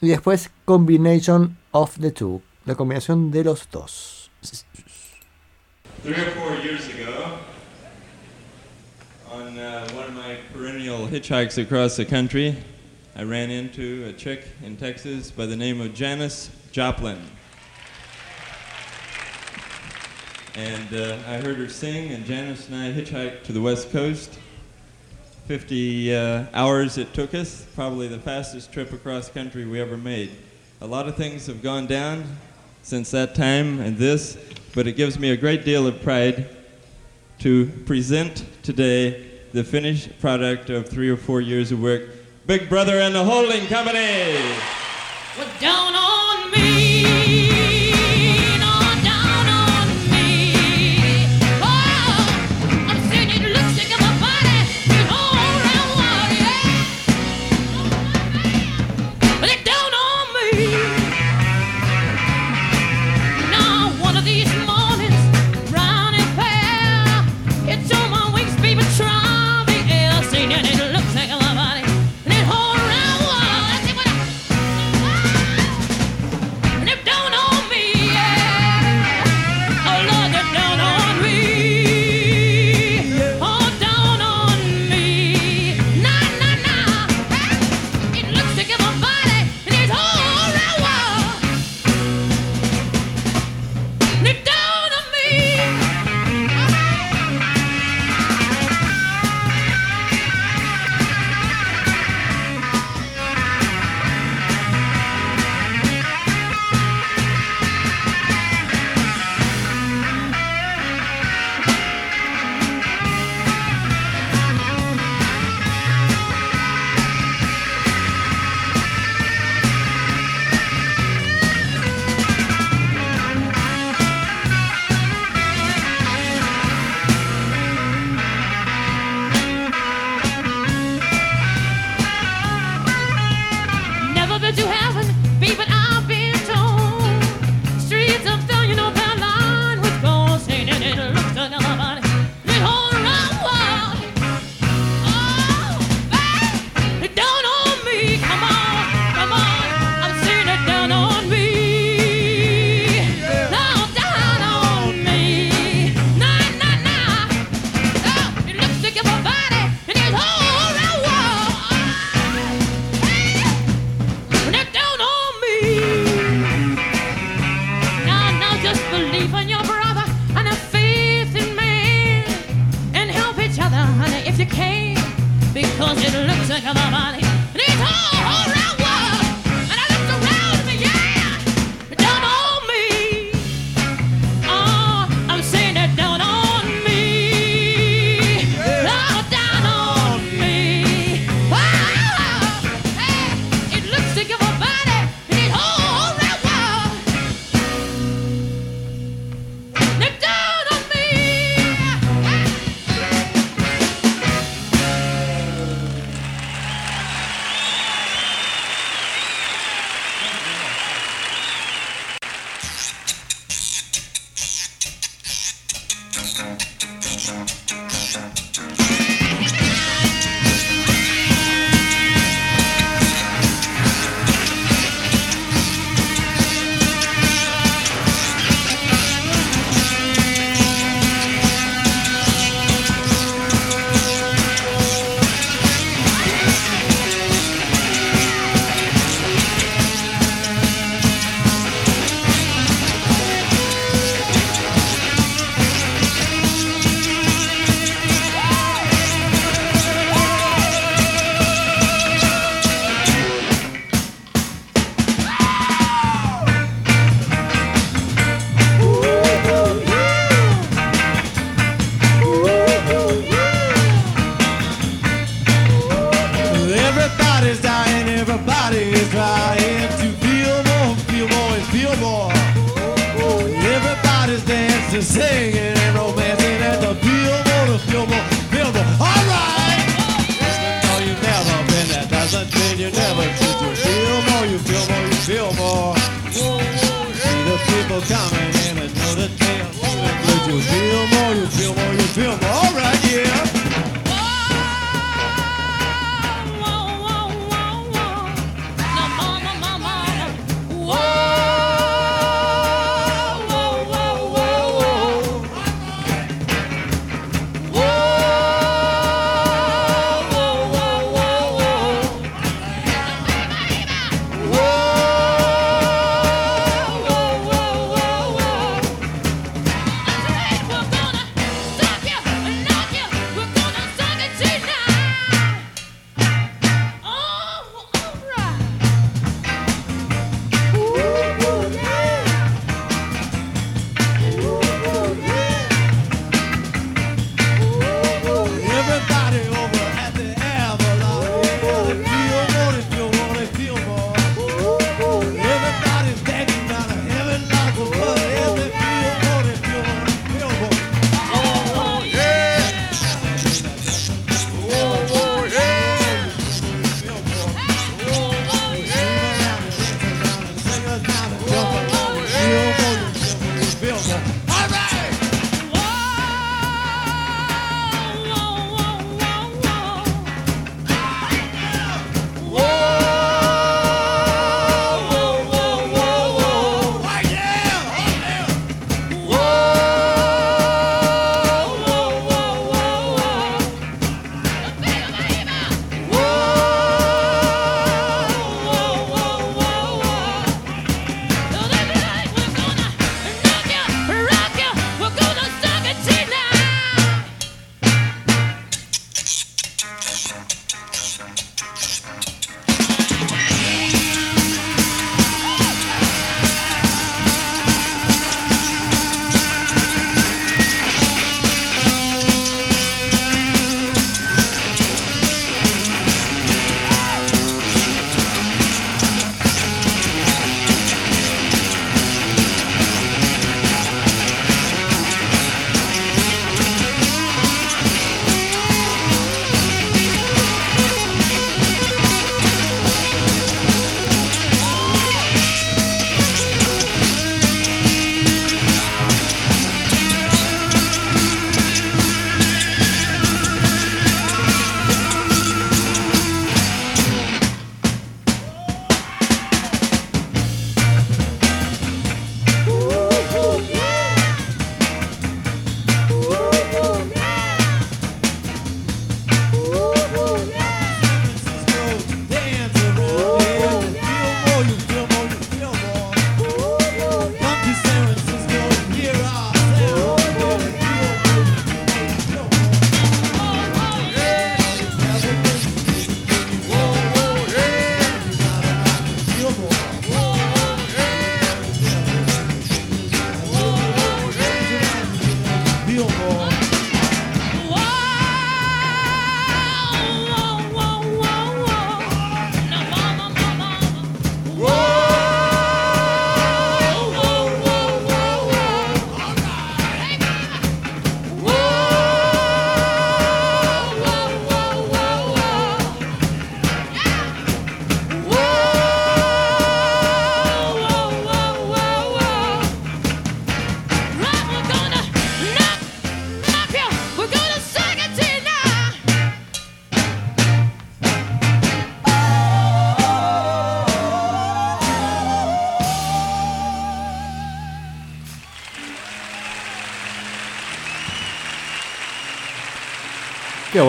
y 0.00 0.08
después 0.08 0.50
Combination 0.64 1.56
of 1.72 1.98
the 1.98 2.10
Two, 2.10 2.42
la 2.64 2.74
combinación 2.74 3.30
de 3.30 3.44
los 3.44 3.68
dos. 3.70 4.30
Three 6.02 6.12
or 6.12 6.30
four 6.32 6.54
years 6.62 6.86
ago, 6.88 7.38
on 9.32 9.58
uh, 9.58 9.88
one 9.94 10.04
of 10.04 10.14
my 10.14 10.36
perennial 10.52 11.08
hitchhikes 11.08 11.58
across 11.58 11.96
the 11.96 12.04
country, 12.04 12.56
I 13.16 13.22
ran 13.22 13.50
into 13.50 14.04
a 14.06 14.12
chick 14.12 14.44
in 14.62 14.76
Texas 14.76 15.30
by 15.30 15.46
the 15.46 15.56
name 15.56 15.80
of 15.80 15.94
Janice 15.94 16.50
Joplin. 16.70 17.18
And 20.56 20.94
uh, 20.94 21.18
I 21.26 21.36
heard 21.36 21.58
her 21.58 21.68
sing, 21.68 22.12
and 22.12 22.24
Janice 22.24 22.68
and 22.68 22.76
I 22.76 22.90
hitchhiked 22.90 23.42
to 23.42 23.52
the 23.52 23.60
West 23.60 23.90
Coast. 23.90 24.38
50 25.48 26.14
uh, 26.16 26.46
hours 26.54 26.96
it 26.96 27.12
took 27.12 27.34
us, 27.34 27.66
probably 27.74 28.08
the 28.08 28.18
fastest 28.18 28.72
trip 28.72 28.90
across 28.90 29.28
country 29.28 29.66
we 29.66 29.78
ever 29.78 29.98
made. 29.98 30.30
A 30.80 30.86
lot 30.86 31.08
of 31.08 31.14
things 31.14 31.46
have 31.46 31.62
gone 31.62 31.86
down 31.86 32.24
since 32.82 33.10
that 33.10 33.34
time 33.34 33.80
and 33.80 33.98
this, 33.98 34.38
but 34.74 34.86
it 34.86 34.92
gives 34.92 35.18
me 35.18 35.28
a 35.28 35.36
great 35.36 35.62
deal 35.62 35.86
of 35.86 36.00
pride 36.02 36.48
to 37.40 37.66
present 37.84 38.46
today 38.62 39.26
the 39.52 39.62
finished 39.62 40.18
product 40.20 40.70
of 40.70 40.88
three 40.88 41.10
or 41.10 41.18
four 41.18 41.42
years 41.42 41.70
of 41.70 41.82
work. 41.82 42.08
Big 42.46 42.70
Brother 42.70 42.98
and 42.98 43.14
the 43.14 43.22
Holding 43.22 43.66
Company! 43.66 44.34
Well, 45.36 45.48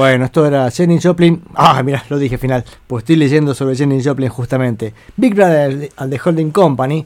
bueno, 0.08 0.24
esto 0.24 0.46
era 0.46 0.72
Jenny 0.72 1.02
Joplin. 1.02 1.44
Ah, 1.54 1.84
mira, 1.84 2.02
lo 2.08 2.18
dije 2.18 2.38
final. 2.38 2.64
Pues 2.88 3.02
estoy 3.04 3.18
leyendo 3.18 3.54
sobre 3.54 3.76
Jenny 3.76 4.02
Joplin 4.02 4.30
justamente. 4.30 4.94
Big 5.18 5.36
Brother 5.36 5.90
al 5.98 6.10
The 6.10 6.20
Holding 6.24 6.52
Company, 6.52 7.06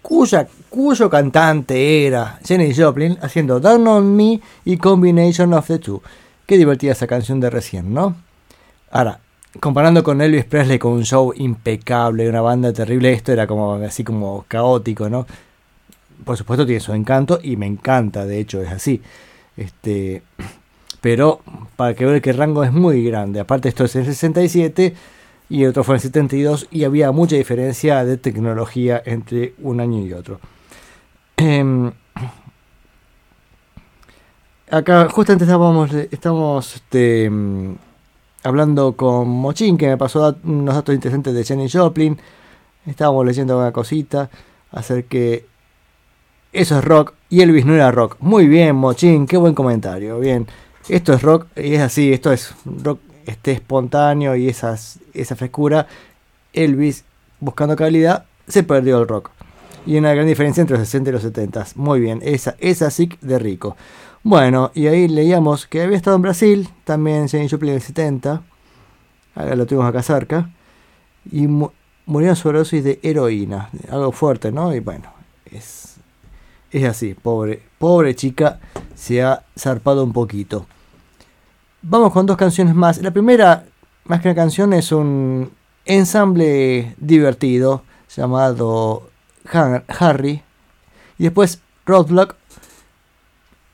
cuya, 0.00 0.46
cuyo 0.70 1.10
cantante 1.10 2.06
era 2.06 2.38
Jenny 2.44 2.72
Joplin, 2.72 3.18
haciendo 3.20 3.58
Down 3.58 3.88
on 3.88 4.14
Me 4.14 4.40
y 4.64 4.76
Combination 4.76 5.52
of 5.54 5.66
the 5.66 5.80
Two. 5.80 6.02
Qué 6.46 6.56
divertida 6.56 6.92
esa 6.92 7.08
canción 7.08 7.40
de 7.40 7.50
recién, 7.50 7.92
¿no? 7.92 8.14
Ahora, 8.92 9.18
comparando 9.58 10.04
con 10.04 10.20
Elvis 10.20 10.44
Presley 10.44 10.78
con 10.78 10.92
un 10.92 11.04
show 11.04 11.32
impecable, 11.34 12.28
una 12.28 12.42
banda 12.42 12.72
terrible, 12.72 13.12
esto 13.12 13.32
era 13.32 13.48
como 13.48 13.74
así 13.74 14.04
como 14.04 14.44
caótico, 14.46 15.10
¿no? 15.10 15.26
Por 16.24 16.36
supuesto 16.36 16.64
tiene 16.64 16.80
su 16.80 16.94
encanto 16.94 17.40
y 17.42 17.56
me 17.56 17.66
encanta, 17.66 18.24
de 18.24 18.38
hecho 18.38 18.62
es 18.62 18.70
así. 18.70 19.02
Este, 19.56 20.22
pero 21.04 21.40
para 21.76 21.92
que 21.92 22.06
vean 22.06 22.22
que 22.22 22.30
el 22.30 22.38
rango 22.38 22.64
es 22.64 22.72
muy 22.72 23.04
grande. 23.04 23.38
Aparte 23.38 23.68
esto 23.68 23.84
es 23.84 23.94
en 23.94 24.06
67 24.06 24.94
y 25.50 25.62
el 25.62 25.68
otro 25.68 25.84
fue 25.84 25.96
en 25.96 26.00
72 26.00 26.66
y 26.70 26.84
había 26.84 27.12
mucha 27.12 27.36
diferencia 27.36 28.02
de 28.06 28.16
tecnología 28.16 29.02
entre 29.04 29.52
un 29.58 29.80
año 29.80 30.00
y 30.00 30.14
otro. 30.14 30.40
Em, 31.36 31.92
acá 34.70 35.06
justamente 35.10 35.44
estábamos, 35.44 35.92
estamos 35.92 36.76
este, 36.76 37.26
em, 37.26 37.76
hablando 38.42 38.96
con 38.96 39.28
Mochín 39.28 39.76
que 39.76 39.88
me 39.88 39.98
pasó 39.98 40.34
unos 40.42 40.74
datos 40.74 40.94
interesantes 40.94 41.34
de 41.34 41.44
Jenny 41.44 41.68
Joplin. 41.68 42.18
Estábamos 42.86 43.26
leyendo 43.26 43.58
una 43.58 43.72
cosita 43.72 44.30
acerca 44.72 45.10
que 45.10 45.44
eso 46.54 46.78
es 46.78 46.84
rock 46.84 47.12
y 47.28 47.42
Elvis 47.42 47.66
no 47.66 47.74
era 47.74 47.90
rock. 47.90 48.16
Muy 48.20 48.46
bien, 48.46 48.74
Mochín, 48.74 49.26
qué 49.26 49.36
buen 49.36 49.54
comentario. 49.54 50.18
Bien, 50.18 50.46
esto 50.88 51.12
es 51.12 51.22
rock 51.22 51.46
y 51.56 51.74
es 51.74 51.80
así, 51.80 52.12
esto 52.12 52.32
es 52.32 52.54
rock 52.64 53.00
este 53.26 53.52
espontáneo 53.52 54.36
y 54.36 54.48
esas, 54.48 54.98
esa 55.14 55.34
frescura. 55.36 55.86
Elvis, 56.52 57.04
buscando 57.40 57.74
calidad, 57.76 58.24
se 58.46 58.62
perdió 58.62 59.00
el 59.00 59.08
rock. 59.08 59.30
Y 59.86 59.96
una 59.98 60.14
gran 60.14 60.26
diferencia 60.26 60.60
entre 60.60 60.78
los 60.78 60.86
60 60.86 61.10
y 61.10 61.12
los 61.12 61.22
70. 61.22 61.66
Muy 61.76 62.00
bien, 62.00 62.20
esa, 62.22 62.54
esa 62.58 62.90
sí 62.90 63.08
de 63.20 63.38
rico. 63.38 63.76
Bueno, 64.22 64.70
y 64.74 64.86
ahí 64.86 65.08
leíamos 65.08 65.66
que 65.66 65.82
había 65.82 65.96
estado 65.96 66.16
en 66.16 66.22
Brasil, 66.22 66.68
también 66.84 67.28
Jenny 67.28 67.48
Joplin 67.48 67.70
en 67.70 67.76
el 67.76 67.82
70. 67.82 68.42
Ahora 69.34 69.56
lo 69.56 69.66
tuvimos 69.66 69.88
acá 69.88 70.02
cerca. 70.02 70.48
Y 71.30 71.46
mu- 71.46 71.70
murió 72.06 72.30
en 72.30 72.36
sobredosis 72.36 72.84
de 72.84 73.00
heroína. 73.02 73.68
Algo 73.90 74.12
fuerte, 74.12 74.52
¿no? 74.52 74.74
Y 74.74 74.80
bueno, 74.80 75.12
es, 75.50 75.93
es 76.74 76.84
así, 76.84 77.14
pobre, 77.14 77.62
pobre 77.78 78.16
chica, 78.16 78.58
se 78.94 79.22
ha 79.22 79.44
zarpado 79.56 80.02
un 80.02 80.12
poquito. 80.12 80.66
Vamos 81.82 82.12
con 82.12 82.26
dos 82.26 82.36
canciones 82.36 82.74
más. 82.74 83.00
La 83.00 83.12
primera, 83.12 83.66
más 84.04 84.20
que 84.20 84.28
una 84.28 84.34
canción, 84.34 84.72
es 84.72 84.90
un 84.90 85.52
ensamble 85.84 86.94
divertido 86.98 87.82
llamado 88.14 89.08
Harry. 89.88 90.42
Y 91.16 91.24
después 91.24 91.60
Roadblock, 91.86 92.34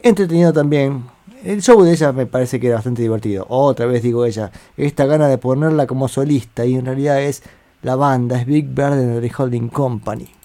entretenido 0.00 0.52
también. 0.52 1.04
El 1.42 1.62
show 1.62 1.82
de 1.82 1.92
ella 1.92 2.12
me 2.12 2.26
parece 2.26 2.60
que 2.60 2.66
era 2.66 2.76
bastante 2.76 3.00
divertido. 3.00 3.46
Otra 3.48 3.86
vez 3.86 4.02
digo 4.02 4.26
ella, 4.26 4.50
esta 4.76 5.06
gana 5.06 5.26
de 5.26 5.38
ponerla 5.38 5.86
como 5.86 6.06
solista 6.06 6.66
y 6.66 6.74
en 6.74 6.84
realidad 6.84 7.22
es 7.22 7.42
la 7.80 7.96
banda, 7.96 8.38
es 8.38 8.44
Big 8.44 8.66
Bird 8.66 8.92
and 8.92 9.22
the 9.22 9.32
Holding 9.34 9.68
Company. 9.68 10.39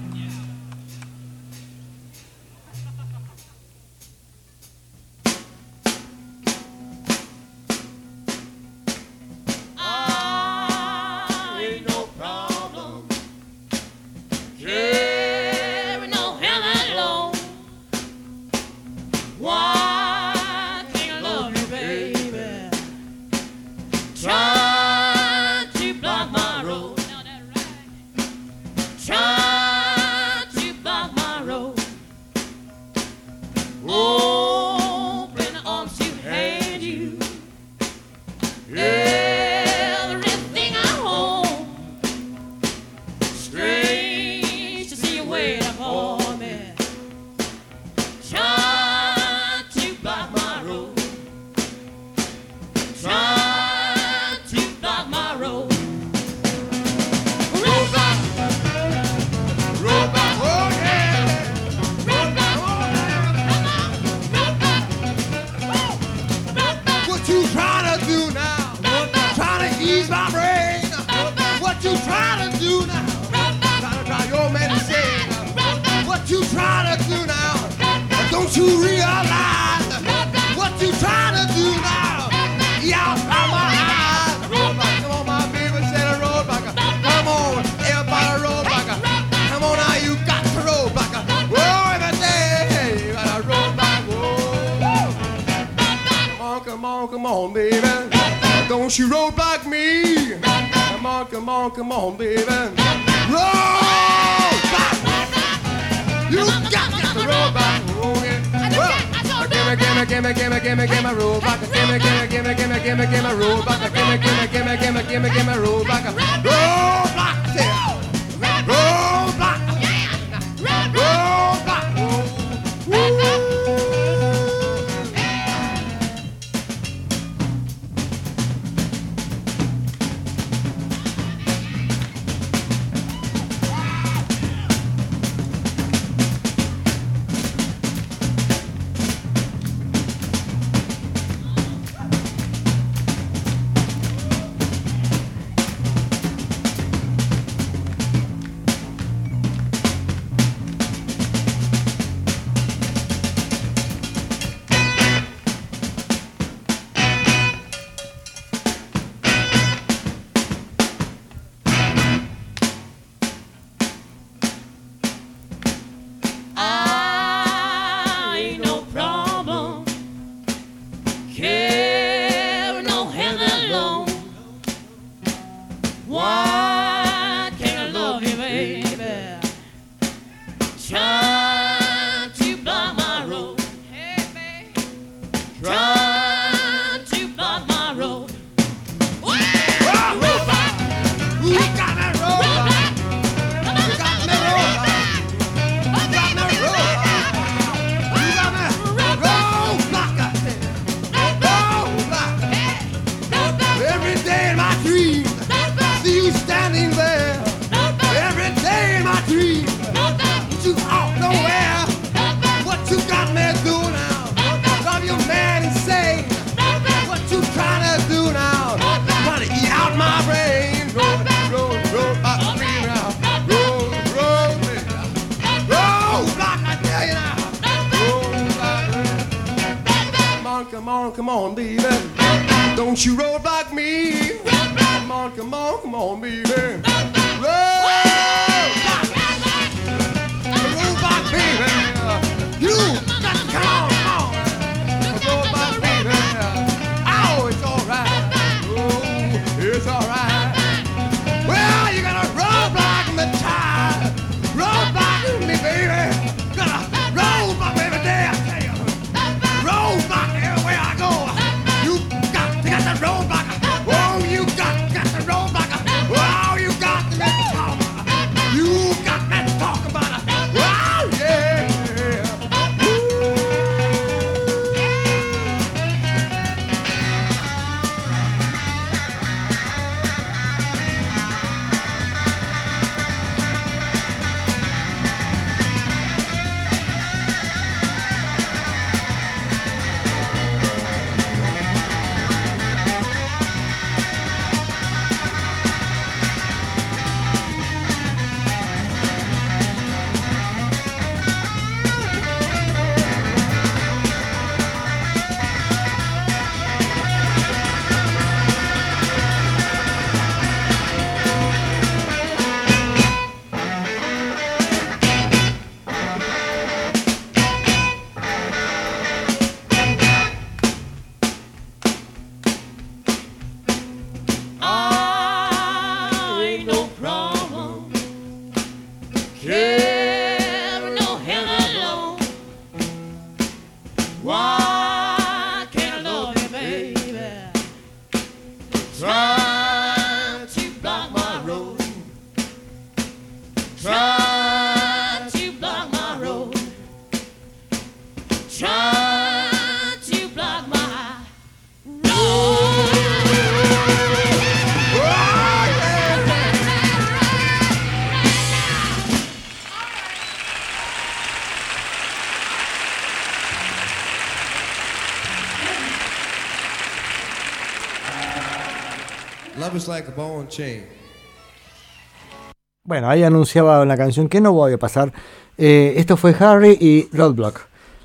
Bueno, 372.83 373.09
ahí 373.09 373.23
anunciaba 373.23 373.81
una 373.81 373.95
canción 373.95 374.27
que 374.27 374.41
no 374.41 374.53
voy 374.53 374.73
a 374.73 374.77
pasar. 374.77 375.13
Eh, 375.57 375.93
esto 375.97 376.17
fue 376.17 376.35
Harry 376.39 376.77
y 376.79 377.09
Roadblock. 377.15 377.61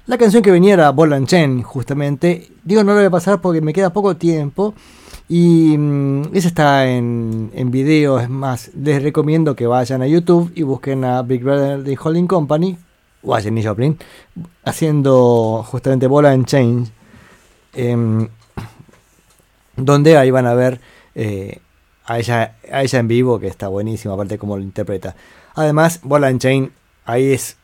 La 0.07 0.19
canción 0.19 0.43
que 0.43 0.51
venía 0.51 0.75
era 0.75 0.91
Ball 0.91 1.15
and 1.15 1.27
Chain, 1.27 1.63
justamente. 1.63 2.49
Digo, 2.63 2.85
no 2.85 2.93
lo 2.93 2.99
voy 2.99 3.07
a 3.07 3.11
pasar 3.11 3.41
porque 3.41 3.61
me 3.61 3.73
queda 3.73 3.93
poco 3.93 4.17
tiempo. 4.17 4.75
Y 5.29 5.77
mm, 5.77 6.35
esa 6.35 6.49
está 6.49 6.87
en, 6.87 7.51
en 7.55 7.71
video. 7.71 8.21
Es 8.21 8.29
más, 8.29 8.71
les 8.75 9.03
recomiendo 9.03 9.57
que 9.57 9.67
vayan 9.67 10.03
a 10.03 10.07
YouTube 10.07 10.53
y 10.55 10.63
busquen 10.63 11.05
a 11.05 11.23
Big 11.23 11.43
Brother 11.43 11.83
The 11.83 11.99
Holding 12.01 12.27
Company 12.27 12.79
o 13.23 13.35
a 13.35 13.41
Jenny 13.41 13.65
Joplin 13.65 13.99
haciendo 14.65 15.65
justamente 15.67 16.07
Ball 16.07 16.27
and 16.27 16.47
Chain. 16.47 16.89
em, 17.75 18.29
donde 19.77 20.17
ahí 20.17 20.31
van 20.31 20.47
a 20.47 20.55
ver 20.55 20.81
eh, 21.15 21.59
a, 22.07 22.19
ella, 22.19 22.57
a 22.71 22.83
ella 22.83 22.99
en 22.99 23.09
vivo, 23.09 23.39
que 23.39 23.49
está 23.49 23.69
buenísima, 23.69 24.15
aparte 24.15 24.39
como 24.39 24.57
lo 24.57 24.63
interpreta. 24.63 25.15
Además, 25.55 26.01
Ball 26.03 26.39
Chain, 26.39 26.73
ahí 27.05 27.33
es 27.33 27.57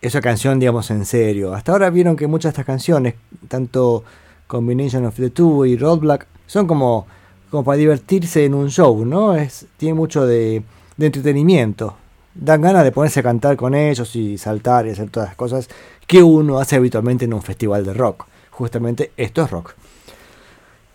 esa 0.00 0.20
canción, 0.20 0.58
digamos, 0.58 0.90
en 0.90 1.04
serio. 1.04 1.54
Hasta 1.54 1.72
ahora 1.72 1.90
vieron 1.90 2.16
que 2.16 2.26
muchas 2.26 2.50
de 2.50 2.54
estas 2.54 2.66
canciones, 2.66 3.14
tanto 3.48 4.04
Combination 4.46 5.04
of 5.04 5.16
the 5.16 5.30
Two 5.30 5.66
y 5.66 5.76
Roadblock, 5.76 6.26
son 6.46 6.66
como, 6.66 7.06
como 7.50 7.64
para 7.64 7.76
divertirse 7.76 8.44
en 8.44 8.54
un 8.54 8.70
show, 8.70 9.04
¿no? 9.04 9.34
Es, 9.34 9.66
tiene 9.76 9.94
mucho 9.94 10.26
de 10.26 10.62
entretenimiento. 10.98 11.96
Dan 12.34 12.62
ganas 12.62 12.84
de 12.84 12.92
ponerse 12.92 13.20
a 13.20 13.24
cantar 13.24 13.56
con 13.56 13.74
ellos 13.74 14.14
y 14.16 14.38
saltar 14.38 14.86
y 14.86 14.90
hacer 14.90 15.10
todas 15.10 15.30
las 15.30 15.36
cosas 15.36 15.68
que 16.06 16.22
uno 16.22 16.58
hace 16.58 16.76
habitualmente 16.76 17.24
en 17.24 17.34
un 17.34 17.42
festival 17.42 17.84
de 17.84 17.92
rock. 17.92 18.26
Justamente 18.50 19.12
esto 19.16 19.42
es 19.42 19.50
rock. 19.50 19.74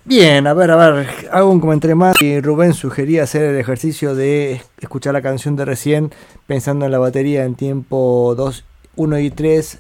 Bien, 0.08 0.46
a 0.46 0.54
ver, 0.54 0.70
a 0.70 0.76
ver, 0.76 1.08
hago 1.32 1.50
un 1.50 1.60
comentario 1.60 1.96
más. 1.96 2.16
Rubén 2.44 2.76
sugería 2.76 3.24
hacer 3.24 3.42
el 3.42 3.58
ejercicio 3.58 4.14
de 4.14 4.62
escuchar 4.80 5.14
la 5.14 5.24
canción 5.24 5.56
de 5.56 5.66
recién 5.66 6.14
pensando 6.46 6.86
en 6.86 6.92
la 6.92 7.00
batería 7.00 7.44
en 7.44 7.56
tiempo 7.56 8.36
2, 8.38 8.64
1 8.98 9.20
y 9.20 9.32
3 9.32 9.80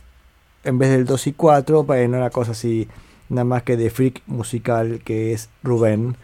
en 0.64 0.80
vez 0.80 0.89
del 0.89 1.06
2 1.06 1.27
y 1.27 1.34
4, 1.34 1.85
para 1.85 2.07
no 2.07 2.18
una 2.18 2.31
cosa 2.31 2.53
así 2.53 2.88
nada 3.30 3.43
más 3.43 3.61
que 3.61 3.77
de 3.77 3.91
freak 3.91 4.23
musical 4.26 5.02
que 5.06 5.31
es 5.31 5.49
Rubén. 5.61 6.18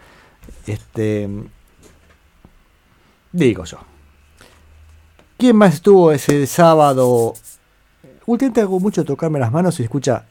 Este 0.65 1.29
digo 3.31 3.65
yo. 3.65 3.77
¿Quién 5.37 5.55
más 5.57 5.75
estuvo 5.75 6.11
ese 6.11 6.47
sábado? 6.47 7.35
Últimamente 8.25 8.61
hago 8.61 8.79
mucho 8.79 9.05
tocarme 9.05 9.37
las 9.37 9.51
manos 9.51 9.79
y 9.79 9.83
escucha. 9.83 10.25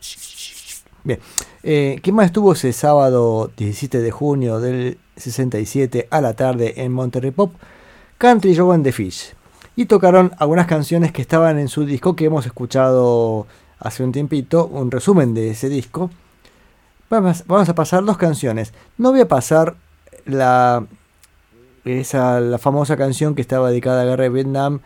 Bien. 1.05 1.21
Eh, 1.63 2.01
¿Quién 2.03 2.17
más 2.17 2.27
estuvo 2.27 2.53
ese 2.53 2.73
sábado 2.73 3.51
17 3.57 4.01
de 4.01 4.11
junio 4.11 4.61
del 4.61 4.99
67 5.17 6.09
a 6.11 6.21
la 6.21 6.33
tarde 6.33 6.75
en 6.79 6.93
Monterrey 6.93 7.33
Pop? 7.33 7.53
Country 8.17 8.57
Joe 8.57 8.75
and 8.75 8.85
the 8.85 8.93
Fish. 8.93 9.35
Y 9.77 9.87
tocaron 9.87 10.33
algunas 10.39 10.67
canciones 10.67 11.13
que 11.13 11.23
estaban 11.23 11.59
en 11.59 11.69
su 11.69 11.85
disco 11.85 12.17
que 12.17 12.27
hemos 12.27 12.47
escuchado 12.47 13.47
hace 13.79 14.03
un 14.03 14.13
tiempito, 14.13 14.67
un 14.67 14.91
resumen 14.91 15.35
de 15.35 15.51
ese 15.51 15.69
disco. 15.69 16.11
Vamos, 17.11 17.45
vamos 17.47 17.69
a 17.69 17.75
pasar 17.75 18.05
dos 18.05 18.17
canciones. 18.17 18.73
No 18.97 19.11
voy 19.11 19.21
a 19.21 19.29
pasar 19.29 19.77
la, 20.25 20.87
esa, 21.85 22.41
la 22.41 22.59
famosa 22.59 22.97
canción 22.97 23.35
que 23.35 23.43
estaba 23.43 23.71
dedicada 23.71 24.03
a 24.03 24.05
la 24.05 24.11
guerra 24.11 24.25
de 24.25 24.31
Vietnam, 24.31 24.81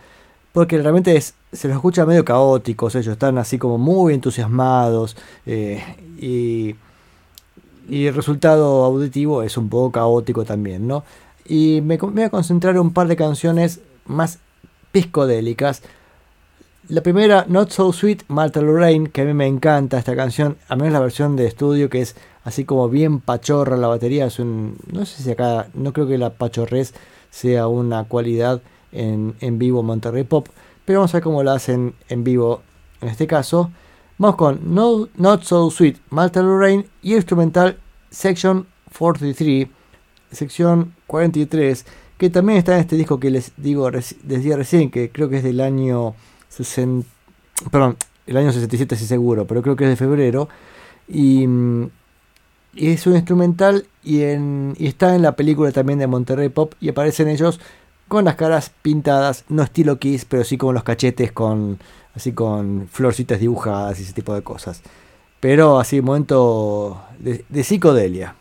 porque 0.54 0.80
realmente 0.80 1.20
se 1.20 1.66
los 1.66 1.76
escucha 1.76 2.06
medio 2.06 2.24
caóticos, 2.24 2.94
ellos 2.94 3.14
están 3.14 3.38
así 3.38 3.58
como 3.58 3.76
muy 3.76 4.14
entusiasmados 4.14 5.16
eh, 5.46 5.82
y, 6.16 6.76
y 7.88 8.06
el 8.06 8.14
resultado 8.14 8.84
auditivo 8.84 9.42
es 9.42 9.56
un 9.56 9.68
poco 9.68 9.90
caótico 9.90 10.44
también, 10.44 10.86
¿no? 10.86 11.02
Y 11.44 11.80
me, 11.80 11.98
me 11.98 11.98
voy 11.98 12.22
a 12.22 12.30
concentrar 12.30 12.76
en 12.76 12.82
un 12.82 12.92
par 12.92 13.08
de 13.08 13.16
canciones 13.16 13.80
más 14.06 14.38
piscodélicas. 14.92 15.82
La 16.88 17.02
primera, 17.02 17.46
Not 17.48 17.70
So 17.70 17.92
Sweet, 17.92 18.22
Martha 18.28 18.60
Lorraine, 18.60 19.10
que 19.10 19.22
a 19.22 19.24
mí 19.24 19.34
me 19.34 19.48
encanta 19.48 19.98
esta 19.98 20.14
canción, 20.14 20.56
a 20.68 20.76
menos 20.76 20.92
la 20.92 21.00
versión 21.00 21.34
de 21.34 21.48
estudio 21.48 21.90
que 21.90 22.00
es 22.00 22.14
así 22.44 22.64
como 22.64 22.88
bien 22.88 23.18
pachorra 23.18 23.76
la 23.76 23.88
batería, 23.88 24.26
es 24.26 24.38
un, 24.38 24.76
no 24.92 25.04
sé 25.04 25.20
si 25.20 25.32
acá, 25.32 25.66
no 25.74 25.92
creo 25.92 26.06
que 26.06 26.16
la 26.16 26.30
pachorrez 26.30 26.94
sea 27.32 27.66
una 27.66 28.04
cualidad 28.04 28.62
en, 28.94 29.58
vivo 29.58 29.82
Monterrey 29.82 30.24
Pop. 30.24 30.48
Pero 30.84 31.00
vamos 31.00 31.14
a 31.14 31.18
ver 31.18 31.24
cómo 31.24 31.42
lo 31.42 31.50
hacen 31.50 31.94
en 32.08 32.24
vivo 32.24 32.62
en 33.00 33.08
este 33.08 33.26
caso. 33.26 33.70
Vamos 34.18 34.36
con 34.36 34.74
no, 34.74 35.08
Not 35.16 35.42
So 35.42 35.70
Sweet, 35.70 35.98
Malta 36.10 36.42
Lorraine 36.42 36.86
y 37.02 37.14
instrumental 37.14 37.78
Section 38.10 38.66
43, 38.96 39.68
sección 40.30 40.94
43, 41.06 41.84
que 42.16 42.30
también 42.30 42.58
está 42.58 42.74
en 42.74 42.80
este 42.80 42.96
disco 42.96 43.18
que 43.18 43.30
les 43.30 43.52
digo 43.56 43.90
decía 43.90 44.56
recién, 44.56 44.90
que 44.90 45.10
creo 45.10 45.28
que 45.28 45.38
es 45.38 45.42
del 45.42 45.60
año 45.60 46.14
60, 46.48 47.08
perdón, 47.70 47.96
el 48.26 48.36
año 48.36 48.52
67 48.52 48.96
sí 48.96 49.06
seguro, 49.06 49.46
pero 49.46 49.62
creo 49.62 49.76
que 49.76 49.84
es 49.84 49.90
de 49.90 49.96
febrero. 49.96 50.48
Y, 51.08 51.46
es 52.76 53.06
un 53.06 53.14
instrumental 53.14 53.86
y, 54.02 54.22
y 54.22 54.86
está 54.86 55.14
en 55.14 55.22
la 55.22 55.36
película 55.36 55.70
también 55.70 56.00
de 56.00 56.08
Monterrey 56.08 56.48
Pop 56.48 56.74
y 56.80 56.88
aparecen 56.88 57.28
ellos 57.28 57.60
con 58.08 58.24
las 58.24 58.36
caras 58.36 58.70
pintadas, 58.82 59.44
no 59.48 59.62
estilo 59.62 59.98
Kiss, 59.98 60.24
pero 60.24 60.44
sí 60.44 60.56
con 60.56 60.74
los 60.74 60.84
cachetes, 60.84 61.32
con 61.32 61.78
así 62.14 62.32
con 62.32 62.88
florcitas 62.90 63.40
dibujadas 63.40 63.98
y 63.98 64.02
ese 64.02 64.12
tipo 64.12 64.34
de 64.34 64.42
cosas. 64.42 64.82
Pero 65.40 65.78
así, 65.78 66.00
momento 66.00 67.02
de, 67.18 67.44
de 67.48 67.64
psicodelia. 67.64 68.34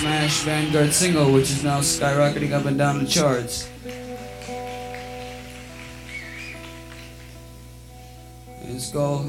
smash 0.00 0.44
Vanguard 0.44 0.92
single, 0.92 1.30
which 1.30 1.50
is 1.50 1.62
now 1.62 1.80
skyrocketing 1.80 2.52
up 2.52 2.64
and 2.64 2.78
down 2.78 3.04
the 3.04 3.06
charts. 3.06 3.68
and 8.70 8.80
skull. 8.80 9.26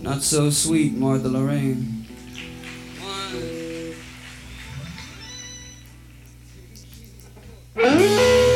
Not 0.00 0.22
so 0.22 0.50
sweet, 0.50 0.94
Martha 0.94 1.28
Lorraine. 1.28 2.06
One. 7.74 8.51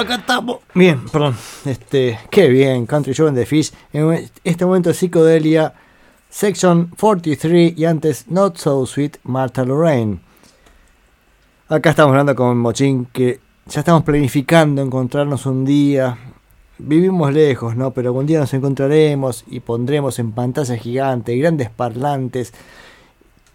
Acá 0.00 0.16
estamos. 0.16 0.58
Bien, 0.74 1.04
perdón. 1.06 1.36
Este, 1.64 2.18
qué 2.30 2.48
bien, 2.48 2.86
Country 2.86 3.14
Joe 3.14 3.28
and 3.28 3.36
the 3.36 3.46
Fish. 3.46 3.72
En 3.92 4.30
este 4.42 4.64
momento 4.64 4.92
psicodelia, 4.92 5.74
Section 6.28 6.90
43 6.98 7.78
y 7.78 7.84
antes 7.84 8.28
Not 8.28 8.56
So 8.56 8.86
Sweet, 8.86 9.18
Martha 9.24 9.64
Lorraine. 9.64 10.20
Acá 11.68 11.90
estamos 11.90 12.10
hablando 12.10 12.34
con 12.34 12.58
Mochín 12.58 13.06
que 13.12 13.40
ya 13.66 13.80
estamos 13.80 14.02
planificando 14.02 14.82
encontrarnos 14.82 15.46
un 15.46 15.64
día. 15.64 16.18
Vivimos 16.78 17.32
lejos, 17.32 17.76
¿no? 17.76 17.92
Pero 17.92 18.08
algún 18.08 18.26
día 18.26 18.40
nos 18.40 18.54
encontraremos 18.54 19.44
y 19.48 19.60
pondremos 19.60 20.18
en 20.18 20.32
pantalla 20.32 20.76
gigante, 20.76 21.36
grandes 21.36 21.68
parlantes, 21.68 22.54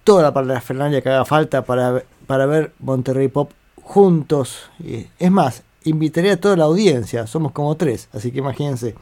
toda 0.03 0.21
la 0.21 0.33
parafernalia 0.33 1.01
que 1.01 1.09
haga 1.09 1.25
falta 1.25 1.65
para, 1.65 2.03
para 2.27 2.45
ver 2.45 2.71
Monterrey 2.79 3.27
Pop 3.29 3.51
juntos. 3.81 4.69
Es 5.19 5.31
más, 5.31 5.63
invitaría 5.85 6.33
a 6.33 6.37
toda 6.37 6.55
la 6.57 6.65
audiencia, 6.65 7.27
somos 7.27 7.51
como 7.51 7.75
tres, 7.77 8.09
así 8.13 8.31
que 8.31 8.39
imagínense. 8.39 8.95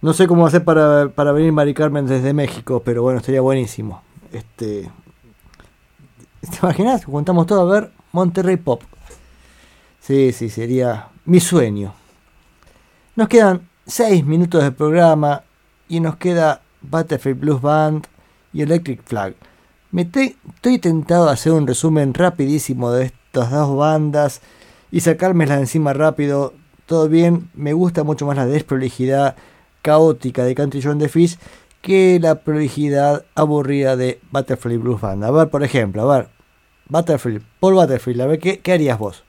No 0.00 0.12
sé 0.12 0.26
cómo 0.28 0.46
hacer 0.46 0.62
para, 0.64 1.08
para 1.08 1.32
venir 1.32 1.50
Mari 1.52 1.74
Carmen 1.74 2.06
desde 2.06 2.32
México, 2.32 2.82
pero 2.84 3.02
bueno, 3.02 3.18
estaría 3.18 3.40
buenísimo. 3.40 4.02
Este, 4.32 4.90
¿Te 6.40 6.56
imaginas? 6.62 7.04
Juntamos 7.04 7.46
todo 7.46 7.62
a 7.62 7.80
ver 7.80 7.90
Monterrey 8.12 8.56
Pop. 8.56 8.82
Sí, 10.00 10.32
sí, 10.32 10.48
sería 10.50 11.08
mi 11.24 11.40
sueño. 11.40 11.94
Nos 13.16 13.28
quedan 13.28 13.68
6 13.86 14.24
minutos 14.24 14.62
de 14.62 14.70
programa 14.70 15.42
y 15.88 15.98
nos 16.00 16.16
queda 16.16 16.60
Battlefield 16.82 17.40
Blues 17.40 17.60
Band 17.60 18.06
y 18.52 18.62
Electric 18.62 19.02
Flag. 19.02 19.34
Me 19.90 20.04
te- 20.04 20.36
estoy 20.54 20.78
tentado 20.78 21.28
a 21.28 21.32
hacer 21.32 21.52
un 21.52 21.66
resumen 21.66 22.14
rapidísimo 22.14 22.92
de 22.92 23.06
estas 23.06 23.50
dos 23.50 23.76
bandas 23.76 24.40
y 24.90 25.00
sacármelas 25.00 25.56
de 25.56 25.62
encima 25.62 25.92
rápido. 25.92 26.54
Todo 26.86 27.08
bien, 27.08 27.50
me 27.54 27.72
gusta 27.72 28.04
mucho 28.04 28.26
más 28.26 28.36
la 28.36 28.46
desprolijidad 28.46 29.36
caótica 29.82 30.44
de 30.44 30.54
Country 30.54 30.82
John 30.82 30.98
the 30.98 31.10
que 31.80 32.18
la 32.20 32.36
prolijidad 32.36 33.24
aburrida 33.34 33.96
de 33.96 34.20
Battlefield 34.30 34.82
Blues 34.82 35.00
Band. 35.00 35.24
A 35.24 35.30
ver, 35.30 35.48
por 35.48 35.62
ejemplo, 35.62 36.02
a 36.02 36.18
ver, 36.18 36.28
Battlefield, 36.88 37.42
Paul 37.60 37.74
Battlefield, 37.74 38.20
a 38.22 38.26
ver, 38.26 38.38
¿qué, 38.38 38.60
qué 38.60 38.72
harías 38.72 38.98
vos? 38.98 39.24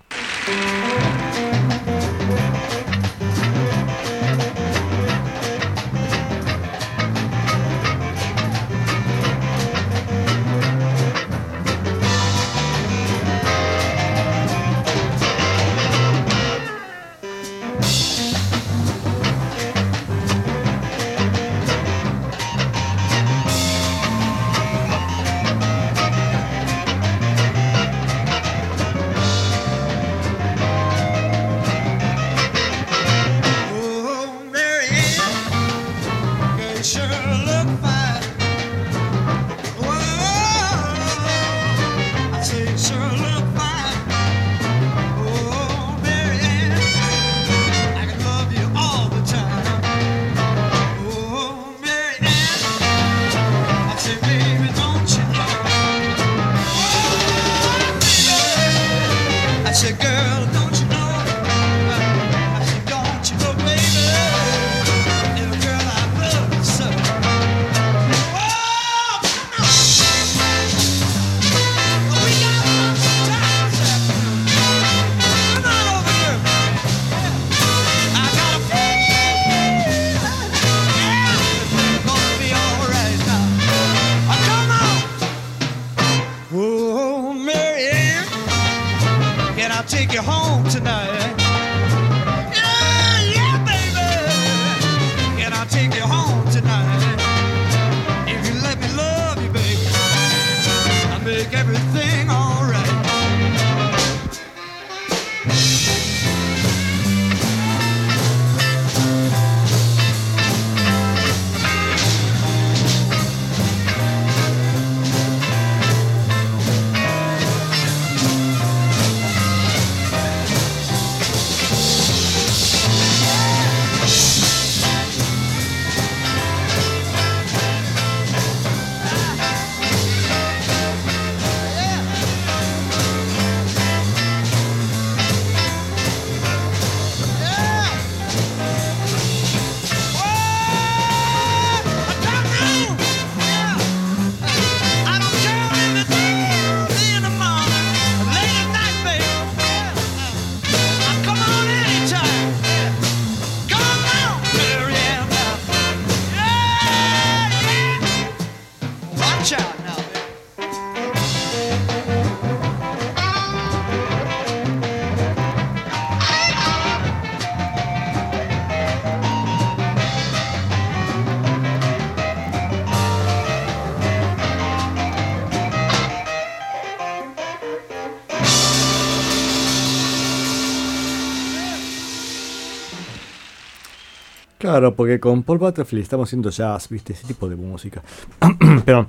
Porque 184.96 185.20
con 185.20 185.44
Paul 185.44 185.60
Butterfield 185.60 186.04
estamos 186.04 186.30
haciendo 186.30 186.50
jazz, 186.50 186.90
viste, 186.90 187.14
ese 187.14 187.28
tipo 187.28 187.48
de 187.50 187.56
música. 187.56 188.02
Pero 188.86 189.08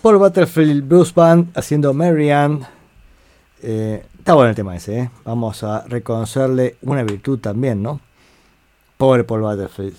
Paul 0.00 0.18
Butterfield 0.18 0.86
Blues 0.88 1.14
Band 1.14 1.56
haciendo 1.56 1.92
Marianne. 1.92 2.66
Eh, 3.62 4.04
está 4.18 4.34
bueno 4.34 4.50
el 4.50 4.56
tema 4.56 4.76
ese, 4.76 4.98
¿eh? 4.98 5.10
Vamos 5.24 5.62
a 5.62 5.84
reconocerle 5.86 6.76
una 6.82 7.02
virtud 7.02 7.38
también, 7.38 7.82
¿no? 7.82 8.00
Pobre 8.96 9.24
Paul 9.24 9.42
Butterfield. 9.42 9.96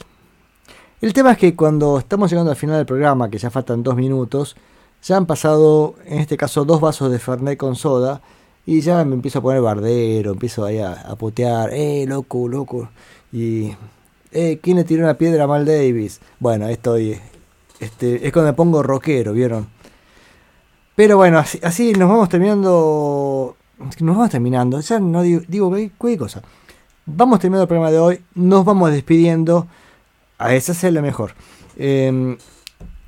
El 1.01 1.13
tema 1.13 1.33
es 1.33 1.37
que 1.37 1.55
cuando 1.55 1.99
estamos 1.99 2.29
llegando 2.29 2.51
al 2.51 2.57
final 2.57 2.77
del 2.77 2.85
programa, 2.85 3.29
que 3.29 3.37
ya 3.37 3.49
faltan 3.49 3.83
dos 3.83 3.95
minutos, 3.95 4.55
ya 5.03 5.17
han 5.17 5.25
pasado, 5.25 5.95
en 6.05 6.19
este 6.19 6.37
caso, 6.37 6.63
dos 6.63 6.79
vasos 6.79 7.11
de 7.11 7.19
Fernet 7.19 7.57
con 7.57 7.75
soda. 7.75 8.21
Y 8.65 8.79
ya 8.79 9.03
me 9.03 9.15
empiezo 9.15 9.39
a 9.39 9.41
poner 9.41 9.61
bardero, 9.61 10.31
empiezo 10.31 10.63
ahí 10.63 10.79
a, 10.79 10.93
a 10.93 11.15
putear, 11.17 11.73
eh, 11.73 12.05
loco, 12.07 12.47
loco. 12.47 12.89
Y 13.33 13.73
eh, 14.33 14.59
¿quién 14.61 14.77
le 14.77 14.83
tiró 14.83 15.03
una 15.03 15.17
piedra 15.17 15.43
a 15.43 15.47
Mal 15.47 15.65
Davis? 15.65 16.19
Bueno, 16.39 16.67
estoy. 16.67 17.19
Este, 17.79 18.25
es 18.25 18.33
cuando 18.33 18.51
me 18.51 18.55
pongo 18.55 18.83
rockero, 18.83 19.33
¿vieron? 19.33 19.67
Pero 20.95 21.17
bueno, 21.17 21.39
así, 21.39 21.93
nos 21.93 22.09
vamos 22.09 22.29
terminando 22.29 23.55
nos 23.99 24.15
vamos 24.15 24.29
terminando. 24.29 24.79
Ya 24.79 24.99
no 24.99 25.21
digo, 25.21 25.41
digo 25.47 25.69
cualquier, 25.97 26.19
cosa. 26.19 26.41
Vamos 27.05 27.39
terminando 27.39 27.63
el 27.63 27.67
programa 27.67 27.91
de 27.91 27.99
hoy. 27.99 28.21
Nos 28.35 28.63
vamos 28.65 28.91
despidiendo. 28.91 29.67
A 30.37 30.53
esa 30.53 30.71
es 30.71 30.93
la 30.93 31.01
mejor. 31.01 31.33
Eh, 31.77 32.37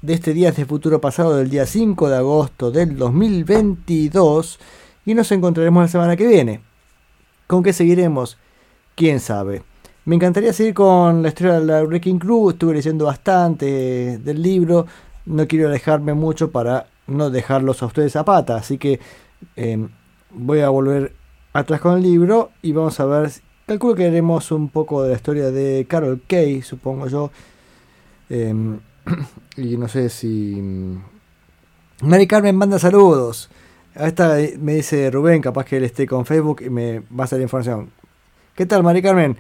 de 0.02 0.14
este 0.14 0.34
día 0.34 0.52
de 0.52 0.66
futuro 0.66 1.02
pasado, 1.02 1.36
del 1.36 1.50
día 1.50 1.66
5 1.66 2.10
de 2.10 2.18
agosto 2.18 2.72
del 2.72 2.98
2022. 2.98 4.60
Y 5.06 5.14
nos 5.14 5.32
encontraremos 5.32 5.84
la 5.84 5.88
semana 5.88 6.16
que 6.16 6.28
viene. 6.28 6.62
¿Con 7.48 7.64
qué 7.64 7.74
seguiremos? 7.74 8.38
¿Quién 8.96 9.20
sabe? 9.20 9.64
Me 10.06 10.14
encantaría 10.18 10.54
seguir 10.54 10.76
con 10.76 11.24
la 11.24 11.30
historia 11.30 11.60
de 11.60 11.66
la 11.66 11.84
Wrecking 11.84 12.20
Crew. 12.20 12.52
Estuve 12.52 12.76
leyendo 12.76 13.06
bastante 13.06 14.20
del 14.20 14.40
libro. 14.40 14.86
No 15.26 15.48
quiero 15.48 15.68
alejarme 15.68 16.14
mucho 16.14 16.52
para 16.52 16.86
no 17.08 17.32
dejarlos 17.32 17.82
a 17.82 17.88
ustedes 17.88 18.16
a 18.16 18.24
pata. 18.24 18.56
Así 18.56 18.78
que 18.78 19.00
eh, 19.56 19.88
voy 20.30 20.60
a 20.60 20.70
volver 20.70 21.14
atrás 21.54 21.82
con 21.82 21.98
el 21.98 22.04
libro 22.04 22.52
y 22.62 22.72
vamos 22.72 23.00
a 23.00 23.06
ver. 23.06 23.32
Calculo 23.66 23.96
que 23.96 24.06
haremos 24.06 24.52
un 24.52 24.70
poco 24.70 25.02
de 25.02 25.10
la 25.10 25.16
historia 25.16 25.50
de 25.50 25.88
Carol 25.90 26.22
Kay, 26.28 26.62
supongo 26.62 27.08
yo. 27.08 27.32
Eh, 28.30 28.54
y 29.58 29.76
no 29.76 29.88
sé 29.88 30.10
si. 30.10 30.62
Mari 32.04 32.28
Carmen 32.28 32.56
manda 32.56 32.78
saludos. 32.78 33.50
A 33.96 34.06
esta 34.06 34.38
me 34.60 34.76
dice 34.76 35.10
Rubén, 35.10 35.42
capaz 35.42 35.66
que 35.66 35.78
él 35.78 35.84
esté 35.84 36.06
con 36.06 36.28
Facebook 36.28 36.62
y 36.64 36.70
me 36.70 37.00
va 37.00 37.24
a 37.24 37.28
salir 37.28 37.42
información. 37.42 37.90
¿Qué 38.54 38.68
tal, 38.68 38.84
Mari 38.84 39.02
Carmen? 39.02 39.36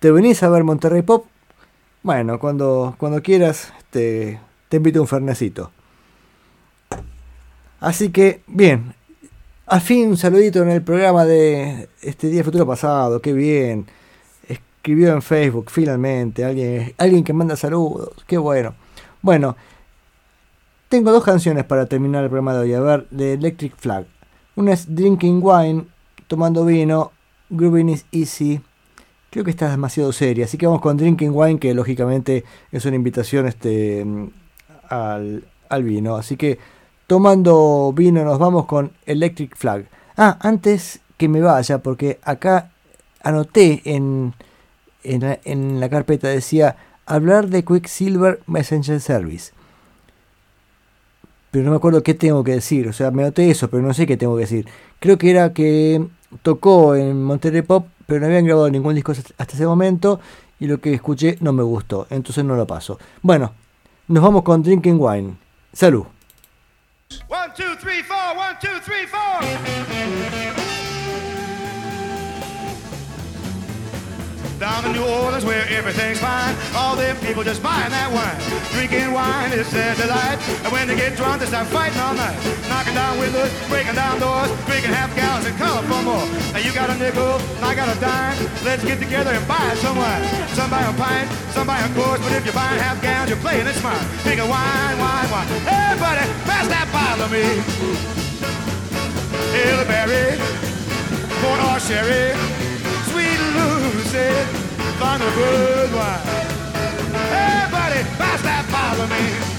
¿Te 0.00 0.12
venís 0.12 0.42
a 0.44 0.48
ver 0.48 0.62
Monterrey 0.62 1.02
Pop? 1.02 1.26
Bueno, 2.04 2.38
cuando, 2.38 2.94
cuando 2.98 3.20
quieras, 3.20 3.72
te, 3.90 4.38
te 4.68 4.76
invito 4.76 5.00
a 5.00 5.02
un 5.02 5.08
fernecito. 5.08 5.72
Así 7.80 8.10
que, 8.10 8.42
bien. 8.46 8.94
Al 9.66 9.80
fin, 9.80 10.10
un 10.10 10.16
saludito 10.16 10.62
en 10.62 10.70
el 10.70 10.82
programa 10.82 11.24
de 11.24 11.88
este 12.00 12.28
día 12.28 12.44
futuro 12.44 12.64
pasado. 12.64 13.20
Qué 13.20 13.32
bien. 13.32 13.86
Escribió 14.48 15.12
en 15.12 15.20
Facebook, 15.20 15.68
finalmente. 15.68 16.44
Alguien, 16.44 16.94
alguien 16.96 17.24
que 17.24 17.32
manda 17.32 17.56
saludos. 17.56 18.10
Qué 18.26 18.38
bueno. 18.38 18.76
Bueno, 19.20 19.56
tengo 20.88 21.10
dos 21.10 21.24
canciones 21.24 21.64
para 21.64 21.86
terminar 21.86 22.22
el 22.22 22.30
programa 22.30 22.54
de 22.54 22.60
hoy. 22.60 22.74
A 22.74 22.80
ver, 22.80 23.08
de 23.10 23.32
Electric 23.32 23.76
Flag. 23.76 24.06
Una 24.54 24.74
es 24.74 24.94
Drinking 24.94 25.40
Wine, 25.42 25.86
tomando 26.28 26.64
vino. 26.64 27.10
Grooving 27.50 27.88
is 27.88 28.06
Easy. 28.12 28.60
Creo 29.30 29.44
que 29.44 29.50
está 29.50 29.70
demasiado 29.70 30.12
seria. 30.12 30.46
Así 30.46 30.56
que 30.56 30.66
vamos 30.66 30.80
con 30.80 30.96
Drinking 30.96 31.32
Wine, 31.34 31.58
que 31.58 31.74
lógicamente 31.74 32.44
es 32.72 32.84
una 32.86 32.96
invitación 32.96 33.46
este, 33.46 34.06
al, 34.88 35.44
al 35.68 35.82
vino. 35.82 36.16
Así 36.16 36.36
que 36.36 36.58
tomando 37.06 37.92
vino 37.94 38.24
nos 38.24 38.38
vamos 38.38 38.66
con 38.66 38.92
Electric 39.06 39.56
Flag. 39.56 39.86
Ah, 40.16 40.38
antes 40.40 41.00
que 41.16 41.28
me 41.28 41.40
vaya, 41.40 41.78
porque 41.78 42.18
acá 42.22 42.70
anoté 43.22 43.82
en, 43.84 44.34
en, 45.02 45.80
la, 45.80 45.88
carpeta, 45.88 46.28
decía 46.28 46.76
hablar 47.06 47.48
de 47.48 47.64
Quicksilver 47.64 48.40
Messenger 48.46 49.00
Service. 49.00 49.52
Pero 51.50 51.64
no 51.64 51.70
me 51.70 51.76
acuerdo 51.76 52.02
qué 52.02 52.14
tengo 52.14 52.44
que 52.44 52.52
decir. 52.52 52.88
O 52.88 52.92
sea, 52.92 53.10
me 53.10 53.22
anoté 53.22 53.50
eso, 53.50 53.68
pero 53.70 53.82
no 53.82 53.94
sé 53.94 54.06
qué 54.06 54.16
tengo 54.16 54.36
que 54.36 54.42
decir. 54.42 54.66
Creo 55.00 55.18
que 55.18 55.30
era 55.30 55.52
que 55.52 56.06
tocó 56.42 56.94
en 56.94 57.22
Monterrey 57.22 57.62
Pop, 57.62 57.86
pero 58.06 58.20
no 58.20 58.26
habían 58.26 58.44
grabado 58.44 58.70
ningún 58.70 58.94
disco 58.94 59.12
hasta 59.12 59.54
ese 59.54 59.66
momento. 59.66 60.20
Y 60.60 60.66
lo 60.66 60.80
que 60.80 60.92
escuché 60.92 61.38
no 61.40 61.52
me 61.52 61.62
gustó. 61.62 62.06
Entonces 62.10 62.44
no 62.44 62.56
lo 62.56 62.66
paso. 62.66 62.98
Bueno, 63.22 63.52
nos 64.08 64.22
vamos 64.22 64.42
con 64.42 64.62
Drinking 64.62 64.98
Wine. 64.98 65.36
Salud. 65.72 66.04
One, 67.28 67.52
two, 67.56 67.76
three, 67.80 68.02
four. 68.02 68.36
One, 68.36 68.56
two, 68.60 68.80
three, 68.84 69.06
four. 69.06 70.57
Down 74.58 74.84
in 74.86 74.92
New 74.92 75.06
Orleans 75.06 75.44
where 75.44 75.62
everything's 75.70 76.18
fine, 76.18 76.50
all 76.74 76.96
them 76.96 77.14
people 77.22 77.44
just 77.44 77.62
buying 77.62 77.94
that 77.94 78.10
wine. 78.10 78.34
Drinking 78.74 79.14
wine 79.14 79.54
is 79.54 79.70
their 79.70 79.94
delight. 79.94 80.34
And 80.66 80.74
when 80.74 80.90
they 80.90 80.98
get 80.98 81.14
drunk, 81.14 81.38
they 81.38 81.46
start 81.46 81.70
fighting 81.70 81.94
all 82.02 82.10
night. 82.18 82.34
Knocking 82.66 82.94
down 82.98 83.22
windows, 83.22 83.54
breaking 83.70 83.94
down 83.94 84.18
doors, 84.18 84.50
drinking 84.66 84.90
half 84.90 85.14
gallons 85.14 85.46
and 85.46 85.54
come 85.62 85.86
for 85.86 86.02
more. 86.02 86.26
Now 86.50 86.58
you 86.58 86.74
got 86.74 86.90
a 86.90 86.98
nickel, 86.98 87.38
and 87.38 87.64
I 87.70 87.72
got 87.78 87.86
a 87.86 87.94
dime. 88.02 88.34
Let's 88.66 88.82
get 88.82 88.98
together 88.98 89.30
and 89.30 89.46
buy 89.46 89.78
some 89.78 89.94
wine. 89.94 90.26
Some 90.58 90.70
buy 90.74 90.82
a 90.82 90.94
pint, 90.98 91.30
some 91.54 91.66
buy 91.70 91.78
a 91.78 91.88
quart, 91.94 92.18
but 92.18 92.34
if 92.34 92.42
you're 92.42 92.50
buying 92.50 92.82
half 92.82 92.98
gallons, 92.98 93.30
you're 93.30 93.38
playing 93.38 93.62
it 93.70 93.78
smart. 93.78 94.02
Drinking 94.26 94.50
wine, 94.50 94.98
wine, 94.98 95.28
wine. 95.30 95.46
Hey, 95.70 95.94
buddy, 96.02 96.26
pass 96.50 96.66
that 96.66 96.90
bottle 96.90 97.22
of 97.22 97.30
me. 97.30 97.46
Elderberry, 99.54 100.34
port 101.46 101.62
or 101.62 101.78
sherry, 101.78 102.34
sweet 103.58 103.94
Lucy, 103.94 104.28
Thunderbird 104.98 105.90
wine. 105.94 106.20
Hey, 107.32 107.62
eh, 107.62 107.70
buddy, 107.70 108.02
pass 108.18 108.42
that 108.42 108.64
bottle 108.70 109.04
of 109.04 109.57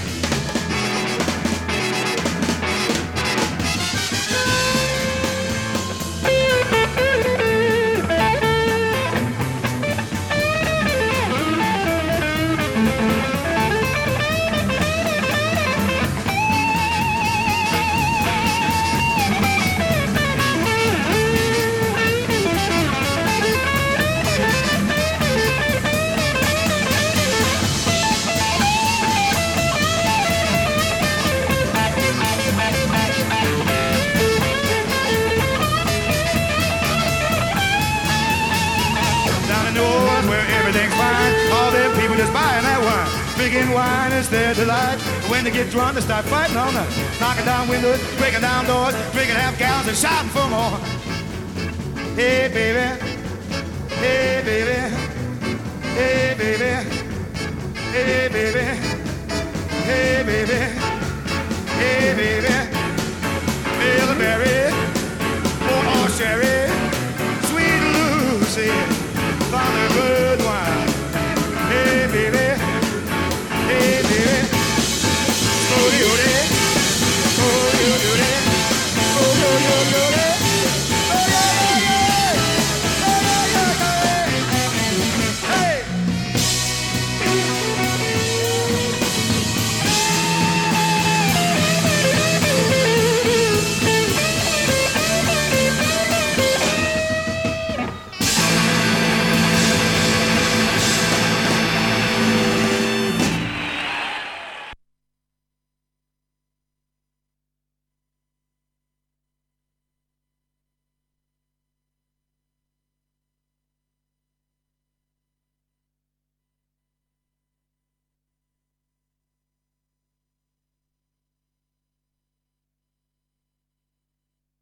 Drinking 43.50 43.74
wine 43.74 44.12
is 44.12 44.30
their 44.30 44.54
delight. 44.54 45.00
When 45.28 45.42
they 45.42 45.50
get 45.50 45.72
drunk, 45.72 45.96
they 45.96 46.00
start 46.02 46.24
fighting 46.26 46.56
On 46.56 46.72
the 46.72 46.86
Knocking 47.18 47.44
down 47.44 47.66
windows, 47.66 47.98
breaking 48.16 48.42
down 48.42 48.64
doors, 48.64 48.94
drinking 49.10 49.34
half 49.34 49.58
gallons 49.58 49.88
and 49.88 49.96
shouting 49.96 50.30
for 50.30 50.46
more. 50.48 50.78
Hey, 52.14 52.46
baby. 52.54 52.86
Hey, 53.96 54.42
baby. 54.44 54.78
Hey, 55.98 56.34
baby. 56.38 56.70
Hey, 57.90 58.28
baby. 58.30 58.66
Hey, 59.82 60.22
baby. 60.22 60.60
Hey, 61.74 62.14
baby. 62.14 62.54
Bilberry. 63.80 64.46
Hey, 64.46 64.70
oh, 65.62 65.92
oh, 65.92 66.06
Sherry. 66.16 66.70
Sweet 67.48 67.82
Lucy. 67.96 68.99